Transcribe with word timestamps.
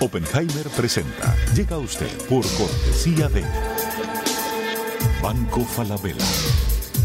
Oppenheimer 0.00 0.68
presenta. 0.76 1.34
Llega 1.54 1.76
a 1.76 1.78
usted 1.78 2.10
por 2.28 2.44
cortesía 2.56 3.28
de 3.28 3.42
Banco 5.22 5.64
Falabella. 5.64 6.24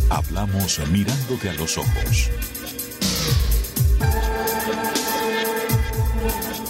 Hablamos 0.09 0.80
mirándote 0.91 1.49
a 1.49 1.54
los 1.54 1.77
ojos. 1.77 2.30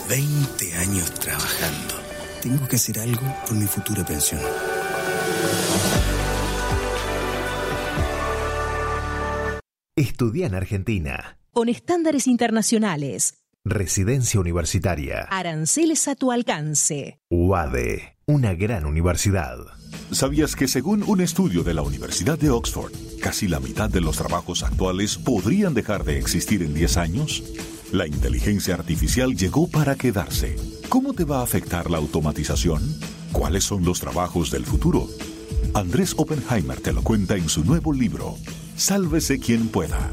20 0.08 0.76
años 0.76 1.14
trabajando. 1.16 1.96
Tengo 2.42 2.68
que 2.68 2.76
hacer 2.76 3.00
algo 3.00 3.22
por 3.48 3.56
mi 3.56 3.66
futura 3.66 4.06
pensión. 4.06 4.42
Estudia 9.96 10.48
en 10.48 10.56
Argentina. 10.56 11.38
Con 11.52 11.70
estándares 11.70 12.28
internacionales. 12.28 13.39
Residencia 13.70 14.40
universitaria. 14.40 15.28
Aranceles 15.30 16.08
a 16.08 16.16
tu 16.16 16.32
alcance. 16.32 17.20
UADE, 17.30 18.17
una 18.25 18.56
gran 18.56 18.88
universidad. 18.88 19.59
¿Sabías 20.09 20.56
que 20.56 20.67
según 20.67 21.03
un 21.03 21.22
estudio 21.22 21.62
de 21.62 21.75
la 21.75 21.84
Universidad 21.84 22.40
de 22.40 22.50
Oxford, 22.50 22.92
casi 23.22 23.47
la 23.47 23.59
mitad 23.59 23.88
de 23.88 24.02
los 24.02 24.17
trabajos 24.17 24.64
actuales 24.64 25.17
podrían 25.17 25.75
dejar 25.75 26.03
de 26.03 26.17
existir 26.17 26.64
en 26.64 26.73
10 26.73 26.97
años? 26.97 27.44
La 27.92 28.08
inteligencia 28.08 28.73
artificial 28.73 29.36
llegó 29.36 29.67
para 29.67 29.95
quedarse. 29.95 30.56
¿Cómo 30.90 31.14
te 31.14 31.23
va 31.23 31.42
a 31.42 31.44
afectar 31.44 31.92
la 31.92 32.00
automatización? 32.00 32.81
¿Cuáles 33.31 33.66
son 33.66 33.86
los 33.86 34.00
trabajos 34.00 34.50
del 34.50 34.66
futuro? 34.66 35.08
Andrés 35.75 36.16
Oppenheimer 36.17 36.81
te 36.81 36.92
lo 36.92 37.03
cuenta 37.03 37.36
en 37.36 37.47
su 37.47 37.64
nuevo 37.64 37.94
libro, 37.94 38.36
Sálvese 38.78 39.38
quien 39.38 39.67
pueda. 39.67 40.09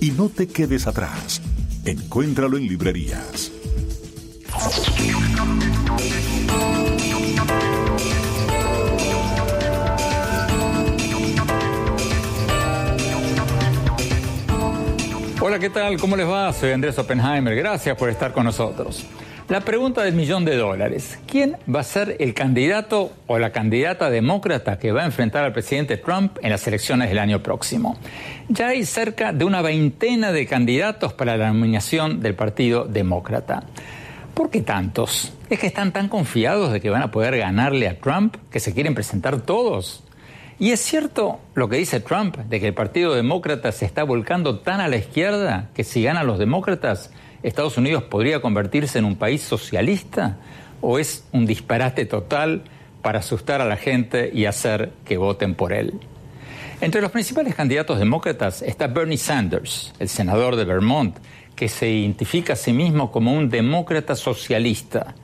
Y 0.00 0.12
no 0.12 0.28
te 0.28 0.46
quedes 0.46 0.86
atrás. 0.86 1.42
Encuéntralo 1.84 2.58
en 2.58 2.68
librerías. 2.68 3.50
Hola, 15.40 15.58
¿qué 15.58 15.70
tal? 15.70 15.98
¿Cómo 15.98 16.16
les 16.16 16.28
va? 16.28 16.52
Soy 16.52 16.72
Andrés 16.72 16.98
Oppenheimer. 16.98 17.56
Gracias 17.56 17.96
por 17.96 18.10
estar 18.10 18.32
con 18.32 18.44
nosotros. 18.44 19.06
La 19.50 19.62
pregunta 19.62 20.04
del 20.04 20.14
millón 20.14 20.44
de 20.44 20.54
dólares. 20.54 21.18
¿Quién 21.26 21.56
va 21.68 21.80
a 21.80 21.82
ser 21.82 22.14
el 22.20 22.34
candidato 22.34 23.10
o 23.26 23.36
la 23.40 23.50
candidata 23.50 24.08
demócrata 24.08 24.78
que 24.78 24.92
va 24.92 25.02
a 25.02 25.06
enfrentar 25.06 25.42
al 25.42 25.52
presidente 25.52 25.96
Trump 25.96 26.38
en 26.40 26.50
las 26.50 26.64
elecciones 26.68 27.08
del 27.08 27.18
año 27.18 27.42
próximo? 27.42 27.98
Ya 28.48 28.68
hay 28.68 28.84
cerca 28.84 29.32
de 29.32 29.44
una 29.44 29.60
veintena 29.60 30.30
de 30.30 30.46
candidatos 30.46 31.14
para 31.14 31.36
la 31.36 31.48
nominación 31.48 32.20
del 32.20 32.36
Partido 32.36 32.84
Demócrata. 32.84 33.64
¿Por 34.34 34.50
qué 34.50 34.62
tantos? 34.62 35.32
¿Es 35.50 35.58
que 35.58 35.66
están 35.66 35.90
tan 35.90 36.08
confiados 36.08 36.72
de 36.72 36.80
que 36.80 36.88
van 36.88 37.02
a 37.02 37.10
poder 37.10 37.36
ganarle 37.36 37.88
a 37.88 37.98
Trump 37.98 38.36
que 38.52 38.60
se 38.60 38.72
quieren 38.72 38.94
presentar 38.94 39.40
todos? 39.40 40.04
¿Y 40.60 40.70
es 40.70 40.78
cierto 40.78 41.40
lo 41.54 41.68
que 41.68 41.78
dice 41.78 41.98
Trump 41.98 42.36
de 42.36 42.60
que 42.60 42.68
el 42.68 42.74
Partido 42.74 43.16
Demócrata 43.16 43.72
se 43.72 43.84
está 43.84 44.04
volcando 44.04 44.60
tan 44.60 44.80
a 44.80 44.86
la 44.86 44.96
izquierda 44.96 45.70
que 45.74 45.82
si 45.82 46.04
ganan 46.04 46.28
los 46.28 46.38
demócratas, 46.38 47.10
Estados 47.42 47.78
Unidos 47.78 48.02
podría 48.04 48.40
convertirse 48.40 48.98
en 48.98 49.04
un 49.04 49.16
país 49.16 49.42
socialista? 49.42 50.36
¿O 50.80 50.98
es 50.98 51.24
un 51.32 51.46
disparate 51.46 52.06
total 52.06 52.62
para 53.02 53.20
asustar 53.20 53.60
a 53.60 53.66
la 53.66 53.76
gente 53.76 54.30
y 54.32 54.46
hacer 54.46 54.92
que 55.04 55.16
voten 55.16 55.54
por 55.54 55.72
él? 55.72 55.94
Entre 56.80 57.02
los 57.02 57.10
principales 57.10 57.54
candidatos 57.54 57.98
demócratas 57.98 58.62
está 58.62 58.86
Bernie 58.86 59.18
Sanders, 59.18 59.92
el 59.98 60.08
senador 60.08 60.56
de 60.56 60.64
Vermont, 60.64 61.16
que 61.54 61.68
se 61.68 61.90
identifica 61.90 62.54
a 62.54 62.56
sí 62.56 62.72
mismo 62.72 63.12
como 63.12 63.34
un 63.34 63.50
demócrata 63.50 64.16
socialista 64.16 65.14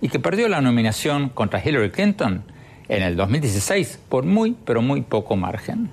y 0.00 0.08
que 0.08 0.18
perdió 0.18 0.48
la 0.48 0.60
nominación 0.60 1.28
contra 1.28 1.62
Hillary 1.64 1.90
Clinton 1.90 2.44
en 2.88 3.02
el 3.02 3.16
2016 3.16 4.00
por 4.08 4.24
muy, 4.24 4.56
pero 4.64 4.82
muy 4.82 5.02
poco 5.02 5.36
margen. 5.36 5.90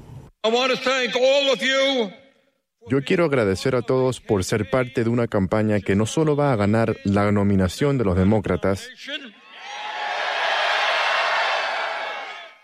Yo 2.88 3.03
quiero 3.03 3.25
agradecer 3.25 3.75
a 3.75 3.84
todos 3.84 4.19
por 4.19 4.44
ser 4.44 4.69
parte 4.69 5.03
de 5.03 5.09
una 5.09 5.28
campaña 5.28 5.80
que 5.80 5.96
no 5.96 6.06
solo 6.06 6.36
va 6.36 6.52
a 6.52 6.56
ganar 6.56 6.97
la 7.03 7.31
nominación 7.31 7.97
de 7.97 8.06
los 8.06 8.18
demócratas, 8.18 8.90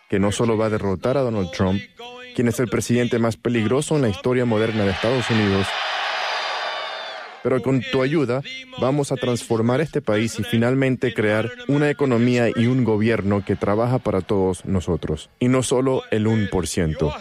que 0.09 0.19
no 0.19 0.31
solo 0.31 0.57
va 0.57 0.65
a 0.65 0.69
derrotar 0.69 1.17
a 1.17 1.21
Donald 1.21 1.51
Trump, 1.51 1.81
quien 2.35 2.47
es 2.47 2.59
el 2.59 2.67
presidente 2.67 3.19
más 3.19 3.37
peligroso 3.37 3.95
en 3.95 4.01
la 4.01 4.09
historia 4.09 4.45
moderna 4.45 4.85
de 4.85 4.91
Estados 4.91 5.29
Unidos, 5.29 5.67
pero 7.43 7.61
con 7.61 7.81
tu 7.81 8.01
ayuda 8.01 8.41
vamos 8.79 9.11
a 9.11 9.15
transformar 9.15 9.81
este 9.81 10.01
país 10.01 10.39
y 10.39 10.43
finalmente 10.43 11.13
crear 11.13 11.49
una 11.67 11.89
economía 11.89 12.49
y 12.49 12.65
un 12.67 12.83
gobierno 12.83 13.45
que 13.45 13.55
trabaja 13.55 13.99
para 13.99 14.21
todos 14.21 14.65
nosotros, 14.65 15.29
y 15.39 15.47
no 15.47 15.63
solo 15.63 16.01
el 16.11 16.27
1%. 16.27 17.13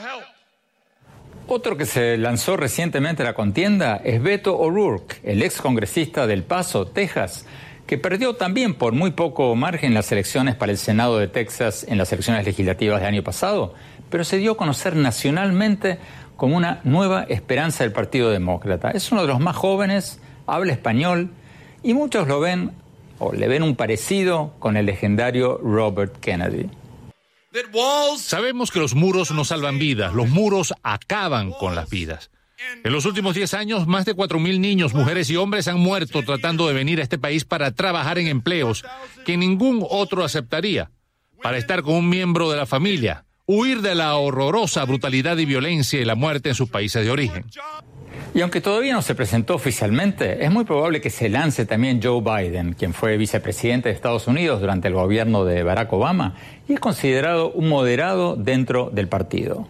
Otro 1.49 1.77
que 1.77 1.87
se 1.87 2.19
lanzó 2.19 2.57
recientemente 2.57 3.23
a 3.23 3.27
la 3.27 3.34
contienda 3.34 4.01
es 4.03 4.21
Beto 4.21 4.59
O'Rourke, 4.59 5.21
el 5.23 5.43
ex 5.43 5.61
congresista 5.61 6.27
del 6.27 6.43
Paso, 6.43 6.89
Texas, 6.89 7.47
que 7.87 7.99
perdió 7.99 8.34
también 8.34 8.75
por 8.75 8.95
muy 8.95 9.12
poco 9.12 9.55
margen 9.55 9.95
las 9.95 10.11
elecciones 10.11 10.57
para 10.57 10.73
el 10.73 10.79
Senado 10.79 11.19
de 11.19 11.29
Texas 11.29 11.87
en 11.89 11.99
las 11.99 12.12
elecciones 12.12 12.45
legislativas 12.45 13.01
del 13.01 13.11
año 13.11 13.23
pasado, 13.23 13.75
pero 14.11 14.25
se 14.25 14.39
dio 14.39 14.53
a 14.53 14.57
conocer 14.57 14.97
nacionalmente 14.97 15.99
como 16.37 16.57
una 16.57 16.81
nueva 16.83 17.23
esperanza 17.29 17.84
del 17.84 17.93
Partido 17.93 18.31
Demócrata. 18.31 18.91
Es 18.91 19.13
uno 19.13 19.23
de 19.23 19.28
los 19.28 19.39
más 19.39 19.55
jóvenes, 19.55 20.19
habla 20.49 20.73
español 20.73 21.31
y 21.84 21.95
muchos 21.95 22.27
lo 22.27 22.41
ven 22.41 22.73
o 23.21 23.33
le 23.33 23.47
ven 23.47 23.63
un 23.63 23.77
parecido 23.77 24.53
con 24.59 24.77
el 24.77 24.87
legendario 24.87 25.59
Robert 25.63 26.19
Kennedy. 26.19 26.69
Sabemos 28.22 28.71
que 28.71 28.78
los 28.78 28.94
muros 28.94 29.31
no 29.31 29.44
salvan 29.44 29.78
vidas, 29.78 30.15
los 30.15 30.28
muros 30.28 30.75
acaban 30.83 31.53
con 31.53 31.75
las 31.75 31.89
vidas. 31.89 32.31
En 32.84 32.93
los 32.93 33.05
últimos 33.05 33.34
10 33.34 33.55
años, 33.55 33.87
más 33.87 34.05
de 34.05 34.17
4.000 34.17 34.59
niños, 34.61 34.94
mujeres 34.94 35.28
y 35.31 35.37
hombres 35.37 35.69
han 35.69 35.78
muerto 35.78 36.22
tratando 36.22 36.66
de 36.66 36.75
venir 36.75 37.00
a 37.00 37.03
este 37.03 37.19
país 37.19 37.45
para 37.45 37.71
trabajar 37.72 38.19
en 38.19 38.28
empleos 38.28 38.84
que 39.25 39.37
ningún 39.37 39.84
otro 39.89 40.25
aceptaría, 40.25 40.91
para 41.43 41.59
estar 41.59 41.83
con 41.83 41.95
un 41.95 42.09
miembro 42.09 42.50
de 42.50 42.56
la 42.56 42.66
familia, 42.66 43.25
huir 43.47 43.83
de 43.83 43.95
la 43.95 44.16
horrorosa 44.16 44.84
brutalidad 44.84 45.37
y 45.39 45.45
violencia 45.45 46.00
y 46.00 46.05
la 46.05 46.15
muerte 46.15 46.49
en 46.50 46.55
sus 46.55 46.69
países 46.69 47.05
de 47.05 47.11
origen. 47.11 47.45
Y 48.36 48.42
aunque 48.42 48.60
todavía 48.60 48.92
no 48.92 49.00
se 49.00 49.14
presentó 49.14 49.54
oficialmente, 49.54 50.44
es 50.44 50.50
muy 50.50 50.66
probable 50.66 51.00
que 51.00 51.08
se 51.08 51.30
lance 51.30 51.64
también 51.64 52.02
Joe 52.02 52.20
Biden, 52.20 52.74
quien 52.74 52.92
fue 52.92 53.16
vicepresidente 53.16 53.88
de 53.88 53.94
Estados 53.94 54.26
Unidos 54.26 54.60
durante 54.60 54.88
el 54.88 54.94
gobierno 54.94 55.47
de 55.47 55.62
Barack 55.62 55.91
Obama 55.94 56.34
y 56.69 56.74
es 56.74 56.80
considerado 56.80 57.50
un 57.52 57.70
moderado 57.70 58.36
dentro 58.36 58.91
del 58.92 59.08
partido. 59.08 59.66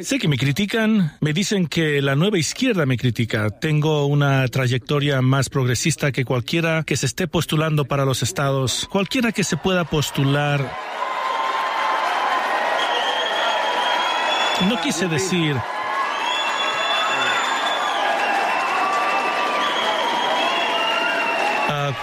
Sé 0.00 0.18
que 0.18 0.28
me 0.28 0.38
critican, 0.38 1.12
me 1.20 1.34
dicen 1.34 1.66
que 1.66 2.00
la 2.00 2.16
nueva 2.16 2.38
izquierda 2.38 2.86
me 2.86 2.96
critica. 2.96 3.50
Tengo 3.50 4.06
una 4.06 4.48
trayectoria 4.48 5.20
más 5.20 5.50
progresista 5.50 6.10
que 6.10 6.24
cualquiera 6.24 6.84
que 6.84 6.96
se 6.96 7.04
esté 7.04 7.28
postulando 7.28 7.84
para 7.84 8.06
los 8.06 8.22
estados. 8.22 8.88
Cualquiera 8.90 9.30
que 9.30 9.44
se 9.44 9.58
pueda 9.58 9.84
postular 9.84 10.70
No 14.68 14.80
quise 14.80 15.08
decir 15.08 15.56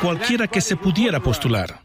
cualquiera 0.01 0.47
que 0.47 0.61
se 0.61 0.75
pudiera 0.75 1.19
postular. 1.19 1.81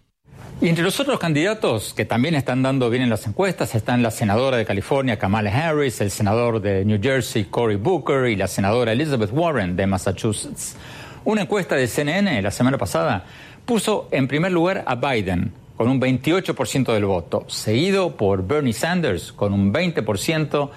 Y 0.60 0.68
entre 0.68 0.84
los 0.84 0.98
otros 1.00 1.18
candidatos 1.18 1.92
que 1.92 2.06
también 2.06 2.34
están 2.34 2.62
dando 2.62 2.88
bien 2.88 3.02
en 3.02 3.10
las 3.10 3.26
encuestas 3.26 3.74
están 3.74 4.02
la 4.02 4.10
senadora 4.10 4.56
de 4.56 4.64
California 4.64 5.18
Kamala 5.18 5.50
Harris, 5.50 6.00
el 6.00 6.10
senador 6.10 6.62
de 6.62 6.84
New 6.84 6.98
Jersey 7.02 7.44
Cory 7.44 7.76
Booker 7.76 8.30
y 8.30 8.36
la 8.36 8.46
senadora 8.46 8.92
Elizabeth 8.92 9.30
Warren 9.32 9.76
de 9.76 9.86
Massachusetts. 9.86 10.76
Una 11.24 11.42
encuesta 11.42 11.74
de 11.74 11.86
CNN 11.86 12.40
la 12.40 12.50
semana 12.50 12.78
pasada 12.78 13.26
puso 13.66 14.08
en 14.10 14.28
primer 14.28 14.52
lugar 14.52 14.82
a 14.86 14.94
Biden 14.94 15.52
con 15.76 15.88
un 15.88 16.00
28% 16.00 16.92
del 16.94 17.04
voto, 17.04 17.44
seguido 17.48 18.16
por 18.16 18.46
Bernie 18.46 18.72
Sanders 18.72 19.32
con 19.32 19.52
un 19.52 19.74
20% 19.74 20.70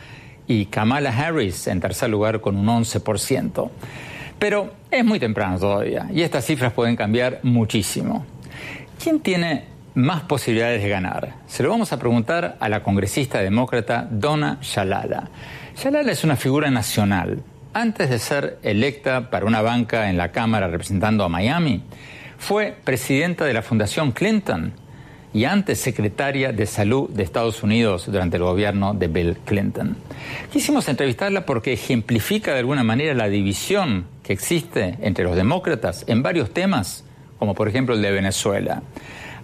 y 0.46 0.66
Kamala 0.66 1.16
Harris 1.16 1.68
en 1.68 1.80
tercer 1.80 2.10
lugar 2.10 2.42
con 2.42 2.58
un 2.58 2.66
11%. 2.66 3.70
Pero 4.40 4.74
es 4.90 5.04
muy 5.04 5.20
temprano 5.20 5.60
todavía 5.60 6.08
y 6.12 6.22
estas 6.22 6.46
cifras 6.46 6.72
pueden 6.74 6.96
cambiar 6.96 7.40
muchísimo. 7.44 8.26
¿Quién 9.02 9.20
tiene 9.20 9.66
más 9.96 10.22
posibilidades 10.22 10.82
de 10.82 10.90
ganar? 10.90 11.36
Se 11.46 11.62
lo 11.62 11.70
vamos 11.70 11.92
a 11.92 12.00
preguntar 12.00 12.56
a 12.60 12.70
la 12.70 12.82
congresista 12.82 13.40
demócrata 13.40 14.08
Donna 14.10 14.58
Shalala. 14.62 15.30
Shalala 15.76 16.12
es 16.12 16.24
una 16.24 16.38
figura 16.38 16.72
nacional. 16.72 17.44
Antes 17.74 18.10
de 18.10 18.18
ser 18.18 18.58
electa 18.64 19.30
para 19.30 19.46
una 19.46 19.62
banca 19.62 20.10
en 20.10 20.18
la 20.18 20.32
Cámara 20.32 20.68
representando 20.68 21.24
a 21.24 21.30
Miami, 21.30 21.84
fue 22.38 22.76
presidenta 22.84 23.46
de 23.46 23.54
la 23.54 23.62
Fundación 23.62 24.12
Clinton 24.12 24.74
y 25.34 25.46
antes 25.46 25.80
secretaria 25.80 26.52
de 26.52 26.66
Salud 26.66 27.10
de 27.10 27.24
Estados 27.24 27.64
Unidos 27.64 28.06
durante 28.08 28.38
el 28.38 28.44
gobierno 28.44 28.94
de 28.94 29.08
Bill 29.08 29.38
Clinton. 29.46 29.96
Quisimos 30.52 30.88
entrevistarla 30.90 31.46
porque 31.46 31.74
ejemplifica 31.74 32.54
de 32.54 32.60
alguna 32.60 32.84
manera 32.84 33.14
la 33.14 33.30
división 33.30 34.06
que 34.24 34.34
existe 34.34 34.98
entre 35.02 35.24
los 35.24 35.36
demócratas 35.36 36.06
en 36.08 36.24
varios 36.24 36.52
temas, 36.52 37.04
como 37.38 37.54
por 37.54 37.68
ejemplo 37.68 37.96
el 37.96 38.02
de 38.02 38.12
Venezuela. 38.12 38.82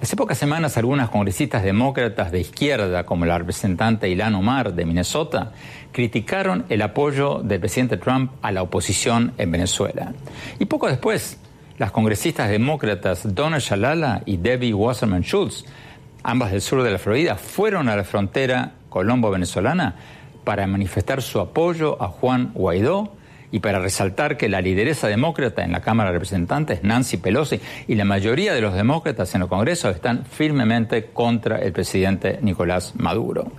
Hace 0.02 0.18
pocas 0.18 0.38
semanas 0.38 0.78
algunas 0.78 1.10
congresistas 1.10 1.64
demócratas 1.64 2.31
de 2.31 2.42
izquierda, 2.42 3.06
como 3.06 3.26
la 3.26 3.38
representante 3.38 4.10
Ilan 4.10 4.36
Omar 4.36 4.74
de 4.74 4.86
Minnesota, 4.86 5.54
criticaron 5.92 6.66
el 6.70 6.81
apoyo 6.81 7.42
del 7.42 7.62
presidente 7.62 7.98
Trump 7.98 8.31
a 8.42 8.52
la 8.52 8.62
oposición 8.62 9.34
en 9.38 9.52
Venezuela. 9.52 10.14
Y 10.60 10.66
poco 10.66 10.88
después, 10.88 11.38
las 11.77 11.92
congresistas 11.92 12.50
demócratas 12.50 13.36
Donna 13.36 13.60
Shalala 13.60 14.22
y 14.25 14.38
Debbie 14.38 14.74
Wasserman 14.74 15.24
Schultz, 15.24 15.66
ambas 16.24 16.51
del 16.51 16.62
sur 16.62 16.83
de 16.83 16.92
la 16.92 16.98
Florida, 16.98 17.36
fueron 17.36 17.89
a 17.89 17.95
la 17.95 18.04
frontera 18.04 18.74
colombo-venezolana 18.89 19.95
para 20.44 20.68
manifestar 20.68 21.22
su 21.22 21.39
apoyo 21.39 22.01
a 22.01 22.07
Juan 22.07 22.51
Guaidó 22.54 23.13
y 23.51 23.60
para 23.60 23.80
resaltar 23.80 24.38
que 24.38 24.50
la 24.50 24.62
lideresa 24.62 25.07
demócrata 25.07 25.63
en 25.63 25.72
la 25.72 25.81
Cámara 25.81 26.10
de 26.10 26.16
Representantes, 26.16 26.83
Nancy 26.83 27.18
Pelosi, 27.18 27.60
y 27.88 27.95
la 27.95 28.06
mayoría 28.06 28.54
de 28.54 28.62
los 28.62 28.74
demócratas 28.74 29.33
en 29.36 29.44
el 29.44 29.48
Congreso 29.48 29.89
están 29.89 30.25
firmemente 30.25 31.06
contra 31.06 31.60
el 31.60 31.71
presidente 31.71 32.39
Nicolás 32.42 32.94
Maduro. 32.95 33.51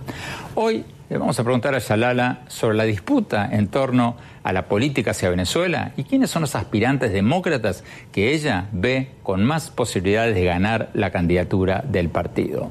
Hoy 0.55 0.83
le 1.09 1.17
vamos 1.17 1.39
a 1.39 1.43
preguntar 1.43 1.73
a 1.73 1.79
Shalala 1.79 2.41
sobre 2.47 2.75
la 2.75 2.83
disputa 2.83 3.47
en 3.51 3.69
torno 3.69 4.17
a 4.43 4.51
la 4.51 4.67
política 4.67 5.11
hacia 5.11 5.29
Venezuela 5.29 5.93
y 5.95 6.03
quiénes 6.03 6.29
son 6.29 6.41
los 6.41 6.55
aspirantes 6.55 7.13
demócratas 7.13 7.83
que 8.11 8.33
ella 8.33 8.67
ve 8.73 9.11
con 9.23 9.43
más 9.43 9.69
posibilidades 9.69 10.35
de 10.35 10.43
ganar 10.43 10.89
la 10.93 11.11
candidatura 11.11 11.83
del 11.87 12.09
partido. 12.09 12.69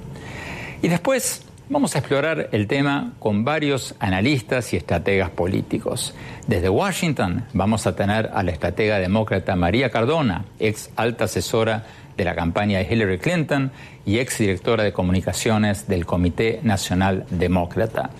Y 0.83 0.89
después 0.89 1.47
vamos 1.71 1.97
a 1.97 2.01
explorar 2.01 2.51
el 2.53 2.67
tema 2.67 3.15
con 3.19 3.45
varios 3.45 3.95
analistas 4.01 4.73
y 4.75 4.77
estrategas 4.77 5.31
políticos. 5.31 6.15
Desde 6.47 6.69
Washington 6.69 7.45
vamos 7.55 7.87
a 7.87 7.97
tener 7.97 8.31
a 8.35 8.43
la 8.43 8.51
estratega 8.51 8.99
demócrata 8.99 9.57
María 9.57 9.91
Cardona, 9.91 10.45
ex 10.59 10.91
alta 10.97 11.25
asesora 11.25 11.87
de 12.17 12.25
la 12.25 12.35
campaña 12.35 12.79
de 12.79 12.93
Hillary 12.93 13.19
Clinton 13.19 13.71
y 14.05 14.19
ex 14.19 14.39
directora 14.39 14.85
de 14.85 14.93
comunicaciones 14.93 15.89
del 15.89 16.07
Comité 16.07 16.61
Nacional 16.63 17.27
Demócrata. 17.31 18.11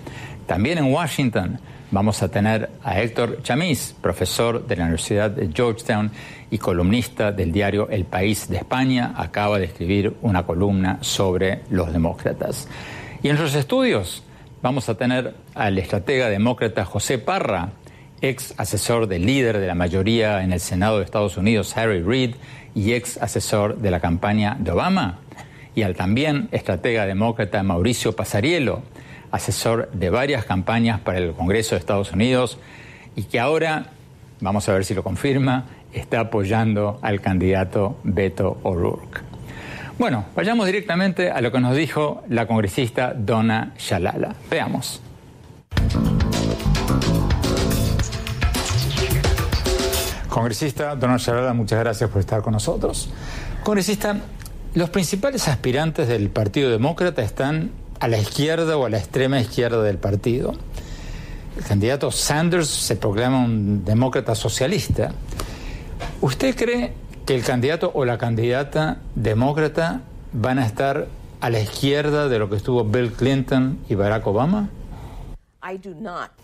También 0.45 0.77
en 0.77 0.93
Washington 0.93 1.59
Vamos 1.89 2.21
a 2.21 2.27
tener 2.27 2.69
a 2.83 2.99
Héctor 2.99 3.41
Chamis, 3.43 3.95
profesor 4.01 4.67
de 4.67 4.75
la 4.75 4.83
Universidad 4.83 5.31
de 5.31 5.49
Georgetown 5.53 6.11
y 6.51 6.57
columnista 6.57 7.31
del 7.31 7.53
diario 7.53 7.87
El 7.89 8.03
País 8.03 8.49
de 8.49 8.57
España. 8.57 9.13
Acaba 9.15 9.57
de 9.57 9.65
escribir 9.65 10.13
una 10.21 10.45
columna 10.45 10.97
sobre 10.99 11.61
los 11.69 11.93
demócratas. 11.93 12.67
Y 13.23 13.29
en 13.29 13.37
los 13.37 13.55
estudios 13.55 14.23
vamos 14.61 14.89
a 14.89 14.97
tener 14.97 15.35
al 15.55 15.77
estratega 15.77 16.27
demócrata 16.27 16.83
José 16.83 17.19
Parra, 17.19 17.69
ex 18.19 18.53
asesor 18.57 19.07
del 19.07 19.25
líder 19.25 19.57
de 19.57 19.67
la 19.67 19.75
mayoría 19.75 20.43
en 20.43 20.51
el 20.51 20.59
Senado 20.59 20.97
de 20.97 21.05
Estados 21.05 21.37
Unidos, 21.37 21.77
Harry 21.77 22.01
Reid, 22.01 22.35
y 22.77 22.93
ex 22.93 23.17
asesor 23.17 23.79
de 23.79 23.89
la 23.89 23.99
campaña 23.99 24.55
de 24.59 24.69
Obama, 24.69 25.17
y 25.73 25.81
al 25.81 25.95
también 25.95 26.47
estratega 26.51 27.07
demócrata 27.07 27.63
Mauricio 27.63 28.15
Pasarielo, 28.15 28.83
asesor 29.31 29.89
de 29.93 30.11
varias 30.11 30.45
campañas 30.45 30.99
para 30.99 31.17
el 31.17 31.33
Congreso 31.33 31.73
de 31.73 31.79
Estados 31.79 32.11
Unidos 32.11 32.59
y 33.15 33.23
que 33.23 33.39
ahora, 33.39 33.87
vamos 34.41 34.69
a 34.69 34.73
ver 34.73 34.85
si 34.85 34.93
lo 34.93 35.01
confirma, 35.01 35.65
está 35.91 36.19
apoyando 36.19 36.99
al 37.01 37.19
candidato 37.19 37.97
Beto 38.03 38.59
O'Rourke. 38.61 39.21
Bueno, 39.97 40.25
vayamos 40.35 40.67
directamente 40.67 41.31
a 41.31 41.41
lo 41.41 41.51
que 41.51 41.59
nos 41.59 41.75
dijo 41.75 42.23
la 42.29 42.45
congresista 42.45 43.15
Donna 43.15 43.73
Shalala. 43.79 44.35
Veamos. 44.51 45.01
Congresista 50.37 50.95
Donna 50.95 51.17
Shalala, 51.17 51.51
muchas 51.53 51.79
gracias 51.79 52.11
por 52.11 52.19
estar 52.19 52.43
con 52.43 52.53
nosotros. 52.53 53.09
Congresista, 53.63 54.19
los 54.75 54.91
principales 54.91 55.47
aspirantes 55.47 56.07
del 56.07 56.29
Partido 56.29 56.69
Demócrata 56.69 57.23
están 57.23 57.71
a 57.99 58.07
la 58.07 58.19
izquierda 58.19 58.77
o 58.77 58.85
a 58.85 58.89
la 58.91 58.99
extrema 58.99 59.39
izquierda 59.39 59.81
del 59.81 59.97
partido. 59.97 60.53
El 61.57 61.63
candidato 61.63 62.11
Sanders 62.11 62.67
se 62.67 62.95
proclama 62.97 63.43
un 63.43 63.83
demócrata 63.83 64.35
socialista. 64.35 65.11
¿Usted 66.21 66.55
cree 66.55 66.93
que 67.25 67.33
el 67.33 67.41
candidato 67.41 67.89
o 67.95 68.05
la 68.05 68.19
candidata 68.19 68.99
demócrata 69.15 70.01
van 70.33 70.59
a 70.59 70.67
estar 70.67 71.07
a 71.41 71.49
la 71.49 71.61
izquierda 71.61 72.29
de 72.29 72.37
lo 72.37 72.47
que 72.47 72.57
estuvo 72.57 72.83
Bill 72.83 73.11
Clinton 73.11 73.79
y 73.89 73.95
Barack 73.95 74.27
Obama? 74.27 74.69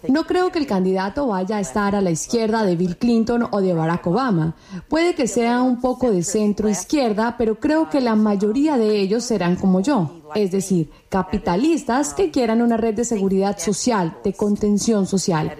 No 0.09 0.25
creo 0.25 0.51
que 0.51 0.59
el 0.59 0.67
candidato 0.67 1.27
vaya 1.27 1.57
a 1.57 1.59
estar 1.59 1.95
a 1.95 2.01
la 2.01 2.11
izquierda 2.11 2.63
de 2.63 2.75
Bill 2.75 2.97
Clinton 2.97 3.47
o 3.51 3.61
de 3.61 3.73
Barack 3.73 4.07
Obama. 4.07 4.55
Puede 4.89 5.15
que 5.15 5.27
sea 5.27 5.61
un 5.61 5.79
poco 5.79 6.11
de 6.11 6.23
centro 6.23 6.69
izquierda, 6.69 7.35
pero 7.37 7.59
creo 7.59 7.89
que 7.89 8.01
la 8.01 8.15
mayoría 8.15 8.77
de 8.77 8.99
ellos 8.99 9.23
serán 9.23 9.55
como 9.55 9.79
yo 9.81 10.23
es 10.35 10.51
decir, 10.51 10.89
capitalistas 11.09 12.13
que 12.13 12.31
quieran 12.31 12.61
una 12.61 12.77
red 12.77 12.95
de 12.95 13.05
seguridad 13.05 13.57
social, 13.57 14.17
de 14.23 14.33
contención 14.33 15.05
social. 15.05 15.55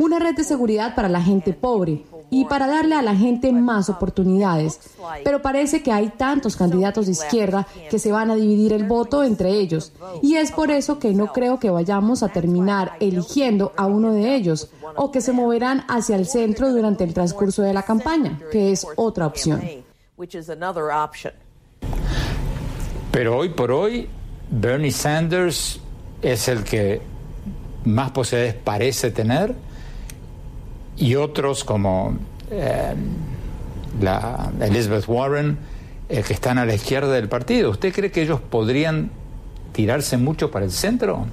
Una 0.00 0.18
red 0.18 0.34
de 0.34 0.44
seguridad 0.44 0.94
para 0.94 1.08
la 1.08 1.22
gente 1.22 1.52
pobre 1.52 2.04
y 2.34 2.44
para 2.46 2.66
darle 2.66 2.96
a 2.96 3.02
la 3.02 3.14
gente 3.14 3.52
más 3.52 3.88
oportunidades. 3.88 4.80
Pero 5.22 5.40
parece 5.40 5.84
que 5.84 5.92
hay 5.92 6.08
tantos 6.08 6.56
candidatos 6.56 7.06
de 7.06 7.12
izquierda 7.12 7.64
que 7.88 8.00
se 8.00 8.10
van 8.10 8.28
a 8.32 8.34
dividir 8.34 8.72
el 8.72 8.84
voto 8.84 9.22
entre 9.22 9.52
ellos. 9.52 9.92
Y 10.20 10.34
es 10.34 10.50
por 10.50 10.72
eso 10.72 10.98
que 10.98 11.12
no 11.12 11.32
creo 11.32 11.60
que 11.60 11.70
vayamos 11.70 12.24
a 12.24 12.28
terminar 12.30 12.96
eligiendo 12.98 13.72
a 13.76 13.86
uno 13.86 14.12
de 14.12 14.34
ellos 14.34 14.68
o 14.96 15.12
que 15.12 15.20
se 15.20 15.32
moverán 15.32 15.84
hacia 15.86 16.16
el 16.16 16.26
centro 16.26 16.72
durante 16.72 17.04
el 17.04 17.14
transcurso 17.14 17.62
de 17.62 17.72
la 17.72 17.84
campaña, 17.84 18.40
que 18.50 18.72
es 18.72 18.84
otra 18.96 19.28
opción. 19.28 19.62
Pero 23.12 23.36
hoy 23.36 23.48
por 23.50 23.70
hoy, 23.70 24.08
Bernie 24.50 24.90
Sanders 24.90 25.80
es 26.20 26.48
el 26.48 26.64
que 26.64 27.00
más 27.84 28.10
posibilidades 28.10 28.60
parece 28.60 29.12
tener 29.12 29.54
y 30.96 31.14
otros 31.16 31.64
como 31.64 32.16
eh, 32.50 32.94
la 34.00 34.52
Elizabeth 34.60 35.04
Warren, 35.08 35.58
eh, 36.08 36.22
que 36.26 36.32
están 36.32 36.58
a 36.58 36.66
la 36.66 36.74
izquierda 36.74 37.12
del 37.12 37.28
partido. 37.28 37.70
¿Usted 37.70 37.92
cree 37.92 38.10
que 38.10 38.22
ellos 38.22 38.40
podrían 38.40 39.10
tirarse 39.72 40.16
mucho 40.16 40.50
para 40.50 40.64
el 40.64 40.70
centro? 40.70 41.26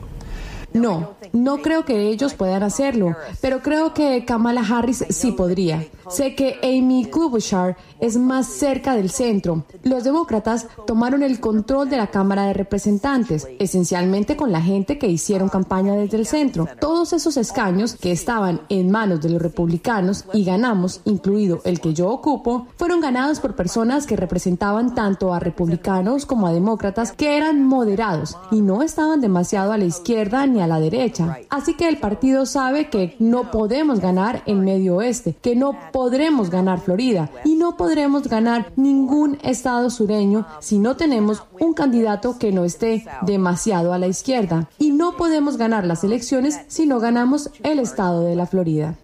No, 0.73 1.15
no 1.33 1.61
creo 1.61 1.85
que 1.85 2.07
ellos 2.09 2.33
puedan 2.33 2.63
hacerlo, 2.63 3.15
pero 3.41 3.61
creo 3.61 3.93
que 3.93 4.23
Kamala 4.25 4.61
Harris 4.61 5.05
sí 5.09 5.31
podría. 5.31 5.85
Sé 6.09 6.35
que 6.35 6.59
Amy 6.63 7.05
Klobuchar 7.05 7.77
es 7.99 8.17
más 8.17 8.47
cerca 8.47 8.95
del 8.95 9.11
centro. 9.11 9.63
Los 9.83 10.03
demócratas 10.03 10.67
tomaron 10.87 11.23
el 11.23 11.39
control 11.39 11.89
de 11.89 11.97
la 11.97 12.07
Cámara 12.07 12.45
de 12.45 12.53
Representantes, 12.53 13.47
esencialmente 13.59 14.35
con 14.35 14.51
la 14.51 14.61
gente 14.61 14.97
que 14.97 15.07
hicieron 15.07 15.49
campaña 15.49 15.93
desde 15.95 16.17
el 16.17 16.25
centro. 16.25 16.67
Todos 16.79 17.13
esos 17.13 17.37
escaños 17.37 17.95
que 17.95 18.11
estaban 18.11 18.61
en 18.69 18.91
manos 18.91 19.21
de 19.21 19.29
los 19.29 19.41
republicanos 19.41 20.25
y 20.33 20.43
ganamos, 20.43 21.01
incluido 21.05 21.61
el 21.65 21.79
que 21.79 21.93
yo 21.93 22.09
ocupo, 22.09 22.67
fueron 22.77 23.01
ganados 23.01 23.39
por 23.39 23.55
personas 23.55 24.05
que 24.05 24.15
representaban 24.15 24.95
tanto 24.95 25.33
a 25.33 25.39
republicanos 25.39 26.25
como 26.25 26.47
a 26.47 26.53
demócratas 26.53 27.11
que 27.11 27.37
eran 27.37 27.63
moderados 27.63 28.37
y 28.51 28.61
no 28.61 28.83
estaban 28.83 29.21
demasiado 29.21 29.71
a 29.71 29.77
la 29.77 29.85
izquierda 29.85 30.45
ni 30.45 30.60
a 30.61 30.67
la 30.67 30.79
derecha. 30.79 31.39
Así 31.49 31.73
que 31.73 31.87
el 31.87 31.97
partido 31.97 32.45
sabe 32.45 32.89
que 32.89 33.15
no 33.19 33.51
podemos 33.51 33.99
ganar 33.99 34.43
el 34.45 34.57
medio 34.57 34.97
oeste, 34.97 35.35
que 35.41 35.55
no 35.55 35.77
podremos 35.91 36.49
ganar 36.49 36.79
Florida 36.79 37.29
y 37.43 37.55
no 37.55 37.77
podremos 37.77 38.27
ganar 38.27 38.71
ningún 38.75 39.37
estado 39.43 39.89
sureño 39.89 40.45
si 40.59 40.77
no 40.77 40.95
tenemos 40.95 41.43
un 41.59 41.73
candidato 41.73 42.37
que 42.37 42.51
no 42.51 42.65
esté 42.65 43.05
demasiado 43.23 43.93
a 43.93 43.97
la 43.97 44.07
izquierda. 44.07 44.69
Y 44.79 44.91
no 44.91 45.17
podemos 45.17 45.57
ganar 45.57 45.85
las 45.85 46.03
elecciones 46.03 46.59
si 46.67 46.85
no 46.85 46.99
ganamos 46.99 47.49
el 47.63 47.79
estado 47.79 48.23
de 48.25 48.35
la 48.35 48.45
Florida. 48.45 48.95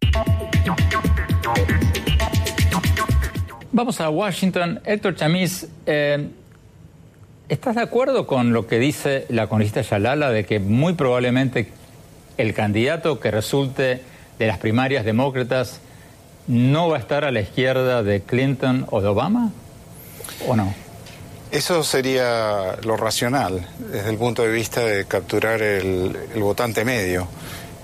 Vamos 3.71 4.01
a 4.01 4.09
Washington. 4.09 4.79
Héctor 4.85 5.15
Chamis, 5.15 5.67
eh, 5.85 6.31
¿Estás 7.50 7.75
de 7.75 7.82
acuerdo 7.82 8.27
con 8.27 8.51
lo 8.51 8.68
que 8.68 8.77
dice 8.77 9.25
la 9.30 9.48
congresista 9.48 9.80
Yalala 9.82 10.32
de 10.32 10.46
que 10.46 10.60
muy 10.60 10.96
probablemente 10.96 11.70
el 12.38 12.54
candidato 12.54 13.22
que 13.22 13.32
resulte 13.32 14.01
de 14.38 14.48
las 14.48 14.58
primarias 14.58 15.06
demócratas 15.06 15.80
no 16.48 16.89
va 16.89 16.98
a 16.98 17.00
estar 17.00 17.24
a 17.24 17.32
la 17.32 17.39
izquierda 17.39 18.04
de 18.04 18.22
Clinton 18.22 18.86
o 18.92 19.00
de 19.00 19.08
Obama? 19.08 19.54
¿O 20.46 20.58
no? 20.58 20.74
Eso 21.50 21.86
sería 21.86 22.75
lo 22.84 22.98
racional 22.98 23.66
desde 23.80 24.10
el 24.10 24.18
punto 24.18 24.42
de 24.42 24.51
vista 24.51 24.82
de 24.82 25.06
capturar 25.06 25.62
el, 25.62 26.18
votante 26.36 26.84
medio. 26.84 27.30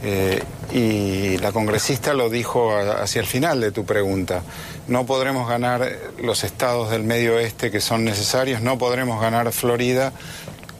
Eh, 0.05 0.43
y 0.73 1.37
la 1.37 1.53
congresista 1.53 2.13
lo 2.13 2.29
dijo 2.29 2.75
hacia 2.75 3.21
el 3.21 3.27
final 3.27 3.61
de 3.61 3.71
tu 3.71 3.85
pregunta. 3.85 4.43
No 4.87 5.05
podremos 5.05 5.47
ganar 5.47 5.89
los 6.21 6.43
estados 6.43 6.91
del 6.91 7.03
medio 7.03 7.35
oeste 7.35 7.71
que 7.71 7.79
son 7.79 8.03
necesarios, 8.03 8.61
no 8.61 8.77
podremos 8.77 9.21
ganar 9.21 9.51
Florida 9.53 10.11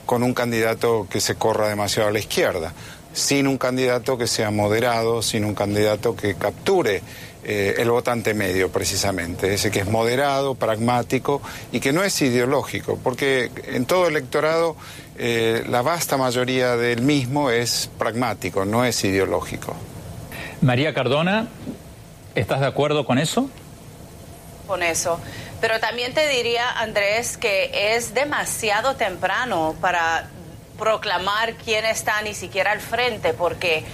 con 0.04 0.22
un 0.22 0.34
candidato 0.34 1.06
que 1.08 1.20
se 1.20 1.36
corra 1.36 1.68
demasiado 1.68 2.10
a 2.10 2.12
la 2.12 2.18
izquierda, 2.18 2.74
sin 3.14 3.46
un 3.46 3.56
candidato 3.56 4.18
que 4.18 4.26
sea 4.26 4.50
moderado, 4.50 5.22
sin 5.22 5.46
un 5.46 5.54
candidato 5.54 6.14
que 6.14 6.34
capture 6.34 7.02
eh, 7.44 7.74
el 7.78 7.90
votante 7.90 8.34
medio, 8.34 8.70
precisamente, 8.70 9.52
ese 9.52 9.70
que 9.70 9.80
es 9.80 9.86
moderado, 9.86 10.54
pragmático 10.54 11.42
y 11.72 11.80
que 11.80 11.92
no 11.92 12.02
es 12.02 12.20
ideológico, 12.22 12.98
porque 13.02 13.50
en 13.66 13.86
todo 13.86 14.08
electorado 14.08 14.76
eh, 15.16 15.64
la 15.68 15.82
vasta 15.82 16.16
mayoría 16.16 16.76
del 16.76 17.02
mismo 17.02 17.50
es 17.50 17.90
pragmático, 17.98 18.64
no 18.64 18.84
es 18.84 19.04
ideológico. 19.04 19.74
María 20.60 20.94
Cardona, 20.94 21.46
¿estás 22.34 22.60
de 22.60 22.66
acuerdo 22.66 23.04
con 23.06 23.18
eso? 23.18 23.48
Con 24.66 24.82
eso. 24.82 25.20
Pero 25.60 25.78
también 25.78 26.14
te 26.14 26.28
diría, 26.28 26.70
Andrés, 26.70 27.36
que 27.36 27.94
es 27.94 28.14
demasiado 28.14 28.96
temprano 28.96 29.74
para 29.80 30.28
proclamar 30.78 31.54
quién 31.54 31.84
está 31.84 32.20
ni 32.22 32.34
siquiera 32.34 32.72
al 32.72 32.80
frente, 32.80 33.34
porque 33.34 33.84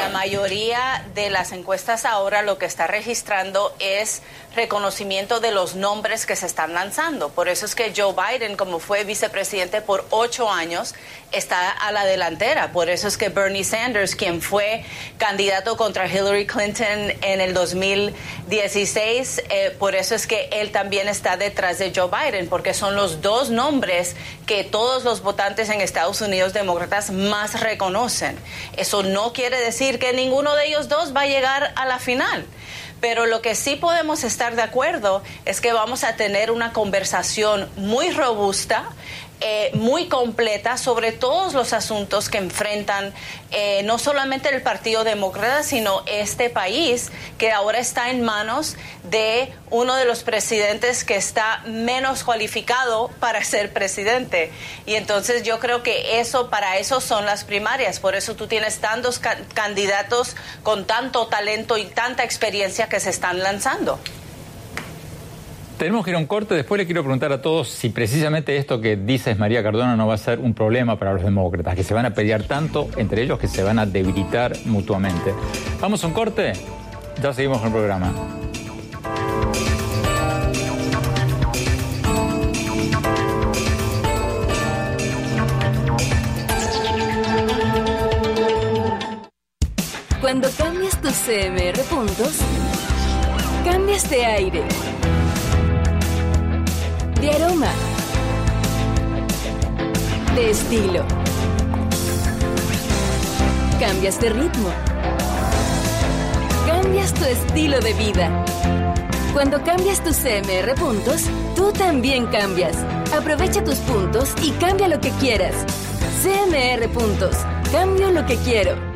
la 0.00 0.08
mayoría 0.10 1.04
de 1.14 1.30
las 1.30 1.52
encuestas 1.52 2.04
ahora 2.04 2.42
lo 2.42 2.58
que 2.58 2.66
está 2.66 2.86
registrando 2.86 3.74
es 3.78 4.22
reconocimiento 4.54 5.40
de 5.40 5.52
los 5.52 5.74
nombres 5.74 6.26
que 6.26 6.36
se 6.36 6.46
están 6.46 6.74
lanzando. 6.74 7.30
Por 7.30 7.48
eso 7.48 7.66
es 7.66 7.74
que 7.74 7.92
Joe 7.96 8.14
Biden, 8.14 8.56
como 8.56 8.78
fue 8.78 9.04
vicepresidente 9.04 9.80
por 9.80 10.04
ocho 10.10 10.50
años, 10.50 10.94
está 11.32 11.70
a 11.70 11.92
la 11.92 12.04
delantera. 12.04 12.72
Por 12.72 12.88
eso 12.88 13.08
es 13.08 13.16
que 13.16 13.28
Bernie 13.28 13.64
Sanders, 13.64 14.14
quien 14.16 14.40
fue 14.40 14.84
candidato 15.18 15.76
contra 15.76 16.06
Hillary 16.06 16.46
Clinton 16.46 17.12
en 17.22 17.40
el 17.40 17.54
2016, 17.54 19.42
eh, 19.48 19.76
por 19.78 19.94
eso 19.94 20.14
es 20.14 20.26
que 20.26 20.48
él 20.52 20.72
también 20.72 21.08
está 21.08 21.36
detrás 21.36 21.78
de 21.78 21.92
Joe 21.94 22.08
Biden, 22.10 22.48
porque 22.48 22.74
son 22.74 22.96
los 22.96 23.20
dos 23.22 23.50
nombres 23.50 24.16
que 24.46 24.64
todos 24.64 25.04
los 25.04 25.22
votantes 25.22 25.68
en 25.68 25.80
Estados 25.80 26.20
Unidos 26.20 26.52
demócratas 26.52 27.10
más 27.10 27.60
reconocen. 27.60 28.38
Eso 28.76 29.02
no 29.02 29.32
quiere 29.32 29.58
decir 29.58 29.98
que 29.98 30.12
ninguno 30.12 30.54
de 30.54 30.66
ellos 30.66 30.88
dos 30.88 31.14
va 31.14 31.22
a 31.22 31.26
llegar 31.26 31.72
a 31.76 31.86
la 31.86 31.98
final. 31.98 32.46
Pero 33.00 33.26
lo 33.26 33.42
que 33.42 33.54
sí 33.54 33.76
podemos 33.76 34.24
estar 34.24 34.56
de 34.56 34.62
acuerdo 34.62 35.22
es 35.44 35.60
que 35.60 35.72
vamos 35.72 36.02
a 36.02 36.16
tener 36.16 36.50
una 36.50 36.72
conversación 36.72 37.68
muy 37.76 38.10
robusta 38.10 38.88
eh, 39.40 39.70
muy 39.74 40.08
completa 40.08 40.78
sobre 40.78 41.12
todos 41.12 41.52
los 41.52 41.74
asuntos 41.74 42.30
que 42.30 42.38
enfrentan 42.38 43.12
eh, 43.50 43.82
no 43.84 43.98
solamente 43.98 44.48
el 44.48 44.62
Partido 44.62 45.04
Demócrata, 45.04 45.62
sino 45.62 46.02
este 46.06 46.48
país 46.48 47.10
que 47.36 47.52
ahora 47.52 47.78
está 47.78 48.08
en 48.10 48.22
manos 48.22 48.76
de 49.04 49.52
uno 49.70 49.94
de 49.96 50.06
los 50.06 50.22
presidentes 50.22 51.04
que 51.04 51.16
está 51.16 51.62
menos 51.66 52.24
cualificado 52.24 53.08
para 53.20 53.44
ser 53.44 53.72
presidente. 53.72 54.50
Y 54.86 54.94
entonces 54.94 55.42
yo 55.42 55.58
creo 55.58 55.82
que 55.82 56.18
eso, 56.18 56.48
para 56.48 56.78
eso 56.78 57.02
son 57.02 57.26
las 57.26 57.44
primarias. 57.44 58.00
Por 58.00 58.16
eso 58.16 58.36
tú 58.36 58.46
tienes 58.46 58.78
tantos 58.78 59.20
candidatos 59.52 60.34
con 60.62 60.86
tanto 60.86 61.26
talento 61.26 61.76
y 61.76 61.84
tanta 61.84 62.24
experiencia 62.24 62.88
que 62.88 63.00
se 63.00 63.10
están 63.10 63.40
lanzando. 63.40 64.00
Tenemos 65.78 66.06
que 66.06 66.10
ir 66.10 66.16
a 66.16 66.18
un 66.18 66.26
corte. 66.26 66.54
Después 66.54 66.78
le 66.78 66.86
quiero 66.86 67.02
preguntar 67.02 67.32
a 67.32 67.42
todos 67.42 67.68
si 67.68 67.90
precisamente 67.90 68.56
esto 68.56 68.80
que 68.80 68.96
dices 68.96 69.38
María 69.38 69.62
Cardona 69.62 69.94
no 69.94 70.06
va 70.06 70.14
a 70.14 70.18
ser 70.18 70.38
un 70.38 70.54
problema 70.54 70.98
para 70.98 71.12
los 71.12 71.22
demócratas, 71.22 71.74
que 71.74 71.84
se 71.84 71.92
van 71.92 72.06
a 72.06 72.14
pelear 72.14 72.44
tanto 72.44 72.88
entre 72.96 73.22
ellos 73.22 73.38
que 73.38 73.46
se 73.46 73.62
van 73.62 73.78
a 73.78 73.84
debilitar 73.84 74.56
mutuamente. 74.64 75.34
Vamos 75.78 76.02
a 76.02 76.06
un 76.06 76.14
corte. 76.14 76.54
Ya 77.22 77.32
seguimos 77.34 77.58
con 77.58 77.66
el 77.66 77.72
programa. 77.74 78.12
Cuando 90.22 90.48
cambias 90.56 91.00
tus 91.00 91.12
CMR 91.12 91.78
puntos, 91.90 92.38
cambias 93.64 94.08
de 94.08 94.24
aire 94.24 94.64
de 97.20 97.30
aroma, 97.30 97.70
de 100.34 100.50
estilo. 100.50 101.04
Cambias 103.80 104.20
de 104.20 104.30
ritmo. 104.30 104.68
Cambias 106.66 107.14
tu 107.14 107.24
estilo 107.24 107.80
de 107.80 107.92
vida. 107.94 108.44
Cuando 109.32 109.62
cambias 109.62 110.02
tus 110.02 110.16
CMR 110.16 110.74
puntos, 110.74 111.24
tú 111.54 111.72
también 111.72 112.26
cambias. 112.26 112.76
Aprovecha 113.16 113.62
tus 113.64 113.76
puntos 113.76 114.34
y 114.42 114.50
cambia 114.52 114.88
lo 114.88 115.00
que 115.00 115.10
quieras. 115.20 115.54
CMR 116.22 116.88
puntos. 116.88 117.36
Cambio 117.72 118.10
lo 118.10 118.24
que 118.26 118.36
quiero. 118.36 118.95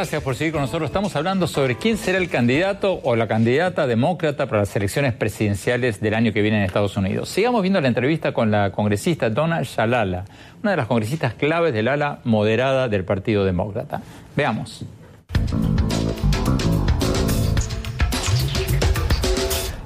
Gracias 0.00 0.22
por 0.22 0.34
seguir 0.34 0.54
con 0.54 0.62
nosotros. 0.62 0.88
Estamos 0.88 1.14
hablando 1.14 1.46
sobre 1.46 1.76
quién 1.76 1.98
será 1.98 2.16
el 2.16 2.30
candidato 2.30 3.00
o 3.02 3.16
la 3.16 3.28
candidata 3.28 3.86
demócrata 3.86 4.46
para 4.46 4.60
las 4.60 4.74
elecciones 4.74 5.12
presidenciales 5.12 6.00
del 6.00 6.14
año 6.14 6.32
que 6.32 6.40
viene 6.40 6.56
en 6.56 6.62
Estados 6.62 6.96
Unidos. 6.96 7.28
Sigamos 7.28 7.60
viendo 7.60 7.82
la 7.82 7.88
entrevista 7.88 8.32
con 8.32 8.50
la 8.50 8.72
congresista 8.72 9.28
Donna 9.28 9.60
Shalala, 9.62 10.24
una 10.62 10.70
de 10.70 10.76
las 10.78 10.86
congresistas 10.86 11.34
claves 11.34 11.74
del 11.74 11.86
ala 11.86 12.20
moderada 12.24 12.88
del 12.88 13.04
Partido 13.04 13.44
Demócrata. 13.44 14.00
Veamos. 14.34 14.86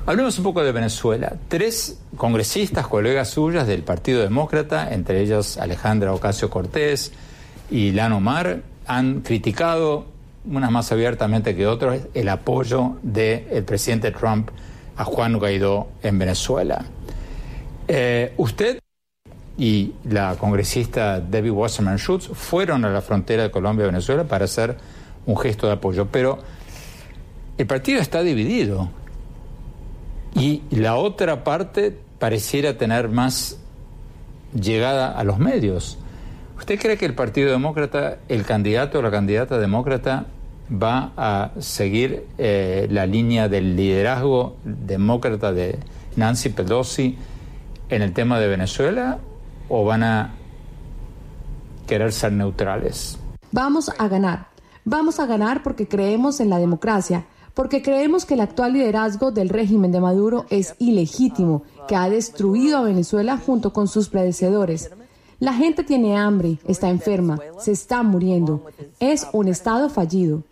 Hablemos 0.06 0.38
un 0.38 0.44
poco 0.44 0.62
de 0.62 0.70
Venezuela. 0.70 1.32
Tres 1.48 2.00
congresistas, 2.16 2.86
colegas 2.86 3.30
suyas 3.30 3.66
del 3.66 3.82
Partido 3.82 4.22
Demócrata, 4.22 4.94
entre 4.94 5.22
ellas 5.22 5.58
Alejandra 5.58 6.14
Ocasio 6.14 6.50
Cortés 6.50 7.12
y 7.68 7.90
Lano 7.90 8.20
Mar, 8.20 8.60
han 8.86 9.20
criticado, 9.20 10.06
unas 10.44 10.70
más 10.70 10.92
abiertamente 10.92 11.54
que 11.56 11.66
otros, 11.66 11.98
el 12.14 12.28
apoyo 12.28 12.96
del 13.02 13.64
presidente 13.64 14.10
Trump 14.10 14.50
a 14.96 15.04
Juan 15.04 15.38
Guaidó 15.38 15.88
en 16.02 16.18
Venezuela. 16.18 16.84
Eh, 17.88 18.32
usted 18.36 18.78
y 19.56 19.92
la 20.08 20.36
congresista 20.36 21.20
Debbie 21.20 21.50
Wasserman 21.50 21.96
Schultz 21.96 22.28
fueron 22.32 22.84
a 22.84 22.90
la 22.90 23.00
frontera 23.00 23.44
de 23.44 23.50
Colombia-Venezuela 23.50 24.24
para 24.24 24.46
hacer 24.46 24.76
un 25.26 25.36
gesto 25.36 25.66
de 25.66 25.74
apoyo, 25.74 26.06
pero 26.06 26.38
el 27.56 27.66
partido 27.66 28.00
está 28.00 28.22
dividido 28.22 28.88
y 30.34 30.62
la 30.70 30.96
otra 30.96 31.44
parte 31.44 31.96
pareciera 32.18 32.76
tener 32.76 33.08
más 33.08 33.58
llegada 34.54 35.12
a 35.12 35.24
los 35.24 35.38
medios. 35.38 35.98
¿Usted 36.56 36.78
cree 36.78 36.96
que 36.96 37.06
el 37.06 37.14
Partido 37.14 37.50
Demócrata, 37.50 38.18
el 38.28 38.44
candidato 38.44 38.98
o 38.98 39.02
la 39.02 39.10
candidata 39.10 39.58
demócrata, 39.58 40.26
va 40.70 41.12
a 41.16 41.50
seguir 41.60 42.26
eh, 42.38 42.86
la 42.90 43.06
línea 43.06 43.48
del 43.48 43.76
liderazgo 43.76 44.56
demócrata 44.64 45.52
de 45.52 45.78
Nancy 46.16 46.50
Pelosi 46.50 47.18
en 47.88 48.02
el 48.02 48.12
tema 48.12 48.38
de 48.38 48.48
Venezuela 48.48 49.18
o 49.68 49.84
van 49.84 50.02
a 50.04 50.32
querer 51.86 52.12
ser 52.12 52.32
neutrales? 52.32 53.18
Vamos 53.52 53.90
a 53.98 54.08
ganar. 54.08 54.48
Vamos 54.84 55.20
a 55.20 55.26
ganar 55.26 55.62
porque 55.62 55.88
creemos 55.88 56.40
en 56.40 56.50
la 56.50 56.58
democracia, 56.58 57.24
porque 57.54 57.82
creemos 57.82 58.24
que 58.26 58.34
el 58.34 58.40
actual 58.40 58.74
liderazgo 58.74 59.30
del 59.30 59.48
régimen 59.48 59.92
de 59.92 60.00
Maduro 60.00 60.46
es 60.50 60.74
ilegítimo, 60.78 61.62
que 61.88 61.96
ha 61.96 62.08
destruido 62.08 62.78
a 62.78 62.82
Venezuela 62.82 63.38
junto 63.38 63.72
con 63.72 63.88
sus 63.88 64.08
predecesores. 64.08 64.90
La 65.44 65.52
gente 65.52 65.84
tiene 65.84 66.16
hambre, 66.16 66.58
está 66.66 66.88
enferma, 66.88 67.38
se 67.58 67.70
está 67.70 68.02
muriendo. 68.02 68.62
Es 68.98 69.26
un 69.34 69.48
Estado 69.48 69.90
fallido. 69.90 70.42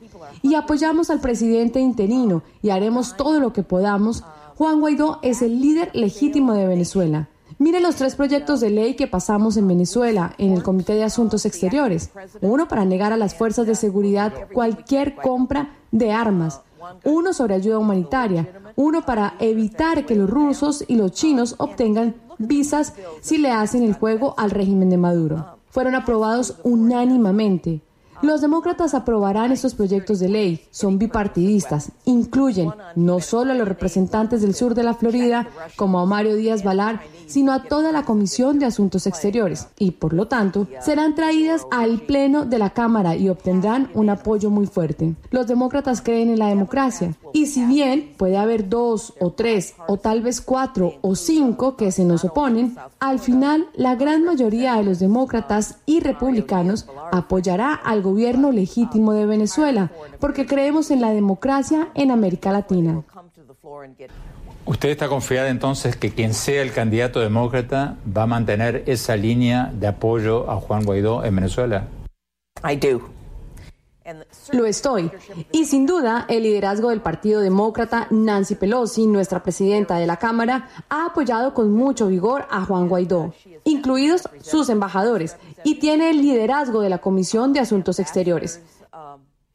Y 0.42 0.54
apoyamos 0.54 1.08
al 1.08 1.18
presidente 1.18 1.80
interino 1.80 2.42
y 2.61 2.68
haremos 2.68 3.16
todo 3.16 3.40
lo 3.40 3.54
que 3.54 3.62
podamos. 3.62 4.22
Juan 4.58 4.80
Guaidó 4.80 5.18
es 5.22 5.40
el 5.40 5.62
líder 5.62 5.88
legítimo 5.94 6.52
de 6.52 6.66
Venezuela. 6.66 7.30
Mire 7.58 7.80
los 7.80 7.96
tres 7.96 8.16
proyectos 8.16 8.61
de 8.61 8.68
ley 8.68 8.94
que 8.94 9.06
pasamos 9.06 9.56
en 9.56 9.66
Venezuela 9.66 10.34
en 10.37 10.52
el 10.52 10.62
Comité 10.62 10.92
de 10.92 11.04
Asuntos 11.04 11.46
Exteriores. 11.46 12.11
Uno 12.42 12.68
para 12.68 12.84
negar 12.84 13.14
a 13.14 13.16
las 13.16 13.34
fuerzas 13.34 13.66
de 13.66 13.76
seguridad 13.76 14.34
cualquier 14.52 15.14
compra 15.14 15.75
de 15.90 16.12
armas. 16.12 16.61
Uno 17.04 17.32
sobre 17.32 17.54
ayuda 17.54 17.78
humanitaria. 17.78 18.46
Uno 18.76 19.06
para 19.06 19.37
evitar 19.38 20.04
que 20.04 20.16
los 20.16 20.28
rusos 20.28 20.84
y 20.87 20.96
los 20.96 21.12
chinos 21.12 21.54
obtengan 21.56 22.14
visas 22.46 22.94
si 23.20 23.38
le 23.38 23.50
hacen 23.50 23.82
el 23.82 23.94
juego 23.94 24.34
al 24.37 24.50
régimen 24.50 24.90
de 24.90 24.96
Maduro. 24.96 25.58
Fueron 25.70 25.94
aprobados 25.94 26.58
unánimemente. 26.62 27.80
Los 28.23 28.41
demócratas 28.41 28.95
aprobarán 28.95 29.50
estos 29.50 29.75
proyectos 29.75 30.21
de 30.21 30.29
ley. 30.29 30.64
Son 30.71 30.97
bipartidistas. 30.97 31.91
Incluyen 32.05 32.71
no 32.95 33.19
solo 33.19 33.50
a 33.50 33.57
los 33.57 33.67
representantes 33.67 34.43
del 34.43 34.55
sur 34.55 34.76
de 34.76 34.85
la 34.85 34.95
Florida, 34.95 35.49
como 35.75 35.99
a 35.99 36.07
Mario 36.07 36.37
Díaz 36.37 36.62
Valar, 36.62 37.00
sino 37.26 37.52
a 37.52 37.64
toda 37.64 37.91
la 37.91 38.05
Comisión 38.05 38.61
de 38.61 38.67
Asuntos 38.67 39.09
Exteriores. 39.09 39.67
Y, 39.76 39.91
por 39.91 40.12
lo 40.12 40.29
tanto, 40.29 40.69
serán 40.81 41.17
traídas 41.17 41.67
al 41.73 42.02
Pleno 42.02 42.45
de 42.45 42.61
la 42.61 42.71
Cámara 42.71 43.17
y 43.17 43.29
obtendrán 43.29 43.91
un 43.95 44.09
apoyo 44.09 44.50
muy 44.50 44.67
fuerte. 44.67 45.17
Los 45.33 45.49
demócratas 45.49 46.00
creen 46.00 46.31
en 46.31 46.38
la 46.38 46.49
democracia. 46.49 47.17
Y 47.33 47.47
si 47.47 47.64
bien 47.64 48.14
puede 48.19 48.37
haber 48.37 48.69
dos 48.69 49.14
o 49.19 49.33
tres 49.33 49.75
o 49.88 49.97
tal 49.97 50.23
vez 50.23 50.41
cuatro 50.41 50.95
o 51.00 51.17
cinco 51.17 51.76
que 51.76 51.91
se 51.91 52.05
nos 52.05 52.25
oponen, 52.25 52.76
al 53.00 53.19
final 53.19 53.67
la 53.75 53.97
gran 53.97 54.23
mayoría 54.23 54.76
de 54.76 54.85
los 54.85 55.00
demócratas 55.00 55.79
y 55.87 55.99
republicanos 56.00 56.87
apoyará 57.11 57.75
al 57.75 58.00
gobierno 58.00 58.12
legítimo 58.52 59.12
de 59.12 59.26
Venezuela, 59.26 59.90
porque 60.21 60.47
creemos 60.47 60.90
en 60.90 61.00
la 61.00 61.11
democracia 61.11 61.88
en 61.95 62.11
América 62.11 62.52
Latina. 62.52 63.02
¿Usted 64.64 64.90
está 64.90 65.09
confiada 65.09 65.49
entonces 65.49 65.97
que 65.97 66.11
quien 66.11 66.35
sea 66.35 66.62
el 66.62 66.73
candidato 66.73 67.21
demócrata 67.21 67.97
va 68.16 68.23
a 68.23 68.26
mantener 68.26 68.85
esa 68.87 69.16
línea 69.16 69.73
de 69.75 69.88
apoyo 69.88 70.49
a 70.50 70.57
Juan 70.57 70.85
Guaidó 70.85 71.25
en 71.25 71.35
Venezuela? 71.35 71.88
I 72.64 72.76
do. 72.76 73.22
Lo 74.52 74.66
estoy. 74.66 75.11
Y 75.52 75.64
sin 75.64 75.87
duda, 75.87 76.26
el 76.28 76.42
liderazgo 76.42 76.90
del 76.90 77.00
Partido 77.00 77.40
Demócrata, 77.40 78.06
Nancy 78.11 78.54
Pelosi, 78.54 79.06
nuestra 79.06 79.42
presidenta 79.42 79.97
de 79.97 80.06
la 80.06 80.16
Cámara, 80.16 80.68
ha 80.88 81.06
apoyado 81.06 81.54
con 81.54 81.73
mucho 81.73 82.09
vigor 82.09 82.47
a 82.50 82.64
Juan 82.64 82.88
Guaidó, 82.88 83.35
incluidos 83.64 84.28
sus 84.40 84.68
embajadores, 84.68 85.37
y 85.64 85.76
tiene 85.76 86.11
el 86.11 86.21
liderazgo 86.21 86.80
de 86.80 86.90
la 86.90 86.99
Comisión 86.99 87.52
de 87.52 87.61
Asuntos 87.61 87.99
Exteriores. 88.00 88.61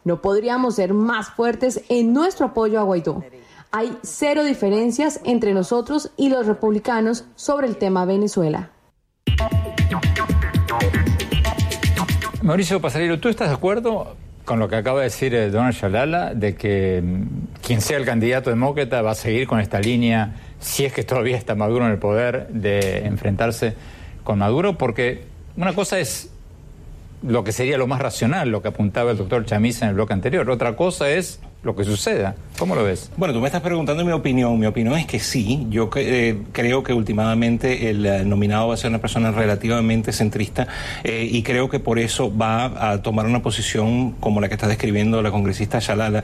No 0.04 0.22
podríamos 0.22 0.75
ser 0.75 0.94
más 0.94 1.30
fuertes 1.30 1.84
en 1.89 2.13
nuestro 2.13 2.48
apoyo 2.48 2.80
a 2.80 2.84
Guaidó. 2.84 3.24
Hay 3.72 3.98
cero 4.01 4.46
diferencias 4.46 5.20
entre 5.25 5.54
nosotros 5.54 6.12
y 6.16 6.30
los 6.30 6.48
republicanos 6.48 7.25
sobre 7.36 7.68
el 7.68 7.75
tema 7.77 8.06
Venezuela. 8.06 8.72
Mauricio 12.42 12.80
Pasarero, 12.80 13.20
¿tú 13.20 13.27
estás 13.27 13.50
de 13.50 13.56
acuerdo 13.56 14.16
con 14.48 14.60
lo 14.60 14.70
que 14.70 14.77
acaba 14.77 15.00
de 15.00 15.04
decir 15.04 15.36
eh, 15.36 15.50
Donald 15.50 15.75
Shalala, 15.75 16.34
de 16.34 16.56
que 16.56 17.04
mm, 17.04 17.58
quien 17.62 17.82
sea 17.82 17.98
el 17.98 18.06
candidato 18.06 18.50
demócrata 18.50 19.01
va 19.01 19.12
a 19.12 19.16
seguir 19.16 19.46
con 19.46 19.60
esta 19.60 19.82
línea, 19.82 20.36
si 20.62 20.86
es 20.86 20.94
que 20.94 21.04
todavía 21.04 21.36
está 21.36 21.54
Maduro 21.54 21.86
en 21.86 21.92
el 21.92 21.98
poder, 21.98 22.48
de 22.48 23.06
enfrentarse 23.06 23.75
con 24.24 24.39
Maduro? 24.39 24.77
Porque 24.77 25.25
una 25.58 25.74
cosa 25.74 26.00
es 26.00 26.32
lo 27.24 27.44
que 27.44 27.51
sería 27.51 27.77
lo 27.77 27.88
más 27.88 28.00
racional, 28.00 28.48
lo 28.48 28.62
que 28.62 28.70
apuntaba 28.70 29.12
el 29.12 29.18
doctor 29.18 29.46
Chamisa 29.46 29.84
en 29.84 29.89
el 29.89 29.96
bloque 29.96 30.13
anterior. 30.13 30.50
Otra 30.50 30.77
cosa 30.77 31.10
es 31.10 31.42
lo 31.64 31.76
que 31.76 31.84
suceda. 31.84 32.36
¿Cómo 32.58 32.76
lo 32.76 32.84
ves? 32.84 33.12
Bueno, 33.18 33.34
tú 33.34 33.40
me 33.40 33.48
estás 33.48 33.62
preguntando 33.62 34.04
mi 34.04 34.12
opinión. 34.12 34.58
Mi 34.58 34.66
opinión 34.66 34.98
es 34.98 35.06
que 35.06 35.20
sí. 35.20 35.68
Yo 35.70 35.90
eh, 35.96 36.40
creo 36.52 36.82
que 36.82 36.94
últimamente 36.94 37.90
el 37.90 38.06
eh, 38.06 38.26
nominado 38.26 38.70
va 38.70 38.74
a 38.74 38.78
ser 38.78 38.90
una 38.90 39.00
persona 39.00 39.32
relativamente 39.32 40.12
centrista 40.12 40.68
eh, 41.04 41.28
y 41.30 41.44
creo 41.44 41.70
que 41.70 41.80
por 41.80 42.00
eso 42.00 42.36
va 42.36 42.92
a 42.92 43.02
tomar 43.02 43.26
una 43.26 43.42
posición 43.42 44.12
como 44.14 44.42
la 44.42 44.48
que 44.48 44.56
está 44.56 44.68
describiendo 44.68 45.22
la 45.22 45.30
congresista 45.30 45.80
Shalala. 45.80 46.24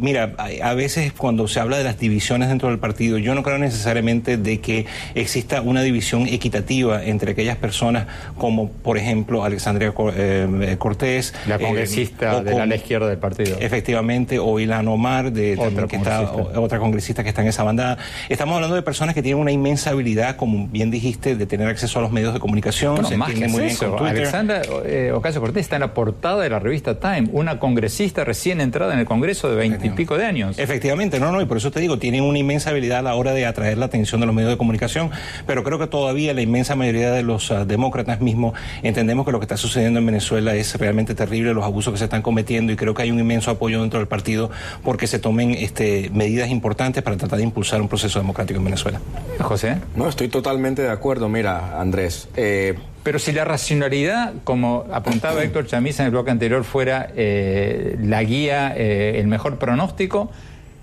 mira, 0.00 0.34
a, 0.62 0.74
veces 0.74 1.12
cuando 1.12 1.48
se 1.48 1.60
habla 1.60 1.76
de 1.76 1.84
las 1.84 1.98
divisiones 1.98 2.48
dentro 2.48 2.68
del 2.68 2.78
partido, 2.78 3.18
yo 3.18 3.34
no 3.34 3.42
creo 3.42 3.58
necesariamente 3.58 4.36
de 4.36 4.60
que 4.60 4.86
exista 5.14 5.60
una 5.60 5.82
división 5.82 6.26
equitativa 6.26 7.04
entre 7.04 7.32
aquellas 7.32 7.56
personas 7.56 8.06
como, 8.38 8.70
por 8.70 8.96
ejemplo, 8.96 9.44
Alexandria 9.44 9.92
Cortés. 9.92 11.34
La 11.46 11.58
congresista 11.58 12.42
de 12.42 12.66
la 12.66 12.74
izquierda 12.74 13.08
del 13.08 13.18
partido. 13.18 13.58
Efectivamente, 13.60 14.38
o 14.42 14.60
Ilan 14.60 14.88
Omar, 14.88 15.32
de, 15.32 15.56
otra, 15.58 15.86
que 15.86 15.96
está, 15.96 16.32
otra 16.32 16.78
congresista 16.78 17.22
que 17.22 17.28
está 17.28 17.42
en 17.42 17.48
esa 17.48 17.62
bandada. 17.62 17.98
Estamos 18.28 18.54
hablando 18.56 18.76
de 18.76 18.82
personas 18.82 19.14
que 19.14 19.22
tienen 19.22 19.40
una 19.40 19.52
inmensa 19.52 19.90
habilidad, 19.90 20.36
como 20.36 20.68
bien 20.68 20.90
dijiste, 20.90 21.36
de 21.36 21.46
tener 21.46 21.68
acceso 21.68 21.98
a 21.98 22.02
los 22.02 22.12
medios 22.12 22.34
de 22.34 22.40
comunicación. 22.40 22.96
Bueno, 22.96 23.16
más 23.16 23.32
que 23.32 23.48
muy 23.48 23.64
eso. 23.64 23.96
Alexandra 24.04 24.62
eh, 24.84 25.12
Ocasio 25.14 25.40
Cortés 25.40 25.62
está 25.62 25.76
en 25.76 25.80
la 25.80 25.94
portada 25.94 26.42
de 26.42 26.50
la 26.50 26.58
revista 26.58 26.98
Time, 26.98 27.28
una 27.32 27.58
congresista 27.58 28.24
recién 28.24 28.60
entrada 28.60 28.92
en 28.92 28.98
el 28.98 29.06
Congreso 29.06 29.50
de 29.50 29.56
veintipico 29.56 30.16
de 30.16 30.26
años. 30.26 30.58
Efectivamente, 30.58 31.20
no, 31.20 31.32
no, 31.32 31.40
y 31.40 31.46
por 31.46 31.56
eso 31.56 31.70
te 31.70 31.80
digo, 31.80 31.98
tienen 31.98 32.24
una 32.24 32.38
inmensa 32.38 32.70
habilidad 32.70 33.00
a 33.00 33.02
la 33.02 33.14
hora 33.14 33.32
de 33.32 33.46
atraer 33.46 33.78
la 33.78 33.86
atención 33.86 34.20
de 34.20 34.26
los 34.26 34.34
medios 34.34 34.50
de 34.50 34.56
comunicación, 34.56 35.10
pero 35.46 35.62
creo 35.62 35.78
que 35.78 35.86
todavía 35.86 36.34
la 36.34 36.42
inmensa 36.42 36.74
mayoría 36.74 37.12
de 37.12 37.22
los 37.22 37.50
ah, 37.50 37.64
demócratas 37.64 38.20
mismos 38.20 38.54
entendemos 38.82 39.26
que 39.26 39.32
lo 39.32 39.38
que 39.38 39.44
está 39.44 39.56
sucediendo 39.56 39.98
en 39.98 40.06
Venezuela 40.06 40.54
es 40.54 40.74
realmente 40.78 41.14
terrible, 41.14 41.52
los 41.54 41.64
abusos 41.64 41.92
que 41.92 41.98
se 41.98 42.04
están 42.04 42.22
cometiendo, 42.22 42.72
y 42.72 42.76
creo 42.76 42.94
que 42.94 43.02
hay 43.02 43.10
un 43.10 43.18
inmenso 43.18 43.50
apoyo 43.50 43.80
dentro 43.80 43.98
del 43.98 44.08
partido 44.08 44.31
porque 44.82 45.06
se 45.06 45.18
tomen 45.18 45.52
este, 45.54 46.10
medidas 46.12 46.48
importantes 46.50 47.02
para 47.02 47.16
tratar 47.16 47.38
de 47.38 47.44
impulsar 47.44 47.80
un 47.80 47.88
proceso 47.88 48.18
democrático 48.18 48.58
en 48.58 48.64
Venezuela. 48.64 49.00
José. 49.40 49.78
No, 49.96 50.08
estoy 50.08 50.28
totalmente 50.28 50.82
de 50.82 50.90
acuerdo. 50.90 51.28
Mira, 51.28 51.80
Andrés. 51.80 52.28
Eh, 52.36 52.74
pero 53.02 53.18
si 53.18 53.32
la 53.32 53.44
racionalidad, 53.44 54.34
como 54.44 54.84
apuntaba 54.92 55.42
Héctor 55.44 55.66
Chamisa 55.66 56.02
en 56.02 56.06
el 56.06 56.12
bloque 56.12 56.30
anterior, 56.30 56.64
fuera 56.64 57.08
eh, 57.16 57.96
la 58.02 58.22
guía, 58.22 58.74
eh, 58.76 59.20
el 59.20 59.26
mejor 59.26 59.58
pronóstico, 59.58 60.30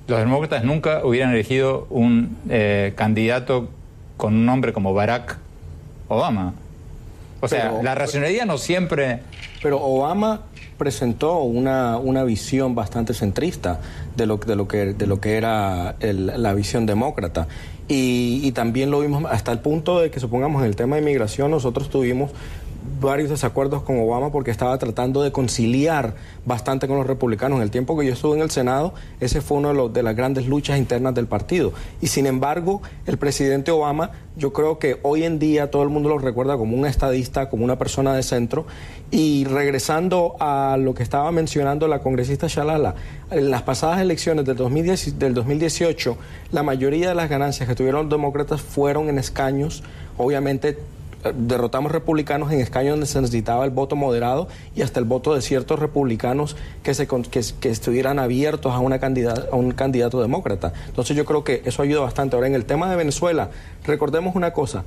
los 0.07 0.19
demócratas 0.19 0.63
nunca 0.63 1.05
hubieran 1.05 1.31
elegido 1.31 1.85
un 1.91 2.35
candidato 2.95 3.69
con 4.17 4.33
un 4.33 4.45
nombre 4.45 4.73
como 4.73 4.93
Barack 4.93 5.37
Obama. 6.07 6.53
O 7.41 7.47
sea, 7.47 7.73
la 7.83 7.95
racionalidad 7.95 8.45
no 8.45 8.57
siempre... 8.57 9.19
Pero 9.61 9.81
Obama 9.81 10.41
presentó 10.79 11.41
una, 11.41 11.97
una 11.99 12.23
visión 12.23 12.73
bastante 12.73 13.13
centrista 13.13 13.79
de 14.15 14.25
lo, 14.25 14.37
de 14.37 14.55
lo, 14.55 14.67
que, 14.67 14.93
de 14.95 15.05
lo 15.05 15.19
que 15.19 15.37
era 15.37 15.95
la 15.99 16.53
visión 16.55 16.87
demócrata. 16.87 17.47
Y, 17.87 18.41
y, 18.43 18.51
también 18.51 18.91
lo 18.91 18.99
vimos 18.99 19.23
hasta 19.31 19.51
el 19.51 19.59
punto 19.59 19.99
de 19.99 20.11
que, 20.11 20.19
supongamos, 20.19 20.61
en 20.61 20.67
el 20.67 20.75
tema 20.75 20.95
de 20.95 21.01
inmigración, 21.01 21.49
nosotros 21.49 21.89
tuvimos 21.89 22.31
varios 22.99 23.29
desacuerdos 23.29 23.83
con 23.83 23.99
Obama 23.99 24.31
porque 24.31 24.51
estaba 24.51 24.77
tratando 24.77 25.21
de 25.21 25.31
conciliar 25.31 26.15
bastante 26.45 26.87
con 26.87 26.97
los 26.97 27.07
republicanos. 27.07 27.57
En 27.57 27.63
el 27.63 27.71
tiempo 27.71 27.97
que 27.97 28.05
yo 28.05 28.13
estuve 28.13 28.35
en 28.35 28.41
el 28.41 28.51
Senado, 28.51 28.93
ese 29.19 29.41
fue 29.41 29.57
una 29.57 29.73
de, 29.73 29.89
de, 29.89 30.03
las 30.03 30.15
grandes 30.15 30.47
luchas 30.47 30.77
internas 30.77 31.15
del 31.15 31.27
partido. 31.27 31.73
Y 32.01 32.07
sin 32.07 32.25
embargo, 32.25 32.81
el 33.05 33.17
presidente 33.17 33.71
Obama, 33.71 34.11
yo 34.35 34.53
creo 34.53 34.79
que 34.79 34.99
hoy 35.03 35.23
en 35.23 35.39
día 35.39 35.71
todo 35.71 35.83
el 35.83 35.89
mundo 35.89 36.09
lo 36.09 36.17
recuerda 36.17 36.57
como 36.57 36.75
un 36.75 36.85
estadista, 36.85 37.49
como 37.49 37.63
una 37.63 37.77
persona 37.77 38.13
de 38.13 38.23
centro. 38.23 38.65
Y 39.11 39.45
regresando 39.45 40.35
a 40.39 40.77
lo 40.79 40.93
que 40.93 41.03
estaba 41.03 41.31
mencionando 41.31 41.87
la 41.87 41.99
congresista 41.99 42.47
Shalala, 42.47 42.95
en 43.31 43.51
las 43.51 43.63
pasadas 43.63 43.99
elecciones 44.01 44.45
del, 44.45 44.55
2010, 44.55 45.19
del 45.19 45.33
2018, 45.33 46.17
la 46.51 46.63
mayoría 46.63 47.09
de 47.09 47.15
las 47.15 47.29
ganancias 47.29 47.67
que 47.67 47.75
tuvieron 47.75 48.03
los 48.03 48.09
demócratas 48.09 48.61
fueron 48.61 49.09
en 49.09 49.19
escaños, 49.19 49.83
obviamente 50.17 50.77
derrotamos 51.35 51.91
republicanos 51.91 52.51
en 52.51 52.59
escaños 52.59 52.91
donde 52.91 53.05
se 53.05 53.19
necesitaba 53.19 53.65
el 53.65 53.71
voto 53.71 53.95
moderado 53.95 54.47
y 54.75 54.81
hasta 54.81 54.99
el 54.99 55.05
voto 55.05 55.35
de 55.35 55.41
ciertos 55.41 55.79
republicanos 55.79 56.55
que, 56.83 56.93
se, 56.93 57.07
que, 57.07 57.69
estuvieran 57.69 58.19
abiertos 58.19 58.73
a, 58.73 58.79
una 58.79 58.95
a 58.97 59.55
un 59.55 59.71
candidato 59.71 60.21
demócrata. 60.21 60.73
Entonces 60.87 61.15
yo 61.15 61.25
creo 61.25 61.43
que 61.43 61.61
eso 61.65 61.81
ayuda 61.81 62.01
bastante. 62.01 62.35
Ahora, 62.35 62.47
en 62.47 62.55
el 62.55 62.65
tema 62.65 62.89
de 62.89 62.95
Venezuela, 62.95 63.49
recordemos 63.85 64.35
una 64.35 64.51
cosa. 64.51 64.83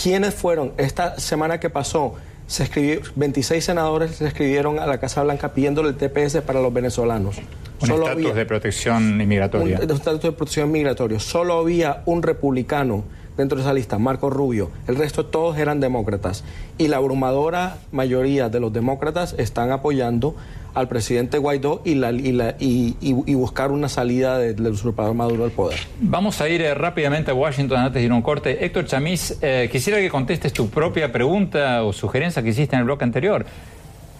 ¿Quiénes 0.00 0.34
fueron 0.34 0.72
esta 0.76 1.18
semana 1.18 1.60
que 1.60 1.70
pasó? 1.70 2.14
Se 2.46 2.62
escribió, 2.64 3.00
26 3.16 3.64
senadores 3.64 4.16
se 4.16 4.26
escribieron 4.26 4.78
a 4.78 4.86
la 4.86 4.98
Casa 4.98 5.22
Blanca 5.22 5.52
pidiéndole 5.52 5.88
el 5.88 5.96
TPS 5.96 6.42
para 6.42 6.60
los 6.60 6.72
venezolanos. 6.72 7.38
Un 7.80 7.90
estatus 7.90 8.34
de 8.34 8.46
protección 8.46 9.16
migratoria. 9.16 9.80
Un 9.82 9.90
estatus 9.90 10.22
de 10.22 10.32
protección 10.32 10.70
migratoria. 10.70 11.18
Solo 11.18 11.58
había 11.58 12.02
un 12.06 12.22
republicano 12.22 13.04
dentro 13.36 13.56
de 13.56 13.62
esa 13.62 13.72
lista, 13.72 13.98
Marco 13.98 14.30
Rubio. 14.30 14.70
El 14.86 14.96
resto 14.96 15.26
todos 15.26 15.58
eran 15.58 15.80
demócratas. 15.80 16.44
Y 16.78 16.88
la 16.88 16.96
abrumadora 16.96 17.78
mayoría 17.92 18.48
de 18.48 18.60
los 18.60 18.72
demócratas 18.72 19.34
están 19.38 19.70
apoyando 19.70 20.34
al 20.76 20.88
presidente 20.88 21.38
Guaidó 21.38 21.80
y, 21.84 21.94
la, 21.94 22.12
y, 22.12 23.34
buscar 23.34 23.70
una 23.70 23.88
salida 23.88 24.38
del 24.38 24.66
usurpador 24.66 25.14
Maduro 25.14 25.44
al 25.44 25.50
poder. 25.50 25.78
Vamos 26.00 26.42
a 26.42 26.50
ir 26.50 26.60
eh, 26.60 26.74
rápidamente 26.74 27.30
a 27.30 27.34
Washington 27.34 27.78
antes 27.78 27.94
de 27.94 28.02
ir 28.02 28.10
a 28.10 28.14
un 28.14 28.20
corte. 28.20 28.62
Héctor 28.62 28.84
Chamiz, 28.84 29.38
eh, 29.40 29.70
quisiera 29.72 29.98
que 30.00 30.10
contestes 30.10 30.52
tu 30.52 30.68
propia 30.68 31.10
pregunta 31.10 31.82
o 31.82 31.94
sugerencia 31.94 32.42
que 32.42 32.50
hiciste 32.50 32.76
en 32.76 32.80
el 32.80 32.84
bloque 32.84 33.04
anterior. 33.04 33.46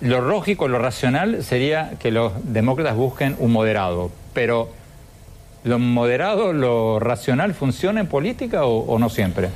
Lo 0.00 0.22
lógico, 0.22 0.66
lo 0.66 0.78
racional 0.78 1.42
sería 1.42 1.92
que 1.98 2.10
los 2.10 2.32
demócratas 2.44 2.96
busquen 2.96 3.36
un 3.38 3.52
moderado, 3.52 4.10
pero 4.32 4.70
¿Lo 5.66 5.80
moderado, 5.80 6.52
lo 6.52 7.00
racional 7.00 7.52
funciona 7.52 7.98
en 8.00 8.06
política 8.06 8.66
o, 8.66 8.98
no 9.00 9.10
siempre? 9.10 9.50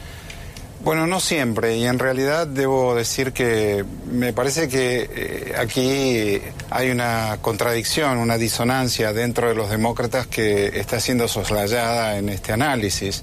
Bueno, 0.82 1.06
no 1.06 1.20
siempre, 1.20 1.76
y 1.76 1.86
en 1.86 2.00
realidad 2.00 2.48
debo 2.48 2.96
decir 2.96 3.32
que 3.32 3.84
me 4.10 4.32
parece 4.32 4.68
que 4.68 5.08
eh, 5.08 5.54
aquí 5.56 6.40
hay 6.68 6.90
una 6.90 7.38
contradicción, 7.40 8.18
una 8.18 8.38
disonancia 8.38 9.12
dentro 9.12 9.50
de 9.50 9.54
los 9.54 9.70
demócratas 9.70 10.26
que 10.26 10.80
está 10.80 10.98
siendo 10.98 11.28
soslayada 11.28 12.18
en 12.18 12.28
este 12.28 12.52
análisis. 12.52 13.22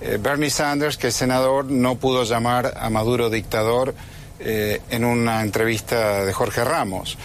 Eh, 0.00 0.18
Bernie 0.22 0.50
Sanders, 0.50 0.96
que 0.96 1.08
es 1.08 1.14
senador, 1.14 1.64
no 1.64 1.96
pudo 1.96 2.22
llamar 2.22 2.72
a 2.76 2.88
Maduro 2.88 3.30
dictador 3.30 3.96
eh, 4.40 4.80
en 4.90 5.04
una 5.04 5.42
entrevista 5.42 6.24
de 6.24 6.32
Jorge 6.32 6.64
Ramos. 6.64 7.18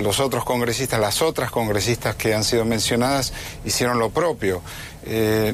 los 0.00 0.20
otros 0.20 0.44
congresistas, 0.44 1.00
las 1.00 1.22
otras 1.22 1.50
congresistas 1.50 2.14
que 2.14 2.34
han 2.34 2.44
sido 2.44 2.64
mencionadas, 2.64 3.32
hicieron 3.64 3.98
lo 3.98 4.10
propio. 4.10 4.62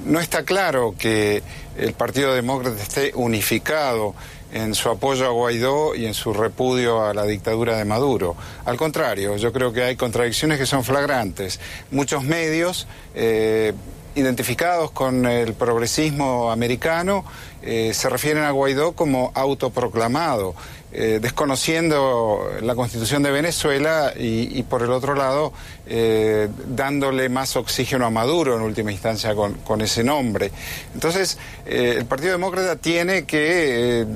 no 0.05 0.21
está 0.21 0.43
claro 0.43 0.95
que 0.99 1.43
el 1.79 1.93
Partido 1.93 2.35
Demócrata 2.35 2.83
esté 2.83 3.13
unificado 3.15 4.15
en 4.53 4.75
su 4.75 4.89
apoyo 4.89 5.27
a 5.27 5.31
Guaidó 5.31 5.95
y 5.95 6.07
en 6.07 6.15
su 6.15 6.33
repudio 6.33 7.05
a 7.05 7.15
la 7.15 7.25
dictadura 7.25 7.77
de 7.77 7.85
Maduro. 7.85 8.37
Al 8.65 8.77
contrario, 8.77 9.37
yo 9.37 9.53
creo 9.53 9.73
que 9.73 9.83
hay 9.83 9.97
contradicciones 9.97 10.59
que 10.59 10.67
son 10.67 10.85
flagrantes. 10.85 11.61
Muchos 11.91 12.23
medios 12.23 12.87
eh, 13.15 13.75
identificados 14.17 14.91
con 14.91 15.27
el 15.27 15.55
progresismo 15.55 16.51
americano 16.51 17.25
eh, 17.63 17.93
se 17.95 18.09
refieren 18.09 18.43
a 18.43 18.51
Guaidó 18.51 18.93
como 18.93 19.31
autoproclamado. 19.35 20.55
Eh, 20.99 21.19
desconociendo 21.21 22.49
la 22.63 22.75
constitución 22.75 23.23
de 23.23 23.31
Venezuela 23.31 24.15
y, 24.17 24.63
por 24.63 24.83
el 24.83 24.91
otro 24.93 25.15
lado 25.15 25.53
eh, 25.87 26.49
dándole 26.69 27.29
más 27.29 27.55
oxígeno 27.57 28.07
a 28.07 28.11
Maduro 28.11 28.57
en 28.57 28.63
última 28.63 28.93
instancia 28.93 29.35
con, 29.35 29.81
ese 29.83 30.03
nombre. 30.03 30.53
Entonces, 30.95 31.37
eh, 31.67 31.97
el 31.99 32.07
Partido 32.07 32.33
Demócrata 32.33 32.77
tiene 32.77 33.27
que 33.27 34.07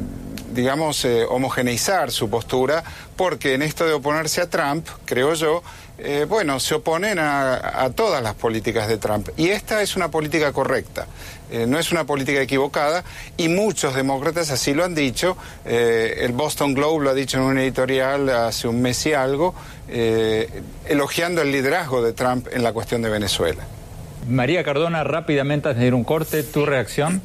digamos, 0.54 1.06
homogeneizar 1.28 2.10
su 2.10 2.30
postura, 2.30 2.82
porque 3.14 3.54
en 3.54 3.62
esto 3.62 3.86
de 3.86 3.92
oponerse 3.92 4.40
a 4.40 4.48
Trump, 4.48 4.88
creo 5.04 5.34
yo, 5.34 5.62
bueno, 6.28 6.60
se 6.60 6.74
oponen 6.76 7.18
a, 7.18 7.90
todas 7.94 8.22
las 8.22 8.34
políticas 8.34 8.88
de 8.88 8.98
Trump. 8.98 9.28
Y 9.36 9.48
esta 9.48 9.82
es 9.82 9.96
una 9.96 10.10
política 10.10 10.52
correcta. 10.52 11.06
Eh, 11.50 11.66
no 11.66 11.78
es 11.78 11.90
una 11.90 12.04
política 12.04 12.40
equivocada 12.40 13.02
y 13.36 13.48
muchos 13.48 13.94
demócratas 13.94 14.50
así 14.50 14.72
lo 14.72 14.84
han 14.84 14.94
dicho. 14.94 15.36
Eh, 15.64 16.20
el 16.20 16.32
Boston 16.32 16.74
Globe 16.74 17.04
lo 17.04 17.10
ha 17.10 17.14
dicho 17.14 17.38
en 17.38 17.44
un 17.44 17.58
editorial 17.58 18.28
hace 18.28 18.68
un 18.68 18.80
mes 18.80 19.04
y 19.06 19.14
algo, 19.14 19.54
eh, 19.88 20.62
elogiando 20.86 21.42
el 21.42 21.50
liderazgo 21.50 22.02
de 22.02 22.12
Trump 22.12 22.46
en 22.52 22.62
la 22.62 22.72
cuestión 22.72 23.02
de 23.02 23.10
Venezuela. 23.10 23.64
María 24.28 24.62
Cardona, 24.62 25.02
rápidamente 25.02 25.70
antes 25.70 25.82
de 25.82 25.92
un 25.92 26.04
corte, 26.04 26.42
tu 26.44 26.66
reacción. 26.66 27.22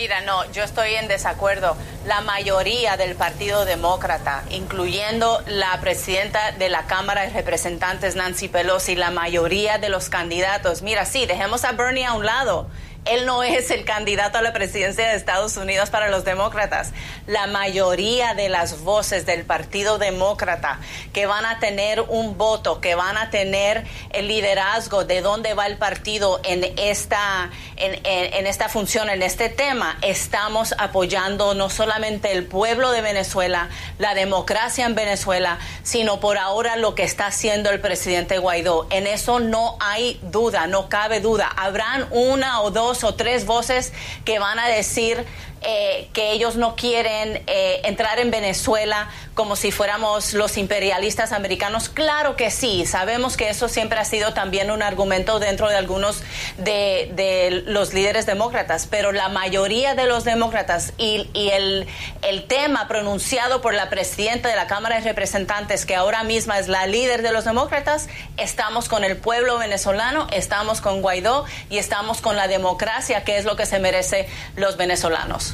Mira, 0.00 0.22
no, 0.22 0.50
yo 0.52 0.64
estoy 0.64 0.94
en 0.94 1.08
desacuerdo. 1.08 1.76
La 2.06 2.22
mayoría 2.22 2.96
del 2.96 3.16
Partido 3.16 3.66
Demócrata, 3.66 4.44
incluyendo 4.48 5.42
la 5.46 5.78
presidenta 5.82 6.52
de 6.52 6.70
la 6.70 6.86
Cámara 6.86 7.26
de 7.26 7.28
Representantes, 7.28 8.16
Nancy 8.16 8.48
Pelosi, 8.48 8.96
la 8.96 9.10
mayoría 9.10 9.76
de 9.76 9.90
los 9.90 10.08
candidatos, 10.08 10.80
mira, 10.80 11.04
sí, 11.04 11.26
dejemos 11.26 11.64
a 11.64 11.72
Bernie 11.72 12.06
a 12.06 12.14
un 12.14 12.24
lado 12.24 12.66
él 13.06 13.26
no 13.26 13.42
es 13.42 13.70
el 13.70 13.84
candidato 13.84 14.38
a 14.38 14.42
la 14.42 14.52
presidencia 14.52 15.08
de 15.08 15.16
Estados 15.16 15.56
Unidos 15.56 15.90
para 15.90 16.08
los 16.08 16.24
demócratas. 16.24 16.92
La 17.26 17.46
mayoría 17.46 18.34
de 18.34 18.48
las 18.48 18.82
voces 18.82 19.26
del 19.26 19.44
Partido 19.44 19.98
Demócrata 19.98 20.78
que 21.12 21.26
van 21.26 21.46
a 21.46 21.58
tener 21.58 22.02
un 22.02 22.36
voto, 22.36 22.80
que 22.80 22.94
van 22.94 23.16
a 23.16 23.30
tener 23.30 23.84
el 24.10 24.28
liderazgo 24.28 25.04
de 25.04 25.22
dónde 25.22 25.54
va 25.54 25.66
el 25.66 25.78
partido 25.78 26.40
en 26.44 26.64
esta, 26.76 27.50
en, 27.76 28.46
esta 28.46 28.68
función, 28.68 29.08
en 29.08 29.22
este 29.22 29.48
tema, 29.48 29.98
estamos 30.02 30.74
apoyando 30.78 31.54
no 31.54 31.70
solamente 31.70 32.32
el 32.32 32.46
pueblo 32.46 32.90
de 32.90 33.00
Venezuela, 33.00 33.70
la 33.98 34.14
democracia 34.14 34.84
en 34.84 34.94
Venezuela, 34.94 35.58
sino 35.82 36.20
por 36.20 36.38
ahora 36.38 36.76
lo 36.76 36.94
que 36.94 37.04
está 37.04 37.26
haciendo 37.26 37.70
el 37.70 37.80
presidente 37.80 38.38
Guaidó. 38.38 38.86
En 38.90 39.06
eso 39.06 39.40
no 39.40 39.76
hay 39.80 40.20
duda, 40.22 40.66
no 40.66 40.88
cabe 40.88 41.20
duda. 41.20 41.50
Habrán 41.56 42.06
una 42.10 42.60
o 42.60 42.70
dos 42.70 42.89
o 42.90 43.14
tres 43.14 43.46
voces 43.46 43.92
que 44.24 44.38
van 44.38 44.58
a 44.58 44.66
decir 44.68 45.24
eh, 45.62 46.08
que 46.14 46.32
ellos 46.32 46.56
no 46.56 46.74
quieren 46.74 47.42
eh, 47.46 47.82
entrar 47.84 48.18
en 48.18 48.30
Venezuela 48.30 49.10
como 49.34 49.56
si 49.56 49.70
fuéramos 49.70 50.32
los 50.32 50.56
imperialistas 50.56 51.32
americanos. 51.32 51.90
Claro 51.90 52.34
que 52.34 52.50
sí, 52.50 52.86
sabemos 52.86 53.36
que 53.36 53.50
eso 53.50 53.68
siempre 53.68 53.98
ha 53.98 54.06
sido 54.06 54.32
también 54.32 54.70
un 54.70 54.82
argumento 54.82 55.38
dentro 55.38 55.68
de 55.68 55.76
algunos 55.76 56.22
de, 56.56 57.62
los 57.66 57.92
líderes 57.92 58.24
demócratas, 58.24 58.86
pero 58.90 59.12
la 59.12 59.28
mayoría 59.28 59.94
de 59.94 60.06
los 60.06 60.24
demócratas 60.24 60.94
y, 60.96 61.28
el, 61.34 61.86
el 62.22 62.44
tema 62.44 62.88
pronunciado 62.88 63.60
por 63.60 63.74
la 63.74 63.90
presidenta 63.90 64.48
de 64.48 64.56
la 64.56 64.66
Cámara 64.66 64.96
de 64.96 65.02
Representantes, 65.02 65.84
que 65.84 65.94
ahora 65.94 66.24
misma 66.24 66.58
es 66.58 66.68
la 66.68 66.86
líder 66.86 67.20
de 67.20 67.32
los 67.32 67.44
demócratas, 67.44 68.08
estamos 68.38 68.88
con 68.88 69.04
el 69.04 69.18
pueblo 69.18 69.58
venezolano, 69.58 70.26
estamos 70.32 70.80
con 70.80 71.02
Guaidó 71.02 71.44
y 71.68 71.78
estamos 71.78 72.22
con 72.22 72.36
la 72.36 72.48
democracia, 72.48 73.24
que 73.24 73.36
es 73.36 73.44
lo 73.44 73.56
que 73.56 73.66
se 73.66 73.78
merece 73.78 74.26
los 74.56 74.78
venezolanos. 74.78 75.49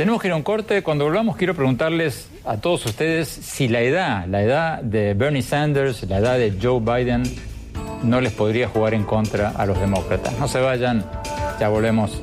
Tenemos 0.00 0.22
que 0.22 0.28
ir 0.28 0.32
a 0.32 0.36
un 0.36 0.42
corte. 0.42 0.82
Cuando 0.82 1.04
volvamos, 1.04 1.36
quiero 1.36 1.54
preguntarles 1.54 2.26
a 2.46 2.56
todos 2.56 2.86
ustedes 2.86 3.28
si 3.28 3.68
la 3.68 3.82
edad, 3.82 4.24
la 4.28 4.42
edad 4.42 4.80
de 4.80 5.12
Bernie 5.12 5.42
Sanders, 5.42 6.04
la 6.04 6.20
edad 6.20 6.38
de 6.38 6.56
Joe 6.58 6.80
Biden, 6.80 7.22
no 8.02 8.22
les 8.22 8.32
podría 8.32 8.66
jugar 8.66 8.94
en 8.94 9.04
contra 9.04 9.50
a 9.50 9.66
los 9.66 9.78
demócratas. 9.78 10.38
No 10.38 10.48
se 10.48 10.58
vayan, 10.58 11.04
ya 11.60 11.68
volvemos. 11.68 12.18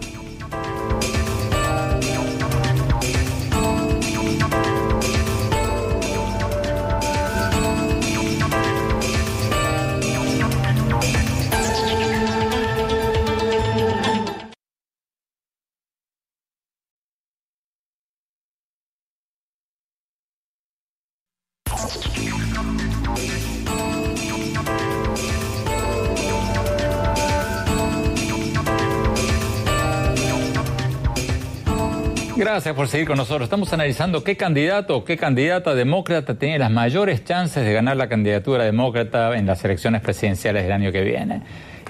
Gracias 32.49 32.75
por 32.75 32.87
seguir 32.87 33.05
con 33.05 33.17
nosotros. 33.17 33.43
Estamos 33.43 33.73
analizando 33.73 34.23
qué 34.23 34.37
candidato 34.37 34.95
o 34.95 35.03
qué 35.03 35.17
candidata 35.17 35.75
demócrata 35.75 36.35
tiene 36.35 36.57
las 36.57 36.71
mayores 36.71 37.25
chances 37.25 37.65
de 37.65 37.73
ganar 37.73 37.97
la 37.97 38.07
candidatura 38.07 38.63
demócrata 38.63 39.35
en 39.35 39.45
las 39.45 39.65
elecciones 39.65 39.99
presidenciales 39.99 40.63
del 40.63 40.71
año 40.71 40.93
que 40.93 41.01
viene. 41.01 41.41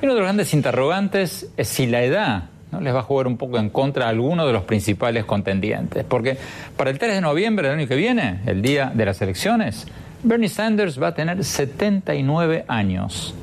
Y 0.01 0.05
uno 0.05 0.15
de 0.15 0.19
los 0.19 0.25
grandes 0.25 0.55
interrogantes 0.55 1.47
es 1.57 1.67
si 1.67 1.85
la 1.85 2.01
edad 2.01 2.45
¿no? 2.71 2.81
les 2.81 2.91
va 2.91 3.01
a 3.01 3.03
jugar 3.03 3.27
un 3.27 3.37
poco 3.37 3.59
en 3.59 3.69
contra 3.69 4.07
a 4.07 4.09
alguno 4.09 4.47
de 4.47 4.53
los 4.53 4.63
principales 4.63 5.25
contendientes. 5.25 6.03
Porque 6.05 6.39
para 6.75 6.89
el 6.89 6.97
3 6.97 7.13
de 7.13 7.21
noviembre 7.21 7.67
del 7.69 7.77
año 7.77 7.87
que 7.87 7.95
viene, 7.95 8.39
el 8.47 8.63
día 8.63 8.91
de 8.91 9.05
las 9.05 9.21
elecciones, 9.21 9.85
Bernie 10.23 10.49
Sanders 10.49 10.99
va 10.99 11.09
a 11.09 11.13
tener 11.13 11.43
79 11.43 12.65
años. 12.67 13.35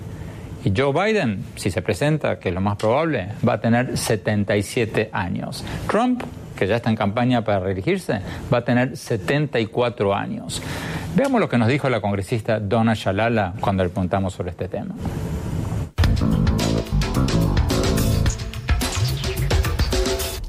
Y 0.64 0.72
Joe 0.76 0.92
Biden, 0.92 1.44
si 1.54 1.70
se 1.70 1.80
presenta, 1.80 2.40
que 2.40 2.48
es 2.48 2.54
lo 2.56 2.60
más 2.60 2.76
probable, 2.76 3.28
va 3.48 3.52
a 3.52 3.60
tener 3.60 3.96
77 3.96 5.10
años. 5.12 5.64
Trump 5.88 6.24
que 6.56 6.66
ya 6.66 6.76
está 6.76 6.90
en 6.90 6.96
campaña 6.96 7.44
para 7.44 7.60
reelegirse, 7.60 8.20
va 8.52 8.58
a 8.58 8.64
tener 8.64 8.96
74 8.96 10.14
años. 10.14 10.62
Veamos 11.14 11.40
lo 11.40 11.48
que 11.48 11.58
nos 11.58 11.68
dijo 11.68 11.88
la 11.88 12.00
congresista 12.00 12.58
Donna 12.58 12.94
Shalala 12.94 13.54
cuando 13.60 13.84
le 13.84 13.90
preguntamos 13.90 14.32
sobre 14.32 14.50
este 14.50 14.68
tema. 14.68 14.94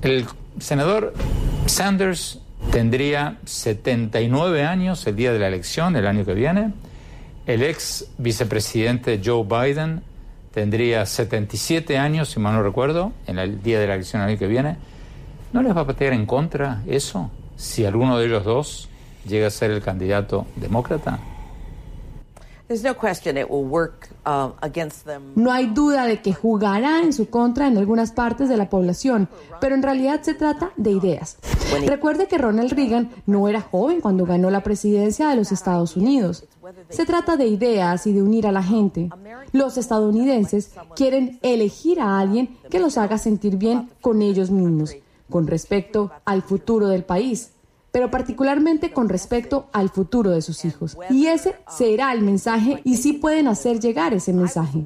El 0.01 0.25
senador 0.59 1.13
Sanders 1.65 2.39
tendría 2.71 3.37
79 3.45 4.63
años 4.63 5.05
el 5.07 5.15
día 5.15 5.33
de 5.33 5.39
la 5.39 5.47
elección, 5.47 5.95
el 5.95 6.05
año 6.05 6.25
que 6.25 6.33
viene. 6.33 6.73
El 7.47 7.63
ex 7.63 8.07
vicepresidente 8.17 9.21
Joe 9.23 9.43
Biden 9.43 10.01
tendría 10.53 11.05
77 11.05 11.97
años, 11.97 12.29
si 12.29 12.39
mal 12.39 12.53
no 12.53 12.63
recuerdo, 12.63 13.13
en 13.27 13.39
el 13.39 13.61
día 13.61 13.79
de 13.79 13.87
la 13.87 13.95
elección 13.95 14.21
el 14.21 14.29
año 14.29 14.39
que 14.39 14.47
viene. 14.47 14.77
¿No 15.53 15.61
les 15.61 15.75
va 15.75 15.81
a 15.81 15.87
patear 15.87 16.13
en 16.13 16.25
contra 16.25 16.83
eso 16.87 17.29
si 17.55 17.85
alguno 17.85 18.17
de 18.17 18.25
ellos 18.25 18.43
dos 18.43 18.89
llega 19.27 19.47
a 19.47 19.51
ser 19.51 19.71
el 19.71 19.81
candidato 19.81 20.45
demócrata? 20.55 21.19
Um, 22.67 24.53
no 25.35 25.51
hay 25.51 25.67
duda 25.67 26.05
de 26.05 26.21
que 26.23 26.33
jugará 26.33 27.01
en 27.01 27.13
su 27.13 27.29
contra 27.29 27.67
en 27.67 27.77
algunas 27.77 28.11
partes 28.11 28.49
de 28.49 28.57
la 28.57 28.71
población, 28.71 29.29
pero 29.61 29.75
en 29.75 29.83
realidad 29.83 30.23
se 30.23 30.33
trata 30.33 30.71
de 30.75 30.89
ideas. 30.89 31.37
Recuerde 31.85 32.27
que 32.27 32.39
Ronald 32.39 32.71
Reagan 32.71 33.11
no 33.27 33.47
era 33.47 33.61
joven 33.61 34.01
cuando 34.01 34.25
ganó 34.25 34.49
la 34.49 34.63
presidencia 34.63 35.29
de 35.29 35.35
los 35.35 35.51
Estados 35.51 35.95
Unidos. 35.95 36.45
Se 36.89 37.05
trata 37.05 37.37
de 37.37 37.45
ideas 37.45 38.07
y 38.07 38.13
de 38.13 38.23
unir 38.23 38.47
a 38.47 38.51
la 38.51 38.63
gente. 38.63 39.09
Los 39.51 39.77
estadounidenses 39.77 40.71
quieren 40.95 41.37
elegir 41.43 42.01
a 42.01 42.19
alguien 42.19 42.57
que 42.71 42.79
los 42.79 42.97
haga 42.97 43.19
sentir 43.19 43.57
bien 43.57 43.91
con 44.01 44.23
ellos 44.23 44.49
mismos. 44.49 44.95
Con 45.29 45.47
respecto 45.47 46.11
al 46.25 46.41
futuro 46.41 46.87
del 46.87 47.03
país, 47.03 47.51
pero 47.91 48.11
particularmente 48.11 48.91
con 48.91 49.09
respecto 49.09 49.67
al 49.71 49.89
futuro 49.89 50.31
de 50.31 50.41
sus 50.41 50.65
hijos. 50.65 50.97
Y 51.09 51.27
ese 51.27 51.55
será 51.69 52.11
el 52.11 52.21
mensaje 52.21 52.81
y 52.83 52.97
sí 52.97 53.13
pueden 53.13 53.47
hacer 53.47 53.79
llegar 53.79 54.13
ese 54.13 54.33
mensaje. 54.33 54.85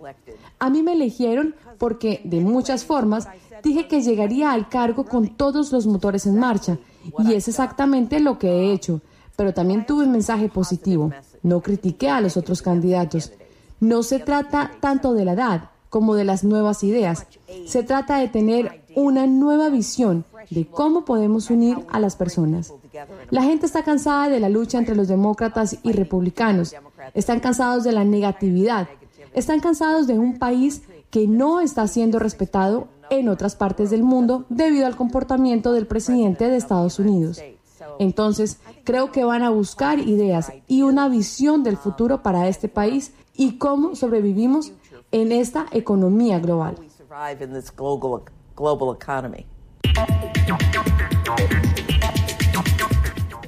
A 0.59 0.69
mí 0.69 0.83
me 0.83 0.93
eligieron 0.93 1.55
porque, 1.77 2.21
de 2.23 2.41
muchas 2.41 2.85
formas, 2.85 3.27
dije 3.63 3.87
que 3.87 4.01
llegaría 4.01 4.51
al 4.51 4.69
cargo 4.69 5.05
con 5.05 5.29
todos 5.29 5.71
los 5.71 5.87
motores 5.87 6.25
en 6.25 6.37
marcha, 6.37 6.77
y 7.17 7.33
es 7.33 7.47
exactamente 7.47 8.19
lo 8.19 8.37
que 8.37 8.47
he 8.49 8.73
hecho. 8.73 9.01
Pero 9.35 9.53
también 9.53 9.85
tuve 9.85 10.03
un 10.03 10.11
mensaje 10.11 10.49
positivo. 10.49 11.11
No 11.43 11.61
critiqué 11.61 12.09
a 12.09 12.21
los 12.21 12.35
otros 12.35 12.61
candidatos. 12.61 13.31
No 13.79 14.03
se 14.03 14.19
trata 14.19 14.71
tanto 14.81 15.13
de 15.13 15.23
la 15.23 15.33
edad 15.33 15.69
como 15.89 16.15
de 16.15 16.25
las 16.25 16.43
nuevas 16.43 16.83
ideas. 16.83 17.25
Se 17.65 17.83
trata 17.83 18.17
de 18.17 18.27
tener 18.27 18.78
una 18.99 19.27
nueva 19.27 19.69
visión 19.69 20.25
de 20.49 20.65
cómo 20.67 21.05
podemos 21.05 21.49
unir 21.49 21.77
a 21.89 21.99
las 21.99 22.15
personas. 22.15 22.73
La 23.29 23.43
gente 23.43 23.65
está 23.65 23.83
cansada 23.83 24.29
de 24.29 24.39
la 24.39 24.49
lucha 24.49 24.77
entre 24.77 24.95
los 24.95 25.07
demócratas 25.07 25.77
y 25.83 25.93
republicanos. 25.93 26.75
Están 27.13 27.39
cansados 27.39 27.83
de 27.83 27.91
la 27.91 28.03
negatividad. 28.03 28.87
Están 29.33 29.61
cansados 29.61 30.07
de 30.07 30.19
un 30.19 30.37
país 30.37 30.81
que 31.09 31.27
no 31.27 31.61
está 31.61 31.87
siendo 31.87 32.19
respetado 32.19 32.87
en 33.09 33.29
otras 33.29 33.55
partes 33.55 33.89
del 33.89 34.03
mundo 34.03 34.45
debido 34.49 34.85
al 34.85 34.95
comportamiento 34.95 35.71
del 35.73 35.87
presidente 35.87 36.49
de 36.49 36.57
Estados 36.57 36.99
Unidos. 36.99 37.41
Entonces, 37.99 38.59
creo 38.83 39.11
que 39.11 39.23
van 39.23 39.43
a 39.43 39.49
buscar 39.49 39.99
ideas 39.99 40.51
y 40.67 40.81
una 40.81 41.09
visión 41.09 41.63
del 41.63 41.77
futuro 41.77 42.21
para 42.21 42.47
este 42.47 42.67
país 42.67 43.13
y 43.35 43.57
cómo 43.57 43.95
sobrevivimos 43.95 44.73
en 45.11 45.31
esta 45.31 45.65
economía 45.71 46.39
global. 46.39 46.75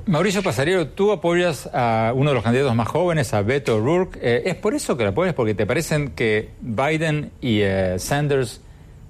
Mauricio 0.06 0.44
Pasariero, 0.44 0.88
tú 0.88 1.12
apoyas 1.12 1.70
a 1.74 2.12
uno 2.16 2.32
de 2.32 2.34
los 2.34 2.44
candidatos 2.44 2.76
más 2.76 2.88
jóvenes, 2.88 3.34
a 3.34 3.42
Beto 3.44 3.78
O'Rourke. 3.78 4.20
Eh, 4.22 4.44
¿Es 4.46 4.56
por 4.56 4.74
eso 4.74 4.98
que 4.98 5.04
lo 5.04 5.12
apoyas? 5.12 5.34
¿Porque 5.34 5.54
te 5.54 5.66
parecen 5.66 6.10
que 6.10 6.50
Biden 6.62 7.32
y 7.40 7.62
eh, 7.62 7.98
Sanders 7.98 8.62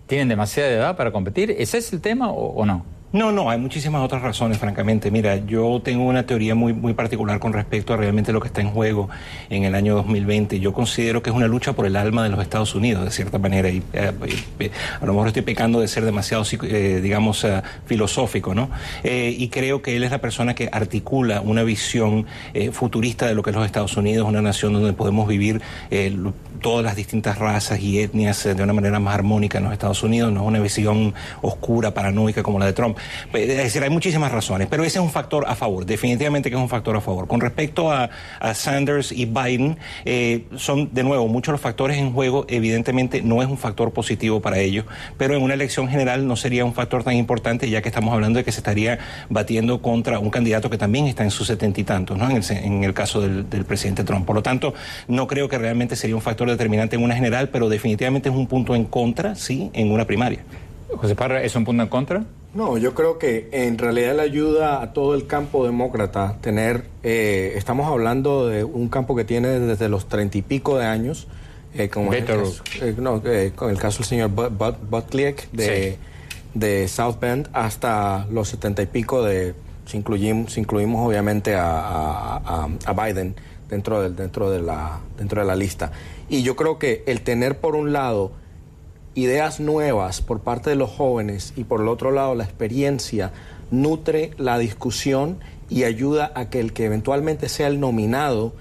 tienen 0.05 0.27
demasiada 0.27 0.69
edad 0.69 0.97
para 0.97 1.11
competir? 1.11 1.51
¿Ese 1.51 1.79
es 1.79 1.91
el 1.93 2.01
tema 2.01 2.29
o 2.31 2.65
no? 2.65 2.85
No, 3.13 3.34
no, 3.34 3.50
hay 3.50 3.60
muchísimas 3.60 4.02
otras 4.02 4.21
razones, 4.21 4.58
francamente. 4.58 5.12
Mira, 5.12 5.36
yo 5.36 5.82
tengo 5.84 6.06
una 6.06 6.26
teoría 6.26 6.56
muy, 6.56 6.71
muy 6.71 6.93
particular 6.93 7.39
con 7.39 7.52
respecto 7.52 7.93
a 7.93 7.97
realmente 7.97 8.32
lo 8.32 8.39
que 8.39 8.47
está 8.47 8.62
en 8.62 8.69
juego 8.69 9.10
en 9.50 9.65
el 9.65 9.76
año 9.76 9.95
2020. 9.95 10.62
Yo 10.62 10.71
considero 10.71 11.21
que 11.21 11.30
es 11.30 11.36
una 11.36 11.50
lucha 11.50 11.74
por 11.74 11.86
el 11.86 11.97
alma 11.97 12.24
de 12.24 12.30
los 12.30 12.41
Estados 12.41 12.74
Unidos, 12.74 13.04
de 13.04 13.12
cierta 13.12 13.38
manera, 13.38 13.69
y 13.69 13.84
eh, 13.91 14.13
eh, 14.60 14.71
a 15.02 15.06
lo 15.06 15.12
mejor 15.12 15.28
estoy 15.28 15.41
pecando 15.41 15.82
de 15.82 15.89
ser 15.89 16.06
demasiado, 16.06 16.45
eh, 16.63 17.02
digamos, 17.04 17.45
filosófico, 17.86 18.56
¿no? 18.56 18.69
y 19.04 19.50
creo 19.50 19.82
que 19.82 19.97
él 19.97 20.04
es 20.04 20.12
la 20.12 20.19
persona 20.19 20.56
que 20.56 20.69
articula 20.71 21.41
una 21.41 21.63
visión 21.63 22.26
futurista 22.71 23.28
de 23.28 23.36
lo 23.36 23.43
que 23.43 23.50
es 23.50 23.56
los 23.56 23.65
Estados 23.65 23.97
Unidos, 23.97 24.28
una 24.28 24.41
nación 24.41 24.74
donde 24.74 24.93
podemos 24.93 25.28
vivir 25.28 25.62
todas 26.62 26.86
las 26.86 26.95
distintas 26.95 27.39
razas 27.39 27.80
y 27.80 28.00
etnias 28.00 28.43
de 28.43 28.63
una 28.63 28.74
manera 28.74 29.00
más 29.00 29.15
armónica 29.15 29.58
en 29.58 29.65
los 29.65 29.74
Estados 29.74 30.04
Unidos, 30.04 30.32
no 30.32 30.41
es 30.41 30.47
una 30.47 30.60
visión 30.60 31.13
oscura, 31.41 31.93
paranoica 31.93 32.43
como 32.43 32.60
la 32.60 32.67
de 32.67 32.74
Trump. 32.74 32.97
Es 33.33 33.57
decir, 33.57 33.83
hay 33.83 33.89
muchísimas 33.89 34.31
razones, 34.31 34.67
pero 34.69 34.83
ese 34.83 34.99
es 34.99 35.03
un 35.03 35.11
factor 35.11 35.45
a 35.47 35.55
favor, 35.55 35.85
definitivamente 35.85 36.49
que 36.49 36.55
es 36.55 36.61
un 36.61 36.69
factor 36.69 36.95
a 36.95 37.01
favor. 37.01 37.27
Con 37.27 37.41
respecto 37.41 37.91
a, 37.91 38.09
Sanders 38.53 39.11
y 39.11 39.25
Biden, 39.25 39.77
eh, 40.05 40.45
son 40.55 40.93
de 40.93 41.03
nuevo 41.03 41.27
muchos 41.27 41.51
los 41.51 41.61
factores 41.61 41.97
en 41.97 42.13
juego, 42.13 42.45
evidentemente 42.49 43.21
no 43.21 43.41
es 43.41 43.47
un 43.47 43.57
factor 43.57 43.91
positivo 43.91 44.41
para 44.41 44.59
ellos, 44.59 44.85
pero 45.17 45.35
en 45.35 45.41
una 45.41 45.53
elección 45.53 45.87
general 45.87 46.27
no 46.27 46.35
sería 46.35 46.65
un 46.65 46.73
factor 46.73 47.03
tan 47.03 47.15
importante 47.15 47.69
ya 47.69 47.81
que 47.81 47.89
estamos 47.89 48.13
hablando 48.13 48.37
de 48.37 48.45
que 48.45 48.51
se 48.51 48.59
estaría 48.59 48.99
batiendo 49.29 49.81
contra 49.81 50.19
un 50.19 50.29
candidato 50.29 50.69
que 50.69 50.77
también 50.77 51.07
está 51.07 51.23
en 51.23 51.31
sus 51.31 51.47
setenta 51.47 51.79
y 51.79 51.83
tantos, 51.83 52.17
¿no? 52.17 52.29
En 52.29 52.83
el, 52.83 52.93
caso 52.93 53.21
del, 53.21 53.49
del 53.49 53.65
presidente 53.65 54.03
Trump. 54.03 54.25
Por 54.25 54.35
lo 54.35 54.43
tanto, 54.43 54.73
no 55.07 55.27
creo 55.27 55.47
que 55.47 55.57
realmente 55.57 55.95
sería 55.95 56.15
un 56.15 56.21
factor 56.21 56.49
determinante 56.49 56.95
en 56.95 57.03
una 57.03 57.15
general, 57.15 57.49
pero 57.49 57.69
definitivamente 57.69 58.29
es 58.29 58.35
un 58.35 58.47
punto 58.47 58.75
en 58.75 58.85
contra, 58.85 59.35
sí, 59.35 59.69
en 59.73 59.91
una 59.91 60.05
primaria. 60.05 60.43
José 60.97 61.15
Parra, 61.15 61.43
¿es 61.43 61.56
un 61.56 61.65
punto 61.65 61.84
en 61.84 61.89
contra? 61.89 62.25
No, 62.54 62.77
yo 62.77 62.93
creo 62.93 63.17
que 63.17 63.47
en 63.51 63.77
realidad 63.77 64.15
le 64.15 64.23
ayuda 64.23 64.82
a 64.82 64.91
todo 64.91 65.15
el 65.15 65.25
campo 65.25 65.65
demócrata 65.65 66.38
tener, 66.41 66.86
eh, 67.01 67.54
estamos 67.56 67.88
hablando 67.88 68.47
de 68.47 68.63
un 68.65 68.89
campo 68.89 69.15
que 69.15 69.23
tiene 69.23 69.60
desde 69.60 69.88
los 69.88 70.08
treinta 70.08 70.38
y 70.38 70.41
pico 70.41 70.77
de 70.77 70.86
años, 70.86 71.27
eh, 71.73 71.88
como 71.88 72.13
el 72.13 72.25
caso, 72.25 72.63
eh, 72.82 72.93
no, 72.97 73.21
con 73.56 73.69
el 73.69 73.77
caso 73.77 73.99
del 73.99 74.08
señor 74.08 74.32
Butliek 74.32 75.49
de, 75.51 75.97
de 76.54 76.88
South 76.89 77.15
Bend 77.21 77.47
hasta 77.54 78.27
los 78.30 78.49
setenta 78.49 78.82
y 78.82 78.88
pico 78.88 79.23
de, 79.23 79.54
si 79.86 79.97
incluimos, 79.97 80.58
incluimos 80.58 81.08
obviamente 81.08 81.56
a, 81.56 82.67
a, 82.86 82.93
Biden 82.93 83.34
dentro, 83.69 84.01
del, 84.01 84.15
dentro, 84.15 84.49
de 84.49 84.62
la, 84.62 84.99
dentro 85.17 85.39
de 85.39 85.47
la 85.47 85.56
lista. 85.56 85.93
Y 86.27 86.43
yo 86.43 86.58
creo 86.58 86.77
que 86.77 87.04
el 87.08 87.21
tener 87.21 87.60
por 87.60 87.75
un 87.75 87.93
lado 87.93 88.34
ideas 89.15 89.60
nuevas 89.60 90.21
por 90.21 90.39
parte 90.39 90.69
de 90.69 90.76
los 90.76 90.89
jóvenes 90.89 91.54
y 91.56 91.63
por 91.63 91.82
el 91.82 91.88
otro 91.88 92.12
lado 92.12 92.36
la 92.36 92.43
experiencia 92.43 93.32
nutre 93.71 94.32
la 94.38 94.58
discusión 94.58 95.39
y 95.69 95.84
ayuda 95.84 96.32
a 96.36 96.50
que 96.50 96.60
el 96.60 96.74
que 96.74 96.86
eventualmente 96.86 97.50
sea 97.50 97.67
el 97.67 97.80
nominado 97.80 98.54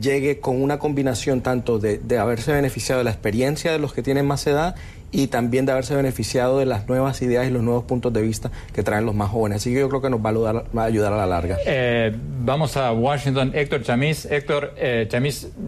llegue 0.00 0.40
con 0.40 0.62
una 0.62 0.78
combinación 0.78 1.40
tanto 1.40 1.78
de, 1.78 2.18
haberse 2.18 2.52
beneficiado 2.52 2.98
de 2.98 3.04
la 3.04 3.10
experiencia 3.10 3.72
de 3.72 3.78
los 3.78 3.92
que 3.92 4.02
tienen 4.02 4.26
más 4.26 4.46
edad 4.46 4.74
y 5.12 5.28
también 5.28 5.64
de 5.64 5.72
haberse 5.72 5.94
beneficiado 5.94 6.58
de 6.58 6.66
las 6.66 6.88
nuevas 6.88 7.22
ideas 7.22 7.46
y 7.46 7.50
los 7.50 7.62
nuevos 7.62 7.84
puntos 7.84 8.12
de 8.12 8.20
vista 8.20 8.50
que 8.74 8.82
traen 8.82 9.06
los 9.06 9.14
más 9.14 9.30
jóvenes. 9.30 9.62
Así 9.62 9.72
que 9.72 9.80
yo 9.80 9.88
creo 9.88 10.02
que 10.02 10.10
nos 10.10 10.20
va 10.20 10.28
a 10.28 10.84
ayudar, 10.84 11.12
a, 11.12 11.16
la 11.16 11.26
larga. 11.26 11.56
Eh, 11.64 12.14
vamos 12.40 12.76
a 12.76 12.92
Washington. 12.92 13.52
Héctor 13.54 13.82
Chamis. 13.82 14.26
Héctor 14.26 14.74
eh, 14.76 15.08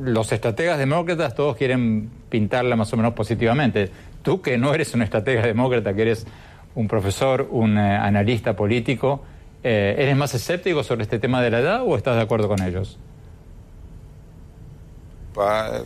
los 0.03 0.33
estrategas 0.33 0.79
demócratas 0.79 1.35
todos 1.35 1.57
quieren 1.57 2.11
pintarla 2.29 2.77
más 2.77 2.93
o 2.93 2.97
menos 2.97 3.14
positivamente. 3.14 3.91
Tú 4.22 4.42
que 4.42 4.59
no 4.59 4.74
eres 4.74 4.94
un 4.94 5.02
estratega 5.02 5.42
demócrata, 5.42 5.94
que 5.94 6.02
eres 6.02 6.26
un 6.74 6.87
profesor, 6.88 7.48
un 7.50 7.76
eh, 7.76 7.96
analista 7.96 8.54
político, 8.54 9.22
eh, 9.62 9.96
¿eres 9.98 10.16
más 10.16 10.35
escéptico 10.35 10.85
sobre 10.85 11.02
este 11.02 11.18
tema 11.18 11.42
de 11.42 11.50
la 11.50 11.61
edad 11.61 11.83
o 11.85 11.96
estás 11.96 12.16
de 12.16 12.22
acuerdo 12.22 12.48
con 12.48 12.62
ellos? 12.62 12.98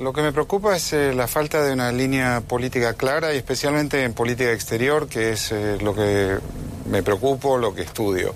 Lo 0.00 0.14
que 0.14 0.22
me 0.22 0.32
preocupa 0.32 0.74
es 0.74 0.94
eh, 0.94 1.12
la 1.12 1.26
falta 1.26 1.62
de 1.62 1.74
una 1.74 1.92
línea 1.92 2.40
política 2.40 2.94
clara 2.94 3.34
y 3.34 3.36
especialmente 3.36 4.02
en 4.02 4.14
política 4.14 4.50
exterior, 4.50 5.08
que 5.08 5.32
es 5.32 5.52
lo 5.82 5.94
que 5.94 6.38
me 6.90 7.02
preocupo, 7.02 7.58
lo 7.58 7.74
que 7.74 7.82
estudio. 7.82 8.34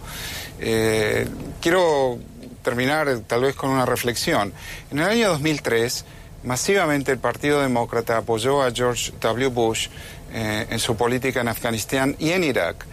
quiero 1.60 2.18
terminar 2.62 3.20
tal 3.26 3.42
vez 3.42 3.54
con 3.54 3.70
una 3.70 3.86
reflexión. 3.86 4.52
En 4.90 4.98
el 4.98 5.06
año 5.06 5.28
2003, 5.28 6.04
masivamente 6.46 7.12
el 7.12 7.18
Partido 7.18 7.60
Demócrata 7.60 8.16
apoyó 8.16 8.62
a 8.62 8.70
George 8.70 9.12
W. 9.20 9.48
Bush 9.48 9.88
eh, 10.32 10.66
en 10.70 10.78
su 10.78 10.96
política 10.96 11.40
en 11.40 11.48
Afganistán 11.48 12.16
y 12.18 12.30
en 12.30 12.44
Irak, 12.44 12.86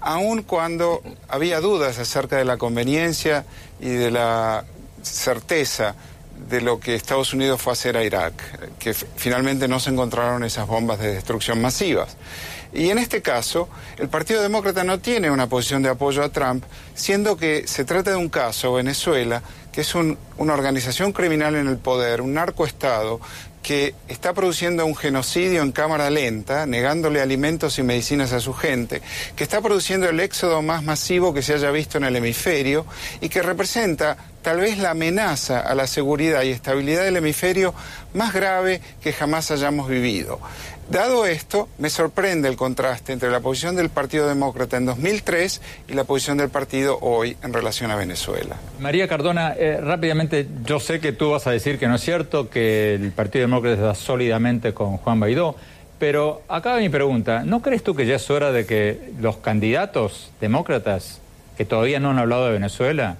aun 0.00 0.42
cuando 0.42 1.02
había 1.28 1.60
dudas 1.60 1.98
acerca 1.98 2.36
de 2.36 2.44
la 2.44 2.58
conveniencia 2.58 3.44
y 3.80 3.88
de 3.88 4.10
la 4.10 4.64
certeza 5.02 5.94
de 6.48 6.60
lo 6.60 6.78
que 6.78 6.94
Estados 6.94 7.32
Unidos 7.32 7.60
fue 7.60 7.72
a 7.72 7.74
hacer 7.74 7.96
a 7.96 8.04
Irak, 8.04 8.76
que 8.78 8.94
finalmente 8.94 9.66
no 9.66 9.80
se 9.80 9.90
encontraron 9.90 10.44
esas 10.44 10.66
bombas 10.68 11.00
de 11.00 11.14
destrucción 11.14 11.60
masivas. 11.60 12.16
Y 12.72 12.90
en 12.90 12.98
este 12.98 13.22
caso, 13.22 13.68
el 13.96 14.08
Partido 14.08 14.42
Demócrata 14.42 14.84
no 14.84 15.00
tiene 15.00 15.30
una 15.30 15.48
posición 15.48 15.82
de 15.82 15.88
apoyo 15.88 16.22
a 16.22 16.28
Trump, 16.28 16.64
siendo 16.94 17.36
que 17.36 17.66
se 17.66 17.84
trata 17.84 18.10
de 18.10 18.16
un 18.16 18.28
caso, 18.28 18.74
Venezuela, 18.74 19.42
es 19.82 19.94
una 19.94 20.54
organización 20.54 21.12
criminal 21.12 21.54
en 21.54 21.68
el 21.68 21.78
poder, 21.78 22.20
un 22.20 22.34
narcoestado, 22.34 23.20
que 23.62 23.94
está 24.08 24.32
produciendo 24.32 24.86
un 24.86 24.96
genocidio 24.96 25.62
en 25.62 25.72
cámara 25.72 26.08
lenta, 26.10 26.64
negándole 26.64 27.20
alimentos 27.20 27.78
y 27.78 27.82
medicinas 27.82 28.32
a 28.32 28.40
su 28.40 28.54
gente, 28.54 29.02
que 29.36 29.44
está 29.44 29.60
produciendo 29.60 30.08
el 30.08 30.20
éxodo 30.20 30.62
más 30.62 30.82
masivo 30.82 31.34
que 31.34 31.42
se 31.42 31.54
haya 31.54 31.70
visto 31.70 31.98
en 31.98 32.04
el 32.04 32.16
hemisferio 32.16 32.86
y 33.20 33.28
que 33.28 33.42
representa 33.42 34.16
tal 34.42 34.60
vez 34.60 34.78
la 34.78 34.92
amenaza 34.92 35.60
a 35.60 35.74
la 35.74 35.86
seguridad 35.86 36.42
y 36.44 36.50
estabilidad 36.50 37.04
del 37.04 37.16
hemisferio 37.16 37.74
más 38.14 38.32
grave 38.32 38.80
que 39.02 39.12
jamás 39.12 39.50
hayamos 39.50 39.88
vivido. 39.88 40.40
Dado 40.90 41.26
esto, 41.26 41.68
me 41.76 41.90
sorprende 41.90 42.48
el 42.48 42.56
contraste 42.56 43.12
entre 43.12 43.30
la 43.30 43.40
posición 43.40 43.76
del 43.76 43.90
Partido 43.90 44.26
Demócrata 44.26 44.78
en 44.78 44.86
2003 44.86 45.60
y 45.86 45.92
la 45.92 46.04
posición 46.04 46.38
del 46.38 46.48
partido 46.48 46.98
hoy 47.02 47.36
en 47.42 47.52
relación 47.52 47.90
a 47.90 47.96
Venezuela. 47.96 48.56
María 48.80 49.06
Cardona, 49.06 49.52
eh, 49.54 49.82
rápidamente, 49.82 50.48
yo 50.64 50.80
sé 50.80 50.98
que 50.98 51.12
tú 51.12 51.30
vas 51.30 51.46
a 51.46 51.50
decir 51.50 51.78
que 51.78 51.88
no 51.88 51.96
es 51.96 52.00
cierto, 52.00 52.48
que 52.48 52.94
el 52.94 53.12
Partido 53.12 53.42
Demócrata 53.42 53.74
está 53.74 53.94
sólidamente 53.94 54.72
con 54.72 54.96
Juan 54.96 55.20
Baidó, 55.20 55.56
pero 55.98 56.40
acá 56.48 56.76
mi 56.78 56.88
pregunta, 56.88 57.42
¿no 57.44 57.60
crees 57.60 57.82
tú 57.82 57.94
que 57.94 58.06
ya 58.06 58.16
es 58.16 58.30
hora 58.30 58.50
de 58.50 58.64
que 58.64 59.12
los 59.20 59.36
candidatos 59.36 60.32
demócratas 60.40 61.20
que 61.58 61.66
todavía 61.66 62.00
no 62.00 62.10
han 62.10 62.18
hablado 62.18 62.46
de 62.46 62.52
Venezuela 62.52 63.18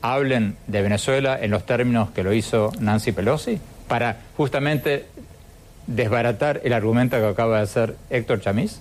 hablen 0.00 0.56
de 0.66 0.80
Venezuela 0.80 1.38
en 1.38 1.50
los 1.50 1.66
términos 1.66 2.10
que 2.10 2.22
lo 2.22 2.32
hizo 2.32 2.72
Nancy 2.80 3.12
Pelosi? 3.12 3.60
Para 3.86 4.16
justamente 4.36 5.06
desbaratar 5.86 6.60
el 6.64 6.72
argumento 6.72 7.18
que 7.18 7.26
acaba 7.26 7.58
de 7.58 7.62
hacer 7.64 7.96
Héctor 8.10 8.40
Chamis? 8.40 8.80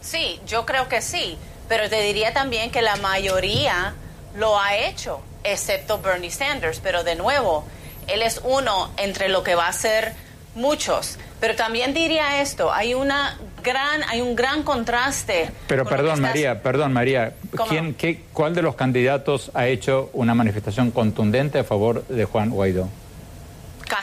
Sí, 0.00 0.40
yo 0.46 0.64
creo 0.66 0.88
que 0.88 1.02
sí. 1.02 1.36
pero 1.68 1.88
te 1.88 2.02
diría 2.02 2.32
también 2.32 2.72
que 2.72 2.82
la 2.82 2.96
mayoría 2.96 3.94
lo 4.36 4.58
ha 4.58 4.74
hecho, 4.76 5.20
excepto 5.44 6.00
Bernie 6.00 6.30
Sanders. 6.30 6.80
Pero 6.80 7.04
de 7.04 7.14
nuevo, 7.14 7.64
él 8.08 8.22
es 8.22 8.40
uno 8.42 8.90
entre 8.96 9.28
lo 9.28 9.44
que 9.44 9.54
va 9.54 9.68
a 9.68 9.72
ser 9.72 10.12
muchos. 10.56 11.16
Pero 11.38 11.54
también 11.54 11.94
diría 11.94 12.42
esto, 12.42 12.72
hay 12.72 12.92
una 12.94 13.38
gran, 13.62 14.02
hay 14.08 14.20
un 14.20 14.34
gran 14.34 14.62
contraste. 14.62 15.50
Pero 15.68 15.84
perdón, 15.84 16.20
María, 16.20 16.62
perdón, 16.62 16.92
María, 16.92 17.34
¿quién, 17.68 17.94
qué, 17.94 18.24
¿cuál 18.32 18.54
de 18.54 18.62
los 18.62 18.74
candidatos 18.74 19.50
ha 19.54 19.66
hecho 19.68 20.10
una 20.12 20.34
manifestación 20.34 20.90
contundente 20.90 21.60
a 21.60 21.64
favor 21.64 22.04
de 22.08 22.24
Juan 22.24 22.50
Guaidó? 22.50 22.88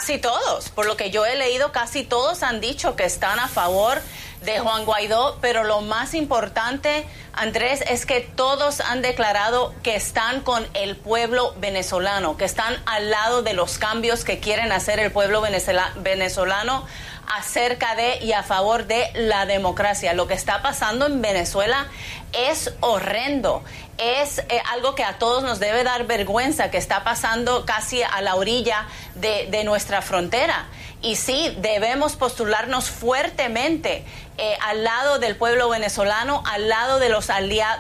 Casi 0.08 0.20
todos, 0.20 0.70
por 0.70 0.86
lo 0.86 0.96
que 0.96 1.12
yo 1.12 1.26
he 1.26 1.36
leído, 1.36 1.74
casi 1.74 2.06
todos 2.06 2.42
han 2.42 2.62
dicho 2.62 2.96
que 2.96 3.04
están 3.04 3.40
a 3.40 3.50
favor 3.50 4.02
de 4.42 4.58
Juan 4.62 4.86
Guaidó, 4.86 5.38
pero 5.42 5.66
lo 5.66 5.82
más 5.82 6.14
importante, 6.14 7.06
Andrés, 7.34 7.84
es 7.90 8.06
que 8.06 8.22
todos 8.22 8.80
han 8.80 9.02
declarado 9.02 9.76
que 9.84 9.98
están 9.98 10.40
con 10.44 10.66
el 10.76 10.96
pueblo 10.96 11.54
venezolano, 11.60 12.38
que 12.38 12.46
están 12.46 12.82
al 12.86 13.10
lado 13.10 13.42
de 13.42 13.52
los 13.52 13.80
cambios 13.80 14.24
que 14.24 14.40
quieren 14.40 14.72
hacer 14.72 15.00
el 15.00 15.12
pueblo 15.12 15.42
venezolano 15.42 16.88
acerca 17.28 17.96
de 17.96 18.20
y 18.24 18.34
a 18.34 18.44
favor 18.44 18.88
de 18.88 19.12
la 19.14 19.46
democracia. 19.46 20.14
Lo 20.14 20.28
que 20.28 20.34
está 20.34 20.62
pasando 20.62 21.06
en 21.06 21.22
Venezuela 21.22 21.88
es 22.34 22.74
horrendo. 22.80 23.64
Es 23.98 24.40
eh, 24.40 24.62
algo 24.72 24.96
que 24.96 25.04
a 25.04 25.18
todos 25.18 25.44
nos 25.44 25.60
debe 25.60 25.84
dar 25.84 26.06
vergüenza, 26.06 26.72
que 26.72 26.78
está 26.78 27.04
pasando 27.04 27.66
casi 27.66 28.02
a 28.04 28.22
la 28.22 28.36
orilla 28.36 28.88
de, 29.16 29.48
de 29.50 29.64
nuestra 29.64 30.02
frontera. 30.02 30.68
Y 31.02 31.16
sí, 31.16 31.56
debemos 31.60 32.16
postularnos 32.16 32.90
fuertemente 32.90 34.04
eh, 34.40 34.56
al 34.62 34.84
lado 34.84 35.18
del 35.18 35.36
pueblo 35.36 35.70
venezolano, 35.70 36.44
al 36.46 36.70
lado 36.70 37.00
de, 37.00 37.10
los 37.10 37.28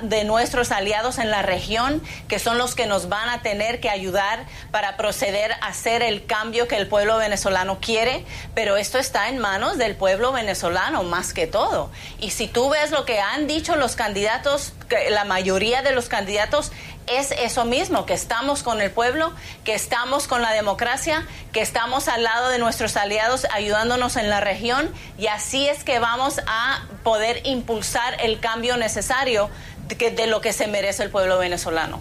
de 0.01 0.23
nuestros 0.23 0.71
aliados 0.71 1.19
en 1.19 1.29
la 1.29 1.43
región, 1.43 2.01
que 2.27 2.39
son 2.39 2.57
los 2.57 2.73
que 2.73 2.87
nos 2.87 3.09
van 3.09 3.29
a 3.29 3.41
tener 3.41 3.79
que 3.79 3.89
ayudar 3.89 4.45
para 4.71 4.97
proceder 4.97 5.51
a 5.51 5.67
hacer 5.67 6.01
el 6.01 6.25
cambio 6.25 6.67
que 6.67 6.77
el 6.77 6.87
pueblo 6.87 7.17
venezolano 7.17 7.79
quiere. 7.79 8.25
Pero 8.55 8.77
esto 8.77 8.97
está 8.97 9.29
en 9.29 9.37
manos 9.37 9.77
del 9.77 9.95
pueblo 9.95 10.31
venezolano 10.31 11.03
más 11.03 11.33
que 11.33 11.45
todo. 11.45 11.91
Y 12.19 12.31
si 12.31 12.47
tú 12.47 12.69
ves 12.69 12.91
lo 12.91 13.05
que 13.05 13.19
han 13.19 13.45
dicho 13.47 13.75
los 13.75 13.95
candidatos, 13.95 14.73
la 15.09 15.25
mayoría 15.25 15.81
de 15.81 15.91
los 15.91 16.07
candidatos 16.07 16.71
es 17.07 17.31
eso 17.31 17.65
mismo, 17.65 18.05
que 18.05 18.13
estamos 18.13 18.63
con 18.63 18.81
el 18.81 18.91
pueblo, 18.91 19.31
que 19.63 19.73
estamos 19.73 20.27
con 20.27 20.41
la 20.41 20.51
democracia, 20.51 21.25
que 21.53 21.61
estamos 21.61 22.07
al 22.07 22.23
lado 22.23 22.49
de 22.49 22.59
nuestros 22.59 22.97
aliados 22.97 23.47
ayudándonos 23.53 24.17
en 24.17 24.29
la 24.29 24.41
región 24.41 24.89
y 25.17 25.27
así 25.27 25.67
es 25.67 25.83
que 25.83 25.99
vamos 25.99 26.41
a 26.47 26.85
poder 27.03 27.41
impulsar 27.45 28.17
el 28.21 28.39
cambio 28.39 28.77
necesario 28.77 29.49
de, 29.87 30.27
lo 30.27 30.41
que 30.41 30.51
se 30.51 30.67
merece 30.67 31.03
el 31.03 31.09
pueblo 31.09 31.37
venezolano. 31.37 31.99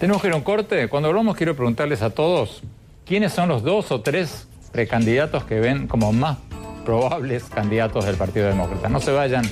Tenemos 0.00 0.22
que 0.22 0.28
ir 0.28 0.34
a 0.34 0.36
un 0.36 0.42
corte. 0.42 0.88
Cuando 0.88 1.08
hablamos 1.08 1.36
quiero 1.36 1.54
preguntarles 1.54 2.02
a 2.02 2.10
todos, 2.10 2.62
¿quiénes 3.04 3.32
son 3.32 3.48
los 3.48 3.62
dos 3.62 3.92
o 3.92 4.00
tres 4.00 4.46
precandidatos 4.72 5.44
que 5.44 5.60
ven 5.60 5.86
como 5.86 6.12
más 6.12 6.38
probables 6.86 7.44
candidatos 7.44 8.06
del 8.06 8.16
Partido 8.16 8.46
Demócrata? 8.46 8.88
No 8.88 9.00
se 9.00 9.10
vayan, 9.10 9.44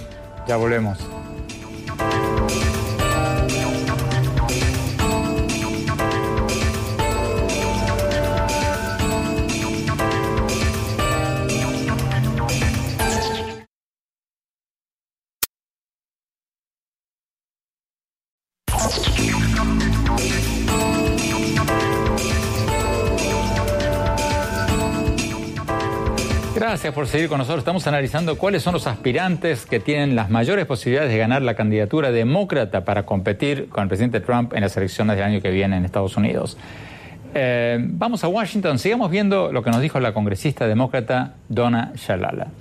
ya 0.47 0.57
volvemos. 0.57 0.99
Gracias 26.87 27.01
por 27.01 27.09
seguir 27.09 27.29
con 27.29 27.39
nosotros. 27.39 27.63
Estamos 27.63 27.85
analizando 27.89 28.39
cuáles 28.39 28.63
son 28.63 28.73
los 28.73 28.87
aspirantes 28.87 29.67
que 29.67 29.81
tienen 29.81 30.15
las 30.15 30.31
mayores 30.31 30.67
posibilidades 30.67 31.11
de 31.11 31.19
ganar 31.19 31.43
la 31.43 31.57
candidatura 31.57 32.13
demócrata 32.13 32.85
para 32.85 33.05
competir 33.05 33.69
con 33.69 33.83
el 33.83 33.89
presidente 33.89 34.21
Trump 34.21 34.53
en 34.55 34.61
las 34.61 34.77
elecciones 34.77 35.17
del 35.17 35.25
año 35.25 35.43
que 35.43 35.51
viene 35.51 35.79
en 35.79 35.85
Estados 35.85 36.17
Unidos. 36.17 36.57
Eh, 37.35 37.79
vamos 37.81 38.23
a 38.23 38.29
Washington. 38.29 38.79
Sigamos 38.79 39.11
viendo 39.11 39.51
lo 39.51 39.65
que 39.65 39.71
nos 39.71 39.81
dijo 39.81 39.99
la 39.99 40.15
congresista 40.15 40.69
demócrata 40.69 41.35
Donna 41.49 41.91
Shalala. 41.97 42.53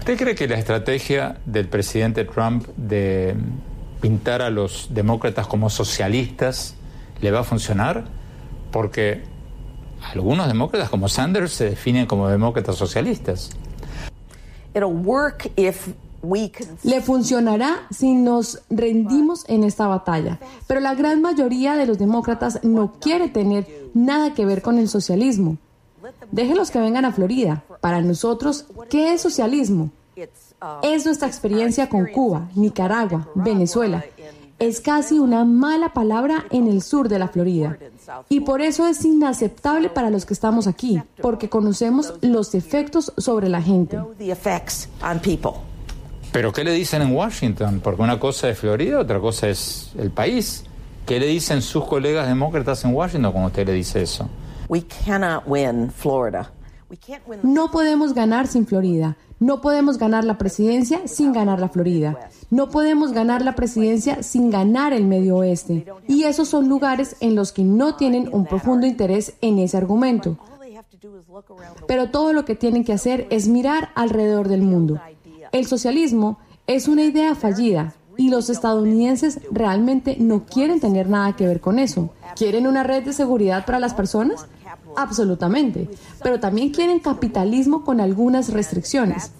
¿Usted 0.00 0.16
cree 0.16 0.34
que 0.34 0.48
la 0.48 0.58
estrategia 0.58 1.36
del 1.46 1.68
presidente 1.68 2.24
Trump 2.24 2.66
de 2.76 3.36
pintar 4.00 4.42
a 4.42 4.50
los 4.50 4.88
demócratas 4.90 5.46
como 5.46 5.70
socialistas 5.70 6.74
le 7.20 7.30
va 7.30 7.38
a 7.38 7.44
funcionar? 7.44 8.18
Porque 8.70 9.22
algunos 10.12 10.46
demócratas 10.46 10.88
como 10.90 11.08
Sanders 11.08 11.52
se 11.52 11.70
definen 11.70 12.06
como 12.06 12.28
demócratas 12.28 12.76
socialistas. 12.76 13.50
Le 16.82 17.00
funcionará 17.00 17.86
si 17.90 18.14
nos 18.14 18.62
rendimos 18.70 19.44
en 19.48 19.64
esta 19.64 19.86
batalla, 19.86 20.38
pero 20.66 20.80
la 20.80 20.94
gran 20.94 21.22
mayoría 21.22 21.74
de 21.76 21.86
los 21.86 21.98
demócratas 21.98 22.60
no 22.64 22.92
quiere 23.00 23.28
tener 23.28 23.66
nada 23.94 24.34
que 24.34 24.44
ver 24.44 24.62
con 24.62 24.78
el 24.78 24.88
socialismo. 24.88 25.58
Déjenlos 26.30 26.70
que 26.70 26.80
vengan 26.80 27.04
a 27.04 27.12
Florida. 27.12 27.64
Para 27.80 28.00
nosotros, 28.02 28.66
¿qué 28.90 29.12
es 29.14 29.20
socialismo? 29.20 29.90
Es 30.82 31.04
nuestra 31.04 31.28
experiencia 31.28 31.88
con 31.88 32.06
Cuba, 32.06 32.48
Nicaragua, 32.54 33.28
Venezuela. 33.34 34.04
Es 34.58 34.80
casi 34.80 35.18
una 35.18 35.44
mala 35.44 35.92
palabra 35.92 36.44
en 36.50 36.66
el 36.66 36.82
sur 36.82 37.08
de 37.08 37.18
la 37.18 37.28
Florida. 37.28 37.78
Y 38.28 38.40
por 38.40 38.60
eso 38.60 38.86
es 38.86 39.04
inaceptable 39.04 39.88
para 39.88 40.10
los 40.10 40.26
que 40.26 40.34
estamos 40.34 40.66
aquí, 40.66 41.00
porque 41.22 41.48
conocemos 41.48 42.14
los 42.22 42.54
efectos 42.54 43.12
sobre 43.16 43.48
la 43.48 43.62
gente. 43.62 44.00
Pero 46.32 46.52
¿qué 46.52 46.64
le 46.64 46.72
dicen 46.72 47.02
en 47.02 47.14
Washington? 47.14 47.80
Porque 47.82 48.02
una 48.02 48.18
cosa 48.18 48.48
es 48.50 48.58
Florida, 48.58 48.98
otra 48.98 49.20
cosa 49.20 49.48
es 49.48 49.92
el 49.96 50.10
país. 50.10 50.64
¿Qué 51.06 51.18
le 51.20 51.26
dicen 51.26 51.62
sus 51.62 51.84
colegas 51.86 52.26
demócratas 52.26 52.84
en 52.84 52.92
Washington 52.94 53.32
cuando 53.32 53.46
usted 53.48 53.66
le 53.66 53.72
dice 53.72 54.02
eso? 54.02 54.28
No 57.42 57.70
podemos 57.70 58.14
ganar 58.14 58.46
sin 58.46 58.66
Florida. 58.66 59.16
No 59.40 59.60
podemos 59.60 59.98
ganar 59.98 60.24
la 60.24 60.36
presidencia 60.36 61.06
sin 61.06 61.32
ganar 61.32 61.60
la 61.60 61.68
Florida. 61.68 62.18
No 62.50 62.70
podemos 62.70 63.12
ganar 63.12 63.42
la 63.42 63.54
presidencia 63.54 64.22
sin 64.22 64.50
ganar 64.50 64.92
el 64.92 65.04
Medio 65.04 65.36
Oeste. 65.36 65.86
Y 66.08 66.24
esos 66.24 66.48
son 66.48 66.68
lugares 66.68 67.16
en 67.20 67.34
los 67.34 67.52
que 67.52 67.62
no 67.62 67.94
tienen 67.94 68.28
un 68.32 68.46
profundo 68.46 68.86
interés 68.86 69.34
en 69.40 69.58
ese 69.58 69.76
argumento. 69.76 70.38
Pero 71.86 72.10
todo 72.10 72.32
lo 72.32 72.44
que 72.44 72.56
tienen 72.56 72.84
que 72.84 72.92
hacer 72.92 73.26
es 73.30 73.48
mirar 73.48 73.90
alrededor 73.94 74.48
del 74.48 74.62
mundo. 74.62 75.00
El 75.52 75.66
socialismo 75.66 76.38
es 76.66 76.88
una 76.88 77.04
idea 77.04 77.34
fallida 77.34 77.94
y 78.16 78.30
los 78.30 78.50
estadounidenses 78.50 79.40
realmente 79.52 80.16
no 80.18 80.44
quieren 80.44 80.80
tener 80.80 81.08
nada 81.08 81.36
que 81.36 81.46
ver 81.46 81.60
con 81.60 81.78
eso. 81.78 82.10
¿Quieren 82.34 82.66
una 82.66 82.82
red 82.82 83.04
de 83.04 83.12
seguridad 83.12 83.64
para 83.64 83.78
las 83.78 83.94
personas? 83.94 84.46
Absolutamente. 84.98 85.88
Pero 86.22 86.40
también 86.40 86.70
quieren 86.70 86.98
capitalismo 86.98 87.84
con 87.84 88.00
algunas 88.00 88.52
restricciones. 88.52 89.30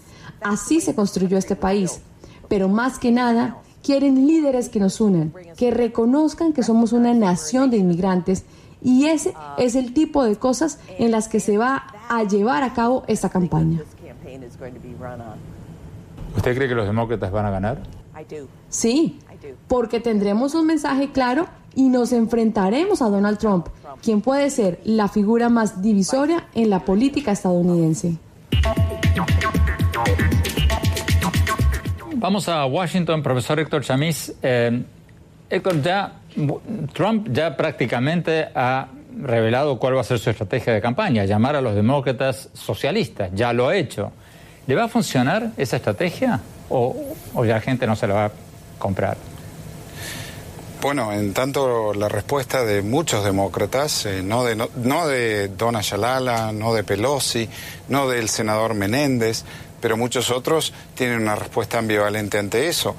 Así 0.41 0.81
se 0.81 0.95
construyó 0.95 1.37
este 1.37 1.57
país. 1.57 2.01
Pero 2.49 2.69
más 2.69 2.99
que 3.01 3.11
nada, 3.11 3.59
quieren 3.83 4.27
líderes 4.27 4.69
que 4.69 4.79
nos 4.79 5.01
unan, 5.01 5.33
que 5.57 5.73
reconozcan 5.73 6.53
que 6.53 6.63
somos 6.63 6.93
una 6.93 7.13
nación 7.13 7.71
de 7.71 7.79
inmigrantes 7.79 8.45
y 8.81 9.07
ese 9.07 9.35
es 9.59 9.75
el 9.75 9.93
tipo 9.93 10.23
de 10.23 10.37
cosas 10.37 10.79
en 10.99 11.11
las 11.11 11.27
que 11.27 11.41
se 11.41 11.59
va 11.59 11.87
a 12.09 12.23
llevar 12.23 12.63
a 12.63 12.73
cabo 12.73 13.03
esta 13.09 13.29
campaña. 13.29 13.81
¿Usted 16.37 16.55
cree 16.55 16.69
que 16.69 16.75
los 16.75 16.87
demócratas 16.87 17.33
van 17.33 17.47
a 17.47 17.51
ganar? 17.51 17.83
Sí, 18.69 19.19
porque 19.69 20.01
tendremos 20.01 20.55
un 20.55 20.67
mensaje 20.67 21.11
claro 21.13 21.49
y 21.75 21.89
nos 21.89 22.13
enfrentaremos 22.13 23.03
a 23.03 23.09
Donald 23.09 23.39
Trump, 23.39 23.69
quien 24.03 24.21
puede 24.21 24.51
ser 24.51 24.81
la 24.85 25.09
figura 25.09 25.49
más 25.49 25.83
divisoria 25.83 26.49
en 26.55 26.71
la 26.71 26.85
política 26.85 27.33
estadounidense. 27.33 28.17
Vamos 32.17 32.49
a 32.49 32.67
Washington, 32.67 33.23
profesor 33.23 33.61
Héctor 33.61 33.85
Chamis. 33.85 34.35
Eh, 34.43 34.83
Héctor, 35.49 35.83
ya 35.83 36.15
Trump 36.93 37.29
ya 37.31 37.57
prácticamente 37.57 38.49
ha 38.55 38.89
revelado 39.21 39.79
cuál 39.79 39.97
va 39.97 40.01
a 40.01 40.05
ser 40.05 40.19
su 40.19 40.31
estrategia 40.31 40.73
de 40.73 40.81
campaña, 40.81 41.25
llamar 41.25 41.57
a 41.57 41.61
los 41.61 41.75
demócratas 41.75 42.51
socialistas, 42.55 43.31
ya 43.35 43.53
lo 43.53 43.69
ha 43.69 43.77
hecho. 43.77 44.13
¿Le 44.67 44.75
va 44.75 44.85
a 44.85 44.89
funcionar 44.89 45.53
esa 45.57 45.77
estrategia 45.77 46.41
o, 46.69 46.95
o 47.35 47.45
ya 47.45 47.55
la 47.55 47.61
gente 47.61 47.87
no 47.87 47.97
se 47.97 48.07
la 48.07 48.15
va 48.15 48.25
a 48.27 48.33
comprar? 48.79 49.17
Bueno, 50.81 51.13
en 51.13 51.35
tanto 51.35 51.93
la 51.93 52.09
respuesta 52.09 52.65
de 52.65 52.83
muchos 52.83 53.25
demócratas, 53.25 54.07
eh, 54.07 54.23
no, 54.23 54.45
de, 54.45 54.55
no, 54.55 54.69
no 54.77 55.09
de 55.09 55.49
Donna 55.49 55.81
Shalala, 55.83 56.53
no 56.53 56.73
de 56.73 56.85
Pelosi, 56.85 57.49
no 57.89 58.09
del 58.09 58.29
senador 58.29 58.75
Menéndez, 58.75 59.45
pero 59.81 59.97
muchos 59.97 60.31
otros 60.31 60.73
tienen 60.95 61.21
una 61.21 61.35
respuesta 61.35 61.79
ambivalente 61.79 62.39
ante 62.39 62.69
eso. 62.69 62.95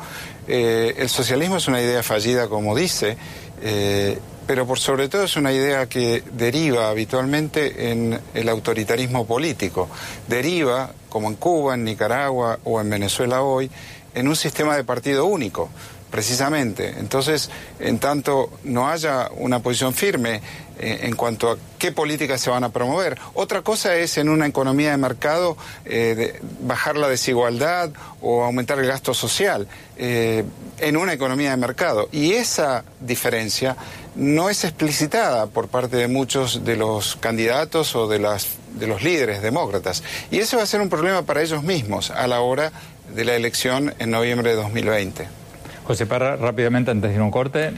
Eh, 0.47 0.95
el 0.97 1.09
socialismo 1.09 1.57
es 1.57 1.67
una 1.67 1.81
idea 1.81 2.03
fallida, 2.03 2.49
como 2.49 2.75
dice, 2.75 3.15
eh, 3.61 4.19
pero 4.45 4.65
por 4.65 4.79
sobre 4.79 5.07
todo 5.09 5.23
es 5.23 5.35
una 5.35 5.53
idea 5.53 5.87
que 5.87 6.23
deriva 6.33 6.89
habitualmente 6.89 7.91
en 7.91 8.19
el 8.33 8.49
autoritarismo 8.49 9.27
político. 9.27 9.87
Deriva, 10.27 10.91
como 11.07 11.27
en 11.27 11.35
Cuba, 11.35 11.75
en 11.75 11.83
Nicaragua 11.83 12.59
o 12.63 12.81
en 12.81 12.89
Venezuela 12.89 13.41
hoy, 13.41 13.69
en 14.13 14.27
un 14.27 14.35
sistema 14.35 14.75
de 14.75 14.83
partido 14.83 15.25
único 15.25 15.69
precisamente. 16.09 16.95
Entonces, 16.97 17.49
en 17.79 17.99
tanto 17.99 18.49
no 18.63 18.89
haya 18.89 19.29
una 19.37 19.59
posición 19.59 19.93
firme 19.93 20.41
eh, 20.79 21.01
en 21.03 21.15
cuanto 21.15 21.51
a 21.51 21.57
qué 21.77 21.91
políticas 21.91 22.41
se 22.41 22.49
van 22.49 22.63
a 22.63 22.69
promover, 22.69 23.17
otra 23.33 23.61
cosa 23.61 23.95
es 23.95 24.17
en 24.17 24.29
una 24.29 24.47
economía 24.47 24.91
de 24.91 24.97
mercado 24.97 25.57
eh, 25.85 26.39
bajar 26.61 26.97
la 26.97 27.07
desigualdad 27.07 27.91
o 28.21 28.43
aumentar 28.43 28.79
el 28.79 28.87
gasto 28.87 29.13
social 29.13 29.67
eh, 29.97 30.43
en 30.79 30.97
una 30.97 31.13
economía 31.13 31.51
de 31.51 31.57
mercado. 31.57 32.09
Y 32.11 32.33
esa 32.33 32.83
diferencia 32.99 33.75
no 34.15 34.49
es 34.49 34.63
explicitada 34.63 35.47
por 35.47 35.67
parte 35.67 35.97
de 35.97 36.07
muchos 36.07 36.65
de 36.65 36.75
los 36.75 37.15
candidatos 37.17 37.95
o 37.95 38.07
de, 38.07 38.19
las, 38.19 38.47
de 38.73 38.87
los 38.87 39.03
líderes 39.03 39.41
demócratas. 39.41 40.03
Y 40.31 40.39
eso 40.39 40.57
va 40.57 40.63
a 40.63 40.65
ser 40.65 40.81
un 40.81 40.89
problema 40.89 41.21
para 41.23 41.41
ellos 41.41 41.63
mismos 41.63 42.09
a 42.09 42.25
la 42.27 42.41
hora 42.41 42.71
de 43.15 43.25
la 43.25 43.35
elección 43.35 43.93
en 43.99 44.11
noviembre 44.11 44.49
de 44.49 44.55
2020. 44.55 45.27
José 45.85 46.05
Parra, 46.05 46.35
rápidamente 46.35 46.91
antes 46.91 47.09
de 47.09 47.15
ir 47.15 47.21
a 47.21 47.23
un 47.23 47.31
corte, 47.31 47.71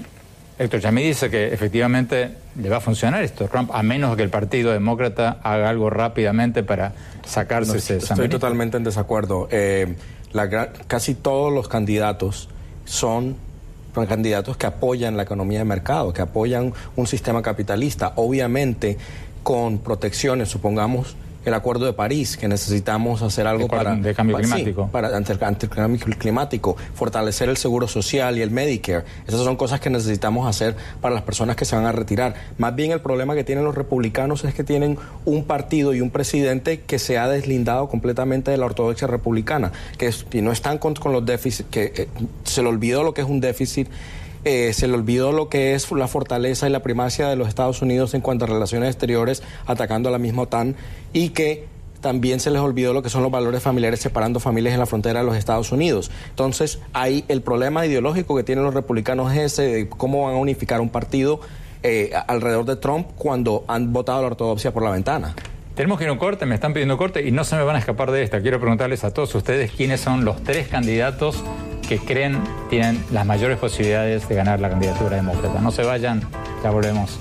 Héctor 0.60 0.82
Chamí 0.82 1.04
dice 1.04 1.30
que 1.30 1.54
efectivamente 1.54 2.30
le 2.56 2.70
va 2.70 2.78
a 2.78 2.82
funcionar 2.82 3.24
esto, 3.24 3.48
Trump, 3.48 3.72
a 3.74 3.82
menos 3.84 4.16
que 4.16 4.24
el 4.24 4.30
Partido 4.30 4.72
Demócrata 4.72 5.40
haga 5.44 5.70
algo 5.70 5.90
rápidamente 5.90 6.62
para 6.62 6.94
sacarse 7.26 7.78
ese 7.78 7.98
Estoy 7.98 8.30
totalmente 8.30 8.78
en 8.78 8.84
desacuerdo. 8.84 9.48
Eh, 9.52 9.96
la, 10.34 10.72
casi 10.88 11.16
todos 11.16 11.52
los 11.52 11.68
candidatos 11.68 12.50
son 12.86 13.38
candidatos 14.08 14.56
que 14.56 14.68
apoyan 14.68 15.18
la 15.18 15.24
economía 15.24 15.60
de 15.60 15.66
mercado, 15.66 16.14
que 16.14 16.22
apoyan 16.22 16.74
un 16.96 17.08
sistema 17.08 17.42
capitalista, 17.42 18.14
obviamente 18.16 18.98
con 19.44 19.80
protecciones, 19.80 20.50
supongamos 20.50 21.16
el 21.46 21.54
Acuerdo 21.54 21.86
de 21.86 21.94
París, 21.94 22.38
que 22.38 22.48
necesitamos 22.48 23.22
hacer 23.22 23.48
algo 23.48 23.68
para, 23.68 23.96
de 23.96 24.14
cambio 24.14 24.38
climático. 24.38 24.88
para 24.92 25.16
ante 25.16 25.34
el, 25.34 25.40
cambio 25.70 26.06
climático, 26.18 26.76
fortalecer 26.94 27.50
el 27.50 27.58
seguro 27.58 27.88
social 27.88 28.38
y 28.38 28.42
el 28.42 28.52
Medicare. 28.52 29.06
Esas 29.28 29.42
son 29.42 29.56
cosas 29.56 29.80
que 29.80 29.90
necesitamos 29.90 30.48
hacer 30.48 30.76
para 31.02 31.16
las 31.16 31.24
personas 31.24 31.56
que 31.56 31.66
se 31.66 31.76
van 31.76 31.86
a 31.86 31.92
retirar. 31.92 32.36
Más 32.58 32.76
bien 32.76 32.92
el 32.92 33.02
problema 33.02 33.36
que 33.36 33.44
tienen 33.44 33.64
los 33.64 33.76
republicanos 33.76 34.44
es 34.44 34.54
que 34.54 34.64
tienen 34.64 34.98
un 35.26 35.46
partido 35.46 35.94
y 35.94 36.02
un 36.02 36.12
presidente 36.12 36.82
que 36.82 37.00
se 37.00 37.18
ha 37.18 37.28
deslindado 37.28 37.90
completamente 37.90 38.52
de 38.52 38.58
la 38.58 38.66
ortodoxia 38.66 39.08
republicana, 39.08 39.72
que 39.98 40.12
no 40.42 40.52
están 40.52 40.78
con, 40.78 40.94
los 41.12 41.26
déficits, 41.26 41.70
que 41.70 41.94
eh, 41.96 42.08
se 42.44 42.62
le 42.62 42.70
olvidó 42.70 43.04
lo 43.04 43.14
que 43.14 43.22
es 43.22 43.28
un 43.28 43.42
déficit 43.42 43.88
eh, 44.44 44.74
se 44.74 44.88
le 44.88 44.96
olvidó 44.96 45.32
lo 45.32 45.50
que 45.50 45.76
es 45.76 45.92
la 45.92 46.08
fortaleza 46.08 46.68
y 46.68 46.72
la 46.72 46.82
primacia 46.82 47.28
de 47.28 47.36
los 47.36 47.48
Estados 47.48 47.82
Unidos 47.82 48.14
en 48.14 48.22
cuanto 48.22 48.46
a 48.46 48.48
relaciones 48.48 48.90
exteriores, 48.90 49.44
atacando 49.66 50.10
a 50.10 50.12
la 50.12 50.18
misma 50.18 50.44
OTAN, 50.44 50.76
y 51.14 51.30
que 51.30 51.68
también 52.02 52.40
se 52.40 52.50
les 52.50 52.60
olvidó 52.60 52.94
lo 52.94 53.04
que 53.04 53.10
son 53.10 53.22
los 53.22 53.32
valores 53.32 53.62
familiares 53.62 54.00
separando 54.00 54.40
familias 54.40 54.74
en 54.74 54.80
la 54.80 54.86
frontera 54.86 55.20
de 55.20 55.26
los 55.26 55.36
Estados 55.36 55.72
Unidos. 55.72 56.12
Entonces, 56.30 56.80
ahí 56.94 57.24
el 57.28 57.42
problema 57.42 57.86
ideológico 57.86 58.36
que 58.36 58.44
tienen 58.44 58.66
los 58.66 58.74
republicanos 58.74 59.32
es 59.32 59.54
ese 59.54 59.62
de 59.64 59.90
cómo 59.90 60.26
van 60.26 60.36
a 60.36 60.38
unificar 60.38 60.82
un 60.82 60.90
partido 60.90 61.40
eh, 61.84 62.12
alrededor 62.28 62.66
de 62.66 62.76
Trump 62.76 63.08
cuando 63.16 63.64
han 63.68 63.94
votado 63.94 64.22
la 64.22 64.28
ortodoxia 64.28 64.74
por 64.74 64.84
la 64.84 64.92
ventana. 64.92 65.36
Tenemos 65.76 65.98
que 65.98 66.04
ir 66.04 66.10
a 66.10 66.14
un 66.14 66.20
corte, 66.20 66.46
me 66.46 66.56
están 66.56 66.74
pidiendo 66.74 66.98
corte 66.98 67.26
y 67.26 67.32
no 67.32 67.44
se 67.44 67.56
me 67.56 67.64
van 67.64 67.76
a 67.76 67.80
escapar 67.80 68.12
de 68.12 68.24
esta. 68.24 68.42
Quiero 68.42 68.60
preguntarles 68.60 69.04
a 69.04 69.14
todos 69.14 69.34
ustedes 69.36 69.72
quiénes 69.72 70.02
son 70.02 70.26
los 70.26 70.44
tres 70.44 70.68
candidatos 70.68 71.44
que 71.92 72.00
creen 72.00 72.42
tienen 72.70 73.04
las 73.12 73.26
mayores 73.26 73.58
posibilidades 73.58 74.30
de 74.30 74.36
ganar 74.36 74.62
la 74.62 74.70
candidatura 74.70 75.18
demócrata. 75.18 75.60
No 75.60 75.72
se 75.72 75.84
vayan, 75.84 76.22
ya 76.64 76.72
volvemos. 76.72 77.20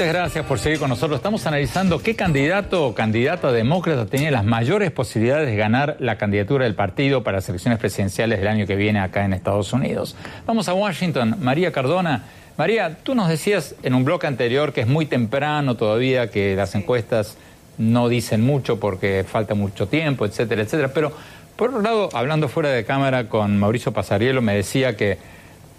Muchas 0.00 0.14
gracias 0.14 0.46
por 0.46 0.58
seguir 0.58 0.78
con 0.78 0.88
nosotros. 0.88 1.18
Estamos 1.18 1.46
analizando 1.46 2.02
qué 2.02 2.16
candidato 2.16 2.86
o 2.86 2.94
candidata 2.94 3.52
demócrata 3.52 4.06
tiene 4.06 4.30
las 4.30 4.46
mayores 4.46 4.90
posibilidades 4.92 5.46
de 5.46 5.56
ganar 5.56 5.96
la 5.98 6.16
candidatura 6.16 6.64
del 6.64 6.74
partido 6.74 7.22
para 7.22 7.36
las 7.36 7.48
elecciones 7.50 7.78
presidenciales 7.78 8.38
del 8.38 8.48
año 8.48 8.66
que 8.66 8.76
viene 8.76 8.98
acá 8.98 9.26
en 9.26 9.34
Estados 9.34 9.74
Unidos. 9.74 10.16
Vamos 10.46 10.70
a 10.70 10.72
Washington. 10.72 11.36
María 11.40 11.70
Cardona. 11.70 12.24
María, 12.56 12.96
tú 13.02 13.14
nos 13.14 13.28
decías 13.28 13.74
en 13.82 13.92
un 13.92 14.06
bloque 14.06 14.26
anterior 14.26 14.72
que 14.72 14.80
es 14.80 14.86
muy 14.86 15.04
temprano 15.04 15.76
todavía, 15.76 16.30
que 16.30 16.56
las 16.56 16.74
encuestas 16.74 17.36
no 17.76 18.08
dicen 18.08 18.40
mucho 18.40 18.80
porque 18.80 19.26
falta 19.28 19.54
mucho 19.54 19.86
tiempo, 19.86 20.24
etcétera, 20.24 20.62
etcétera. 20.62 20.92
Pero 20.94 21.12
por 21.56 21.68
otro 21.68 21.82
lado, 21.82 22.08
hablando 22.14 22.48
fuera 22.48 22.70
de 22.70 22.86
cámara 22.86 23.28
con 23.28 23.58
Mauricio 23.58 23.92
Pasarielo, 23.92 24.40
me 24.40 24.54
decía 24.54 24.96
que 24.96 25.18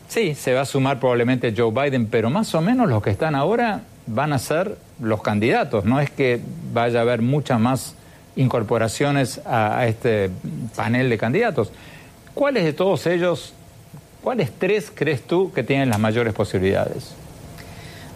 sí, 0.10 0.36
se 0.36 0.54
va 0.54 0.62
a 0.62 0.66
sumar 0.66 1.00
probablemente 1.00 1.56
Joe 1.58 1.72
Biden, 1.72 2.06
pero 2.06 2.30
más 2.30 2.54
o 2.54 2.62
menos 2.62 2.88
los 2.88 3.02
que 3.02 3.10
están 3.10 3.34
ahora 3.34 3.82
van 4.08 4.34
a 4.34 4.40
ser 4.40 4.78
los 5.00 5.22
candidatos, 5.22 5.86
no 5.86 6.00
es 6.00 6.10
que 6.10 6.40
vaya 6.74 7.00
a 7.00 7.02
haber 7.02 7.22
muchas 7.22 7.60
más 7.60 7.96
incorporaciones 8.36 9.42
a, 9.46 9.86
este 9.88 10.30
panel 10.76 11.10
de 11.10 11.18
candidatos. 11.18 11.72
¿Cuáles 12.34 12.64
de 12.64 12.74
todos 12.74 13.06
ellos, 13.08 13.54
cuáles 14.24 14.52
tres 14.58 14.92
crees 14.94 15.26
tú 15.26 15.52
que 15.54 15.64
tienen 15.64 15.90
las 15.90 16.00
mayores 16.00 16.34
posibilidades? 16.34 17.14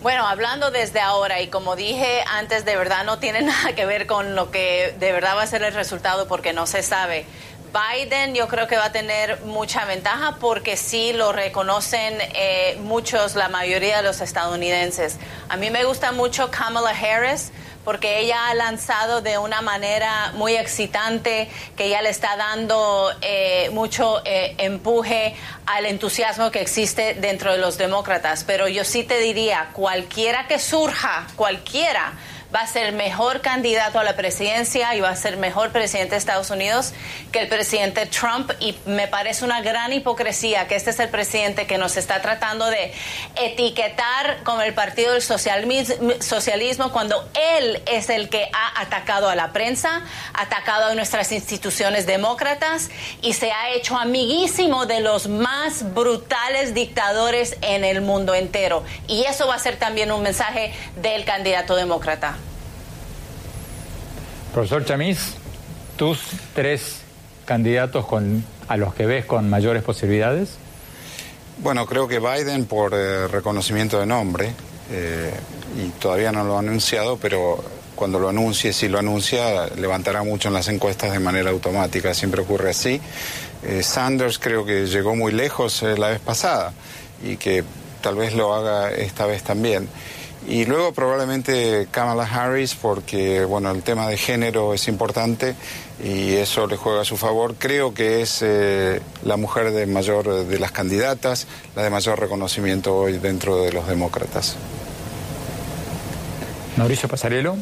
Bueno, 0.02 0.28
hablando 0.28 0.70
desde 0.70 1.00
ahora 1.00 1.42
y 1.42 1.48
como 1.48 1.76
dije 1.76 2.24
antes, 2.32 2.64
de 2.64 2.76
verdad 2.78 3.06
no 3.06 3.18
tiene 3.18 3.42
nada 3.44 3.74
que 3.74 3.86
ver 3.86 4.06
con 4.06 4.36
lo 4.36 4.52
que 4.52 4.94
de 5.00 5.12
verdad 5.12 5.36
va 5.36 5.42
a 5.42 5.48
ser 5.48 5.64
el 5.64 5.74
resultado 5.74 6.28
porque 6.28 6.54
no 6.54 6.68
se 6.68 6.84
sabe. 6.84 7.26
Biden 7.76 8.34
yo 8.36 8.48
creo 8.48 8.68
que 8.68 8.78
va 8.78 8.86
a 8.86 8.92
tener 8.94 9.42
mucha 9.42 9.84
ventaja 9.84 10.38
porque 10.40 10.78
sí 10.78 11.12
lo 11.12 11.34
reconocen 11.34 12.18
eh, 12.34 12.78
muchos, 12.82 13.36
la 13.36 13.50
mayoría 13.50 13.98
de 13.98 14.04
los 14.04 14.22
estadounidenses. 14.22 15.18
A 15.50 15.58
mí 15.58 15.70
me 15.70 15.84
gusta 15.84 16.14
mucho 16.14 16.50
Kamala 16.52 16.92
Harris 16.92 17.52
porque 17.84 18.20
ella 18.20 18.48
ha 18.48 18.54
lanzado 18.56 19.22
de 19.22 19.38
una 19.38 19.62
manera 19.62 20.32
muy 20.36 20.56
excitante, 20.56 21.50
que 21.78 21.90
ya 21.90 22.02
le 22.02 22.10
está 22.10 22.36
dando 22.36 23.12
eh, 23.22 23.70
mucho 23.72 24.22
eh, 24.26 24.56
empuje 24.58 25.36
al 25.68 25.86
entusiasmo 25.86 26.50
que 26.50 26.62
existe 26.62 27.14
dentro 27.14 27.52
de 27.52 27.60
los 27.60 27.78
demócratas. 27.78 28.44
Pero 28.44 28.68
yo 28.68 28.84
sí 28.84 29.04
te 29.04 29.20
diría, 29.20 29.70
cualquiera 29.74 30.48
que 30.48 30.58
surja, 30.58 31.28
cualquiera, 31.36 32.14
va 32.56 32.62
a 32.62 32.68
ser 32.68 32.94
mejor 32.94 33.42
candidato 33.42 34.00
a 34.00 34.04
la 34.04 34.16
presidencia 34.16 34.96
y 34.96 35.02
va 35.02 35.10
a 35.10 35.16
ser 35.16 35.36
mejor 35.36 35.72
presidente 35.72 36.12
de 36.12 36.18
Estados 36.18 36.50
Unidos 36.52 36.94
que 37.34 37.40
el 37.40 37.50
presidente 37.50 38.06
Trump. 38.06 38.52
Y 38.62 38.78
me 38.86 39.08
parece 39.08 39.44
una 39.44 39.62
gran 39.62 39.92
hipocresía 39.92 40.66
que 40.68 40.76
este 40.76 40.92
es 40.92 41.00
el 41.00 41.10
presidente 41.10 41.68
que 41.68 41.78
nos 41.78 41.98
está 41.98 42.22
tratando 42.22 42.68
de 42.68 42.94
etiquetar 43.36 44.44
como 44.44 44.62
el 44.62 44.74
partido 44.74 45.12
del 45.12 45.22
socialismo 45.22 46.92
cuando 46.94 47.28
él 47.58 47.84
es 47.88 48.10
el 48.10 48.30
que 48.30 48.50
ha 48.54 48.82
atacado 48.82 49.28
a 49.28 49.36
la 49.36 49.52
prensa, 49.52 50.04
atacado 50.34 50.86
a 50.86 50.96
nuestras 50.96 51.34
instituciones 51.34 52.06
demócratas 52.06 52.90
y 53.22 53.34
se 53.34 53.52
ha 53.52 53.72
hecho 53.72 53.98
amiguísimo 53.98 54.86
de 54.86 55.02
los 55.02 55.28
más 55.28 55.94
brutales 55.94 56.74
dictadores 56.74 57.58
en 57.62 57.84
el 57.84 58.00
mundo 58.00 58.34
entero. 58.34 58.84
Y 59.08 59.26
eso 59.26 59.48
va 59.48 59.56
a 59.56 59.60
ser 59.60 59.76
también 59.76 60.12
un 60.12 60.22
mensaje 60.22 60.74
del 60.96 61.26
candidato 61.26 61.76
demócrata. 61.76 62.38
Profesor 64.56 64.86
Chamis, 64.86 65.34
tus 65.98 66.18
tres 66.54 67.02
candidatos 67.44 68.06
con, 68.06 68.42
a 68.70 68.78
los 68.78 68.96
que 68.96 69.06
ves 69.06 69.26
con 69.26 69.50
mayores 69.50 69.84
posibilidades. 69.84 70.52
Bueno, 71.58 71.86
creo 71.86 72.08
que 72.08 72.20
Biden 72.20 72.64
por 72.64 72.94
eh, 72.94 73.28
reconocimiento 73.28 74.00
de 74.00 74.06
nombre, 74.06 74.54
eh, 74.92 75.34
y 75.78 75.90
todavía 76.00 76.32
no 76.32 76.46
lo 76.46 76.56
ha 76.56 76.60
anunciado, 76.60 77.18
pero 77.18 77.62
cuando 77.96 78.18
lo 78.18 78.30
anuncie, 78.30 78.72
si 78.72 78.88
lo 78.88 78.98
anuncia, 78.98 79.68
levantará 79.76 80.24
mucho 80.24 80.48
en 80.48 80.54
las 80.54 80.70
encuestas 80.70 81.12
de 81.12 81.20
manera 81.20 81.50
automática, 81.50 82.14
siempre 82.14 82.40
ocurre 82.40 82.70
así. 82.70 83.02
Eh, 83.62 83.84
Sanders 83.84 84.40
creo 84.40 84.64
que 84.64 84.86
llegó 84.86 85.18
muy 85.18 85.34
lejos 85.34 85.82
la 85.82 86.08
vez 86.08 86.22
pasada 86.22 86.72
y 87.22 87.36
que 87.36 87.66
tal 88.00 88.16
vez 88.16 88.34
lo 88.34 88.54
haga 88.54 88.90
esta 88.94 89.26
vez 89.26 89.44
también. 89.44 89.90
Y 90.48 90.66
luego 90.66 90.94
probablemente 90.94 91.88
Kamala 91.90 92.24
Harris, 92.24 92.76
porque 92.76 93.44
bueno, 93.46 93.72
el 93.72 93.82
tema 93.82 94.08
de 94.08 94.18
género 94.18 94.76
es 94.76 94.88
importante 94.88 95.56
y 96.04 96.34
eso 96.34 96.68
le 96.68 96.78
juega 96.78 97.02
a 97.02 97.06
su 97.06 97.18
favor. 97.18 97.56
Creo 97.58 97.96
que 97.96 98.22
es 98.22 98.44
eh, 98.44 99.02
la 99.24 99.38
mujer 99.38 99.72
de 99.72 99.88
mayor 99.88 100.46
de 100.46 100.60
las 100.60 100.72
candidatas, 100.72 101.48
la 101.76 101.84
de 101.84 101.90
mayor 101.90 102.20
reconocimiento 102.20 102.96
hoy 102.96 103.18
dentro 103.18 103.64
de 103.64 103.74
los 103.74 103.88
demócratas. 103.88 104.56
Mauricio 106.78 107.10
Pasarelo. 107.10 107.58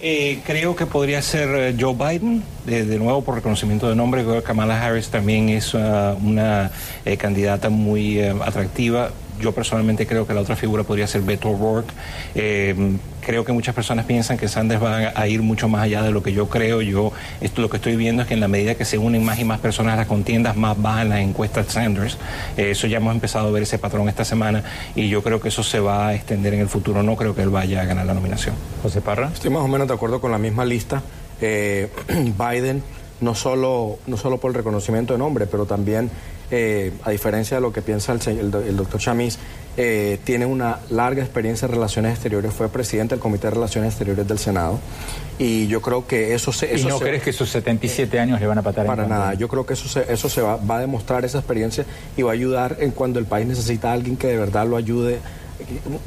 Eh, 0.00 0.40
creo 0.44 0.74
que 0.74 0.84
podría 0.84 1.22
ser 1.22 1.48
eh, 1.54 1.76
Joe 1.78 1.94
Biden, 1.94 2.42
de, 2.66 2.84
nuevo 2.98 3.22
por 3.22 3.36
reconocimiento 3.36 3.88
de 3.88 3.94
nombre. 3.94 4.24
Creo 4.24 4.36
que 4.36 4.42
Kamala 4.42 4.84
Harris 4.84 5.08
también 5.08 5.48
es 5.48 5.74
uh, 5.74 5.78
una 6.22 6.72
candidata 7.18 7.70
muy 7.70 8.20
atractiva 8.20 9.10
yo 9.40 9.52
personalmente 9.52 10.06
creo 10.06 10.26
que 10.26 10.34
la 10.34 10.40
otra 10.40 10.56
figura 10.56 10.82
podría 10.82 11.06
ser 11.06 11.22
Beto 11.22 11.50
O'Rourke. 11.50 11.92
Eh, 12.34 12.96
creo 13.20 13.44
que 13.44 13.52
muchas 13.52 13.74
personas 13.74 14.04
piensan 14.04 14.38
que 14.38 14.48
Sanders 14.48 14.82
va 14.82 15.12
a 15.14 15.28
ir 15.28 15.42
mucho 15.42 15.68
más 15.68 15.82
allá 15.82 16.02
de 16.02 16.12
lo 16.12 16.22
que 16.22 16.32
yo 16.32 16.48
creo. 16.48 16.80
Yo 16.82 17.12
esto 17.40 17.60
lo 17.60 17.68
que 17.68 17.76
estoy 17.76 17.96
viendo 17.96 18.22
es 18.22 18.28
que 18.28 18.34
en 18.34 18.40
la 18.40 18.48
medida 18.48 18.74
que 18.74 18.84
se 18.84 18.98
unen 18.98 19.24
más 19.24 19.38
y 19.38 19.44
más 19.44 19.58
personas 19.60 19.94
a 19.94 19.96
las 19.96 20.06
contiendas, 20.06 20.56
más 20.56 20.80
bajan 20.80 21.08
las 21.08 21.20
encuestas 21.20 21.66
Sanders. 21.66 22.18
Eh, 22.56 22.70
eso 22.70 22.86
ya 22.86 22.98
hemos 22.98 23.14
empezado 23.14 23.48
a 23.48 23.50
ver 23.50 23.64
ese 23.64 23.78
patrón 23.78 24.08
esta 24.08 24.24
semana 24.24 24.62
y 24.94 25.08
yo 25.08 25.22
creo 25.22 25.40
que 25.40 25.48
eso 25.48 25.62
se 25.62 25.80
va 25.80 26.08
a 26.08 26.14
extender 26.14 26.54
en 26.54 26.60
el 26.60 26.68
futuro. 26.68 27.02
No 27.02 27.16
creo 27.16 27.34
que 27.34 27.42
él 27.42 27.50
vaya 27.50 27.82
a 27.82 27.84
ganar 27.84 28.06
la 28.06 28.14
nominación. 28.14 28.54
José 28.82 29.00
Parra. 29.00 29.30
Estoy 29.32 29.50
más 29.50 29.62
o 29.62 29.68
menos 29.68 29.88
de 29.88 29.94
acuerdo 29.94 30.20
con 30.20 30.30
la 30.30 30.38
misma 30.38 30.64
lista. 30.64 31.02
Eh, 31.40 31.88
Biden 32.38 32.82
no 33.20 33.34
solo, 33.34 33.98
no 34.06 34.16
solo 34.16 34.38
por 34.38 34.50
el 34.50 34.54
reconocimiento 34.54 35.14
de 35.14 35.18
nombre, 35.18 35.46
pero 35.46 35.66
también 35.66 36.10
eh, 36.50 36.92
a 37.04 37.10
diferencia 37.10 37.56
de 37.56 37.60
lo 37.60 37.72
que 37.72 37.82
piensa 37.82 38.12
el, 38.12 38.50
doctor 38.76 39.00
Chamis, 39.00 39.38
eh, 39.76 40.18
tiene 40.24 40.46
una 40.46 40.78
larga 40.90 41.22
experiencia 41.22 41.66
en 41.66 41.72
relaciones 41.72 42.12
exteriores, 42.12 42.52
fue 42.52 42.68
presidente 42.68 43.14
del 43.14 43.20
Comité 43.20 43.48
de 43.48 43.54
Relaciones 43.54 43.90
Exteriores 43.90 44.26
del 44.26 44.38
Senado 44.38 44.78
y 45.38 45.66
yo 45.66 45.82
creo 45.82 46.06
que 46.06 46.34
eso 46.34 46.52
se... 46.52 46.78
¿Y 46.78 46.84
no 46.84 46.98
crees 46.98 47.22
que 47.22 47.32
sus 47.32 47.50
77 47.50 48.18
años 48.18 48.40
le 48.40 48.46
van 48.46 48.58
a 48.58 48.62
patar? 48.62 48.86
Para 48.86 49.06
nada, 49.06 49.34
yo 49.34 49.48
creo 49.48 49.66
que 49.66 49.74
eso 49.74 49.88
se, 49.88 50.10
eso 50.10 50.28
se 50.28 50.40
va, 50.40 50.56
va 50.56 50.78
a 50.78 50.80
demostrar 50.80 51.24
esa 51.24 51.38
experiencia 51.38 51.84
y 52.16 52.22
va 52.22 52.30
a 52.30 52.34
ayudar 52.34 52.76
en 52.80 52.92
cuando 52.92 53.18
el 53.18 53.26
país 53.26 53.46
necesita 53.46 53.90
a 53.90 53.92
alguien 53.92 54.16
que 54.16 54.28
de 54.28 54.38
verdad 54.38 54.66
lo 54.66 54.76
ayude. 54.76 55.18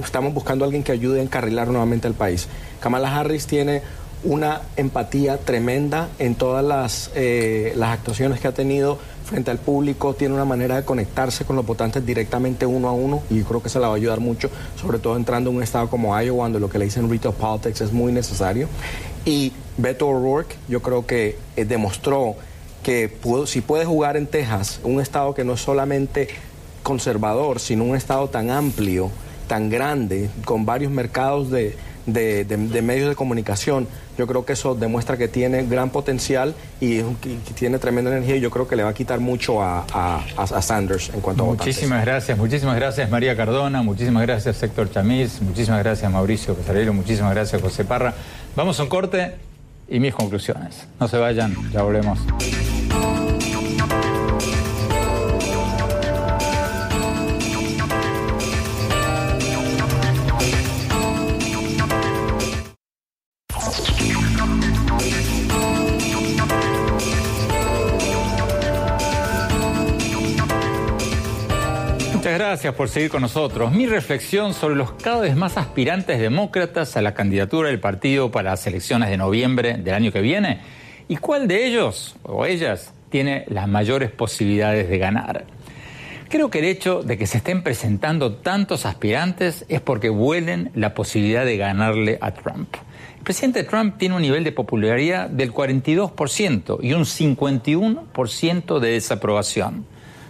Estamos 0.03 0.33
buscando 0.33 0.63
a 0.63 0.67
alguien 0.67 0.83
que 0.83 0.91
ayude 0.91 1.19
a 1.19 1.23
encarrilar 1.23 1.67
nuevamente 1.67 2.07
al 2.07 2.13
país. 2.13 2.47
Kamala 2.79 3.15
Harris 3.15 3.45
tiene 3.45 3.81
una 4.23 4.61
empatía 4.75 5.37
tremenda 5.37 6.09
en 6.19 6.35
todas 6.35 6.63
las, 6.63 7.11
eh, 7.15 7.73
las 7.75 7.91
actuaciones 7.91 8.39
que 8.39 8.47
ha 8.47 8.53
tenido 8.53 8.97
frente 9.29 9.51
al 9.51 9.59
público, 9.59 10.15
tiene 10.15 10.33
una 10.33 10.45
manera 10.45 10.75
de 10.75 10.83
conectarse 10.83 11.45
con 11.45 11.55
los 11.55 11.65
votantes 11.65 12.03
directamente 12.03 12.65
uno 12.65 12.89
a 12.89 12.93
uno 12.93 13.21
y 13.29 13.37
yo 13.37 13.45
creo 13.45 13.61
que 13.61 13.69
se 13.69 13.79
la 13.79 13.87
va 13.87 13.93
a 13.93 13.97
ayudar 13.97 14.19
mucho, 14.19 14.49
sobre 14.75 14.97
todo 14.97 15.15
entrando 15.15 15.51
en 15.51 15.57
un 15.57 15.63
estado 15.63 15.87
como 15.87 16.19
Iowa, 16.19 16.45
donde 16.45 16.59
lo 16.59 16.69
que 16.69 16.79
le 16.79 16.85
dicen 16.85 17.09
retail 17.09 17.35
politics 17.35 17.81
es 17.81 17.93
muy 17.93 18.11
necesario. 18.11 18.67
Y 19.25 19.53
Beto 19.77 20.07
O'Rourke, 20.07 20.55
yo 20.67 20.81
creo 20.81 21.05
que 21.05 21.37
eh, 21.55 21.65
demostró 21.65 22.35
que 22.83 23.17
si 23.45 23.61
puede 23.61 23.85
jugar 23.85 24.17
en 24.17 24.25
Texas, 24.25 24.79
un 24.83 24.99
estado 24.99 25.33
que 25.35 25.43
no 25.43 25.53
es 25.53 25.61
solamente 25.61 26.29
conservador, 26.81 27.59
sino 27.59 27.83
un 27.83 27.95
estado 27.95 28.29
tan 28.29 28.49
amplio, 28.49 29.11
tan 29.47 29.69
grande, 29.69 30.29
con 30.45 30.65
varios 30.65 30.91
mercados 30.91 31.51
de, 31.51 31.75
de, 32.05 32.81
medios 32.81 33.09
de 33.09 33.15
comunicación. 33.15 33.87
Yo 34.19 34.27
creo 34.27 34.43
que 34.43 34.51
eso 34.51 34.75
demuestra 34.75 35.15
que 35.15 35.29
tiene 35.29 35.65
gran 35.65 35.91
potencial 35.91 36.53
y, 36.81 37.03
tiene 37.55 37.79
tremenda 37.79 38.11
energía 38.11 38.35
y 38.35 38.41
yo 38.41 38.49
creo 38.49 38.67
que 38.67 38.75
le 38.75 38.83
va 38.83 38.89
a 38.89 38.93
quitar 38.93 39.21
mucho 39.21 39.63
a, 39.63 39.85
Sanders 40.61 41.09
en 41.13 41.21
cuanto 41.21 41.43
a 41.43 41.45
Muchísimas 41.45 42.03
gracias, 42.03 42.37
muchísimas 42.37 42.75
gracias 42.75 43.09
María 43.09 43.37
Cardona, 43.37 43.81
muchísimas 43.81 44.23
gracias 44.23 44.61
Héctor 44.61 44.91
Chamiz, 44.91 45.41
muchísimas 45.41 45.81
gracias 45.81 46.11
Mauricio 46.11 46.53
Pesarello, 46.53 46.91
muchísimas 46.91 47.33
gracias 47.33 47.61
José 47.61 47.85
Parra. 47.85 48.13
Vamos 48.57 48.77
a 48.81 48.83
un 48.83 48.89
corte 48.89 49.35
y 49.87 50.01
mis 50.01 50.13
conclusiones. 50.13 50.85
No 50.99 51.07
se 51.07 51.17
vayan, 51.17 51.55
ya 51.71 51.81
volvemos. 51.81 52.19
Gracias 72.49 72.73
por 72.73 72.89
seguir 72.89 73.11
con 73.11 73.21
nosotros. 73.21 73.71
Mi 73.71 73.85
reflexión 73.85 74.55
sobre 74.55 74.75
los 74.75 74.93
cada 74.93 75.19
vez 75.19 75.35
más 75.35 75.55
aspirantes 75.55 76.19
demócratas 76.19 76.97
a 76.97 77.01
la 77.03 77.13
candidatura 77.13 77.69
del 77.69 77.79
partido 77.79 78.31
para 78.31 78.49
las 78.49 78.65
elecciones 78.65 79.11
de 79.11 79.17
noviembre 79.17 79.77
del 79.77 79.93
año 79.93 80.11
que 80.11 80.19
viene 80.21 80.59
y 81.07 81.17
cuál 81.17 81.47
de 81.47 81.67
ellos 81.67 82.15
o 82.23 82.47
ellas 82.47 82.91
tiene 83.11 83.45
las 83.49 83.67
mayores 83.67 84.09
posibilidades 84.09 84.89
de 84.89 84.97
ganar. 84.97 85.45
Creo 86.27 86.49
que 86.49 86.57
el 86.57 86.65
hecho 86.65 87.03
de 87.03 87.19
que 87.19 87.27
se 87.27 87.37
estén 87.37 87.61
presentando 87.61 88.33
tantos 88.33 88.87
aspirantes 88.87 89.63
es 89.69 89.79
porque 89.79 90.09
huelen 90.09 90.71
la 90.73 90.95
posibilidad 90.95 91.45
de 91.45 91.55
ganarle 91.55 92.17
a 92.19 92.31
Trump. 92.31 92.73
El 93.19 93.23
presidente 93.23 93.63
Trump 93.63 93.99
tiene 93.99 94.15
un 94.15 94.23
nivel 94.23 94.43
de 94.43 94.51
popularidad 94.51 95.29
del 95.29 95.53
42% 95.53 96.79
y 96.81 96.93
un 96.93 97.03
51% 97.03 98.79
de 98.79 98.89
desaprobación 98.89 99.85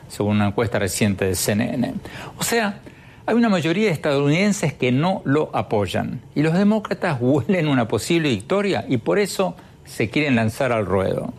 según 0.10 0.36
una 0.36 0.48
encuesta 0.48 0.80
reciente 0.80 1.26
de 1.26 1.36
CNN. 1.36 1.94
O 2.38 2.44
sea, 2.44 2.82
hay 3.26 3.36
una 3.36 3.48
mayoría 3.48 3.86
de 3.86 3.92
estadounidenses 3.92 4.74
que 4.74 4.92
no 4.92 5.22
lo 5.24 5.50
apoyan 5.56 6.22
y 6.36 6.42
los 6.42 6.54
demócratas 6.54 7.18
huelen 7.22 7.68
una 7.68 7.88
posible 7.88 8.30
victoria 8.30 8.86
y 8.88 8.98
por 8.98 9.20
eso 9.20 9.56
se 9.86 10.10
quieren 10.10 10.36
lanzar 10.36 10.72
al 10.72 10.86
ruedo. 10.86 11.34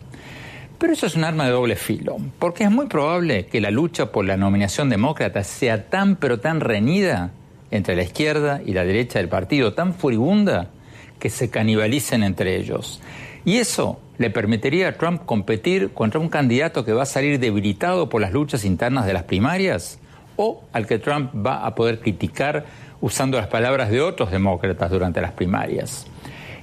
Pero 0.77 0.93
eso 0.93 1.05
es 1.05 1.15
un 1.15 1.23
arma 1.23 1.45
de 1.45 1.51
doble 1.51 1.75
filo, 1.75 2.17
porque 2.39 2.63
es 2.63 2.71
muy 2.71 2.87
probable 2.87 3.45
que 3.45 3.61
la 3.61 3.69
lucha 3.69 4.11
por 4.11 4.25
la 4.25 4.35
nominación 4.35 4.89
demócrata 4.89 5.43
sea 5.43 5.89
tan 5.89 6.15
pero 6.15 6.39
tan 6.39 6.59
reñida 6.59 7.31
entre 7.69 7.95
la 7.95 8.01
izquierda 8.01 8.61
y 8.65 8.73
la 8.73 8.83
derecha 8.83 9.19
del 9.19 9.29
partido, 9.29 9.73
tan 9.73 9.93
furibunda, 9.93 10.69
que 11.19 11.29
se 11.29 11.51
canibalicen 11.51 12.23
entre 12.23 12.57
ellos. 12.57 12.99
Y 13.45 13.57
eso 13.57 13.99
le 14.21 14.29
permitiría 14.29 14.89
a 14.89 14.91
Trump 14.93 15.25
competir 15.25 15.93
contra 15.93 16.19
un 16.19 16.29
candidato 16.29 16.85
que 16.85 16.93
va 16.93 17.03
a 17.03 17.07
salir 17.07 17.39
debilitado 17.39 18.07
por 18.07 18.21
las 18.21 18.31
luchas 18.31 18.63
internas 18.63 19.07
de 19.07 19.13
las 19.13 19.23
primarias 19.23 19.99
o 20.35 20.63
al 20.71 20.85
que 20.85 20.99
Trump 20.99 21.31
va 21.35 21.65
a 21.65 21.73
poder 21.73 21.99
criticar 21.99 22.65
usando 23.01 23.37
las 23.37 23.47
palabras 23.47 23.89
de 23.89 23.99
otros 23.99 24.31
demócratas 24.31 24.91
durante 24.91 25.21
las 25.21 25.31
primarias. 25.31 26.05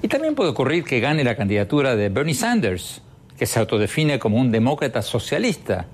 Y 0.02 0.08
también 0.08 0.36
puede 0.36 0.50
ocurrir 0.50 0.84
que 0.84 1.00
gane 1.00 1.24
la 1.24 1.34
candidatura 1.34 1.96
de 1.96 2.08
Bernie 2.08 2.34
Sanders, 2.34 3.02
que 3.36 3.46
se 3.46 3.58
autodefine 3.58 4.20
como 4.20 4.38
un 4.38 4.52
demócrata 4.52 5.02
socialista, 5.02 5.86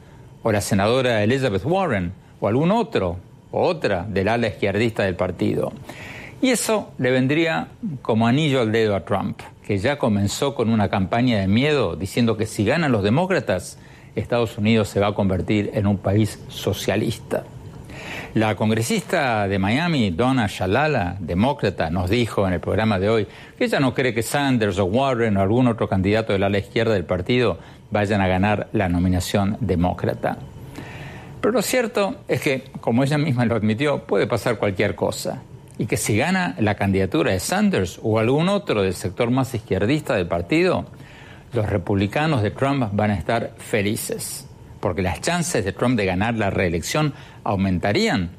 o 0.43 0.53
la 0.53 0.61
senadora 0.61 1.23
Elizabeth 1.23 1.65
Warren, 1.65 2.12
o 2.41 2.49
algún 2.49 2.71
otro 2.71 3.17
o 3.51 3.62
otra 3.62 4.05
del 4.07 4.29
ala 4.29 4.49
izquierdista 4.49 5.05
del 5.05 5.17
partido. 5.17 5.73
Y 6.43 6.51
eso 6.51 6.93
le 6.99 7.11
vendría 7.11 7.69
como 8.03 8.27
anillo 8.27 8.61
al 8.61 8.71
dedo 8.71 8.95
a 8.95 9.05
Trump 9.07 9.41
que 9.67 9.79
ya 9.79 9.99
comenzó 9.99 10.55
con 10.55 10.69
una 10.69 10.89
campaña 10.89 11.41
de 11.41 11.49
miedo 11.49 11.97
diciendo 11.97 12.37
que 12.37 12.47
si 12.47 12.65
ganan 12.65 12.93
los 12.93 13.03
demócratas, 13.03 13.79
Estados 14.15 14.59
Unidos 14.59 14.89
se 14.89 15.01
va 15.01 15.09
a 15.09 15.15
convertir 15.15 15.71
en 15.75 15.87
un 15.87 15.99
país 15.99 16.39
socialista. 16.49 17.45
La 18.35 18.57
congresista 18.57 19.49
de 19.49 19.59
Miami, 19.59 20.11
Donna 20.11 20.47
Shalala, 20.49 21.17
demócrata, 21.21 21.89
nos 21.89 22.11
dijo 22.11 22.47
en 22.47 22.53
el 22.53 22.61
programa 22.61 22.99
de 22.99 23.09
hoy 23.09 23.29
que 23.57 23.65
ella 23.65 23.81
no 23.81 23.95
cree 23.95 24.12
que 24.12 24.23
Sanders 24.23 24.79
o 24.79 24.85
Warren 24.85 25.37
o 25.37 25.41
algún 25.41 25.69
otro 25.69 25.89
candidato 25.89 26.33
de 26.33 26.41
la 26.41 26.47
ala 26.47 26.59
izquierda 26.59 26.95
del 26.95 27.05
partido 27.05 27.59
vayan 27.91 28.21
a 28.21 28.29
ganar 28.29 28.69
la 28.73 28.89
nominación 28.89 29.57
demócrata. 29.61 30.37
Pero 31.41 31.53
lo 31.53 31.62
cierto 31.62 32.17
es 32.27 32.41
que, 32.41 32.65
como 32.81 33.05
ella 33.05 33.19
misma 33.19 33.45
lo 33.45 33.55
admitió, 33.55 34.05
puede 34.05 34.27
pasar 34.27 34.59
cualquier 34.59 34.95
cosa 34.95 35.43
y 35.79 35.87
que 35.87 35.97
si 35.97 36.16
gana 36.16 36.55
la 36.59 36.77
candidatura 36.77 37.33
de 37.33 37.41
Sanders 37.41 37.99
o 38.03 38.18
algún 38.18 38.49
otro 38.49 38.83
del 38.83 38.95
sector 38.95 39.31
más 39.31 39.55
izquierdista 39.55 40.14
del 40.14 40.27
partido, 40.27 40.87
los 41.53 41.66
republicanos 41.68 42.43
de 42.43 42.51
Trump 42.51 42.89
van 42.93 43.11
a 43.11 43.14
estar 43.14 43.55
felices, 43.59 44.47
porque 44.81 45.03
las 45.03 45.20
chances 45.20 45.64
de 45.64 45.72
Trump 45.72 45.97
de 45.97 46.07
ganar 46.07 46.35
la 46.35 46.51
reelección 46.51 47.14
aumentarían, 47.43 48.31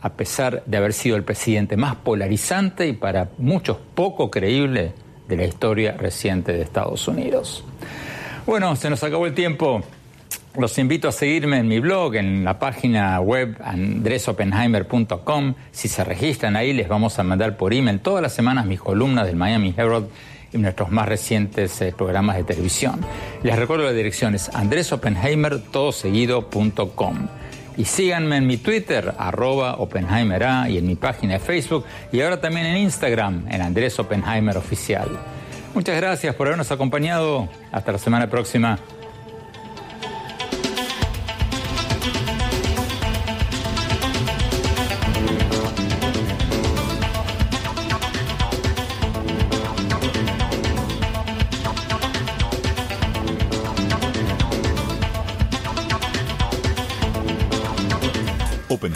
a 0.00 0.10
pesar 0.10 0.62
de 0.66 0.76
haber 0.76 0.92
sido 0.92 1.16
el 1.16 1.24
presidente 1.24 1.76
más 1.76 1.96
polarizante 1.96 2.86
y 2.86 2.92
para 2.92 3.30
muchos 3.38 3.78
poco 3.94 4.30
creíble 4.30 4.92
de 5.26 5.36
la 5.36 5.44
historia 5.44 5.92
reciente 5.92 6.52
de 6.52 6.62
Estados 6.62 7.08
Unidos. 7.08 7.64
Bueno, 8.46 8.74
se 8.76 8.88
nos 8.88 9.02
acabó 9.02 9.26
el 9.26 9.34
tiempo. 9.34 9.82
Los 10.58 10.76
invito 10.76 11.06
a 11.06 11.12
seguirme 11.12 11.58
en 11.58 11.68
mi 11.68 11.78
blog, 11.78 12.16
en 12.16 12.42
la 12.42 12.58
página 12.58 13.20
web 13.20 13.56
andresopenheimer.com. 13.62 15.54
Si 15.70 15.86
se 15.86 16.02
registran 16.02 16.56
ahí, 16.56 16.72
les 16.72 16.88
vamos 16.88 17.20
a 17.20 17.22
mandar 17.22 17.56
por 17.56 17.72
email 17.72 18.00
todas 18.00 18.22
las 18.22 18.32
semanas 18.32 18.66
mis 18.66 18.80
columnas 18.80 19.26
del 19.26 19.36
Miami 19.36 19.72
Herald 19.76 20.08
y 20.52 20.58
nuestros 20.58 20.90
más 20.90 21.06
recientes 21.06 21.80
eh, 21.80 21.94
programas 21.96 22.38
de 22.38 22.42
televisión. 22.42 22.98
Les 23.44 23.56
recuerdo 23.56 23.84
la 23.84 23.92
dirección 23.92 24.34
es 24.34 24.48
andresopenheimer, 24.52 25.62
Y 27.76 27.84
síganme 27.84 28.38
en 28.38 28.46
mi 28.48 28.56
Twitter, 28.56 29.14
arroba 29.16 29.76
OppenheimerA, 29.76 30.68
y 30.68 30.78
en 30.78 30.88
mi 30.88 30.96
página 30.96 31.34
de 31.34 31.38
Facebook, 31.38 31.84
y 32.10 32.20
ahora 32.20 32.40
también 32.40 32.66
en 32.66 32.78
Instagram, 32.78 33.46
en 33.48 33.62
Andrés 33.62 33.96
Oppenheimer 34.00 34.56
Oficial. 34.56 35.08
Muchas 35.72 35.96
gracias 35.96 36.34
por 36.34 36.48
habernos 36.48 36.72
acompañado. 36.72 37.48
Hasta 37.70 37.92
la 37.92 37.98
semana 37.98 38.28
próxima. 38.28 38.76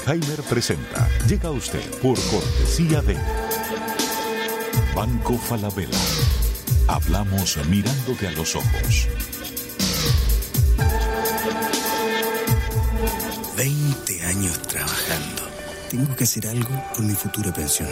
Oppenheimer 0.03 0.43
presenta. 0.43 1.09
Llega 1.29 1.49
a 1.49 1.53
usted 1.53 1.81
por 2.01 2.19
cortesía 2.31 3.01
de 3.03 3.17
Banco 4.97 5.39
Falabella. 5.39 5.97
Hablamos 6.89 7.57
mirándote 7.69 8.27
a 8.27 8.33
los 8.33 8.57
ojos. 8.57 9.09
20 13.57 14.23
años 14.25 14.63
trabajando. 14.63 15.43
Tengo 15.89 16.17
que 16.17 16.25
hacer 16.25 16.49
algo 16.49 16.71
por 16.95 17.05
mi 17.05 17.15
futura 17.15 17.53
pensión. 17.53 17.89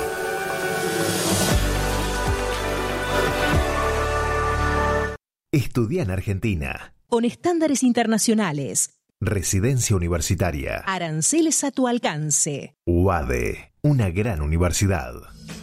Estudia 5.52 6.02
en 6.02 6.10
Argentina. 6.10 6.94
Con 7.08 7.24
estándares 7.24 7.82
internacionales. 7.82 8.99
Residencia 9.22 9.94
universitaria. 9.94 10.78
Aranceles 10.86 11.62
a 11.62 11.70
tu 11.70 11.86
alcance. 11.86 12.74
UADE, 12.86 13.70
una 13.82 14.08
gran 14.08 14.40
universidad. 14.40 15.12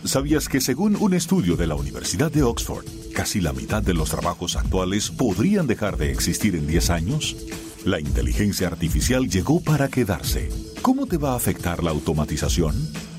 ¿Sabías 0.04 0.48
que 0.48 0.62
según 0.62 0.96
un 0.96 1.16
estudio 1.16 1.56
de 1.56 1.66
la 1.66 1.74
Universidad 1.74 2.32
de 2.32 2.44
Oxford, 2.44 2.86
casi 3.16 3.42
la 3.42 3.54
mitad 3.54 3.82
de 3.82 3.96
los 3.96 4.12
trabajos 4.12 4.56
actuales 4.58 5.10
podrían 5.10 5.66
dejar 5.66 5.98
de 5.98 6.12
existir 6.12 6.56
en 6.56 6.68
10 6.68 6.90
años? 6.92 7.36
La 7.84 8.00
inteligencia 8.00 8.68
artificial 8.68 9.28
llegó 9.28 9.60
para 9.60 9.88
quedarse. 9.88 10.50
¿Cómo 10.84 11.08
te 11.08 11.18
va 11.18 11.32
a 11.32 11.38
afectar 11.38 11.84
la 11.84 11.90
automatización? 11.90 12.76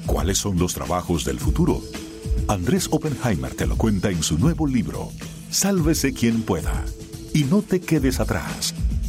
¿Cuáles 0.06 0.38
son 0.38 0.56
los 0.56 0.72
trabajos 0.72 1.24
del 1.24 1.40
futuro? 1.40 1.82
Andrés 2.46 2.86
Oppenheimer 2.92 3.54
te 3.54 3.66
lo 3.66 3.76
cuenta 3.76 4.08
en 4.08 4.22
su 4.22 4.38
nuevo 4.38 4.68
libro, 4.68 5.10
Sálvese 5.50 6.14
quien 6.14 6.42
pueda. 6.42 6.84
Y 7.34 7.42
no 7.42 7.60
te 7.60 7.80
quedes 7.80 8.20
atrás. 8.20 8.72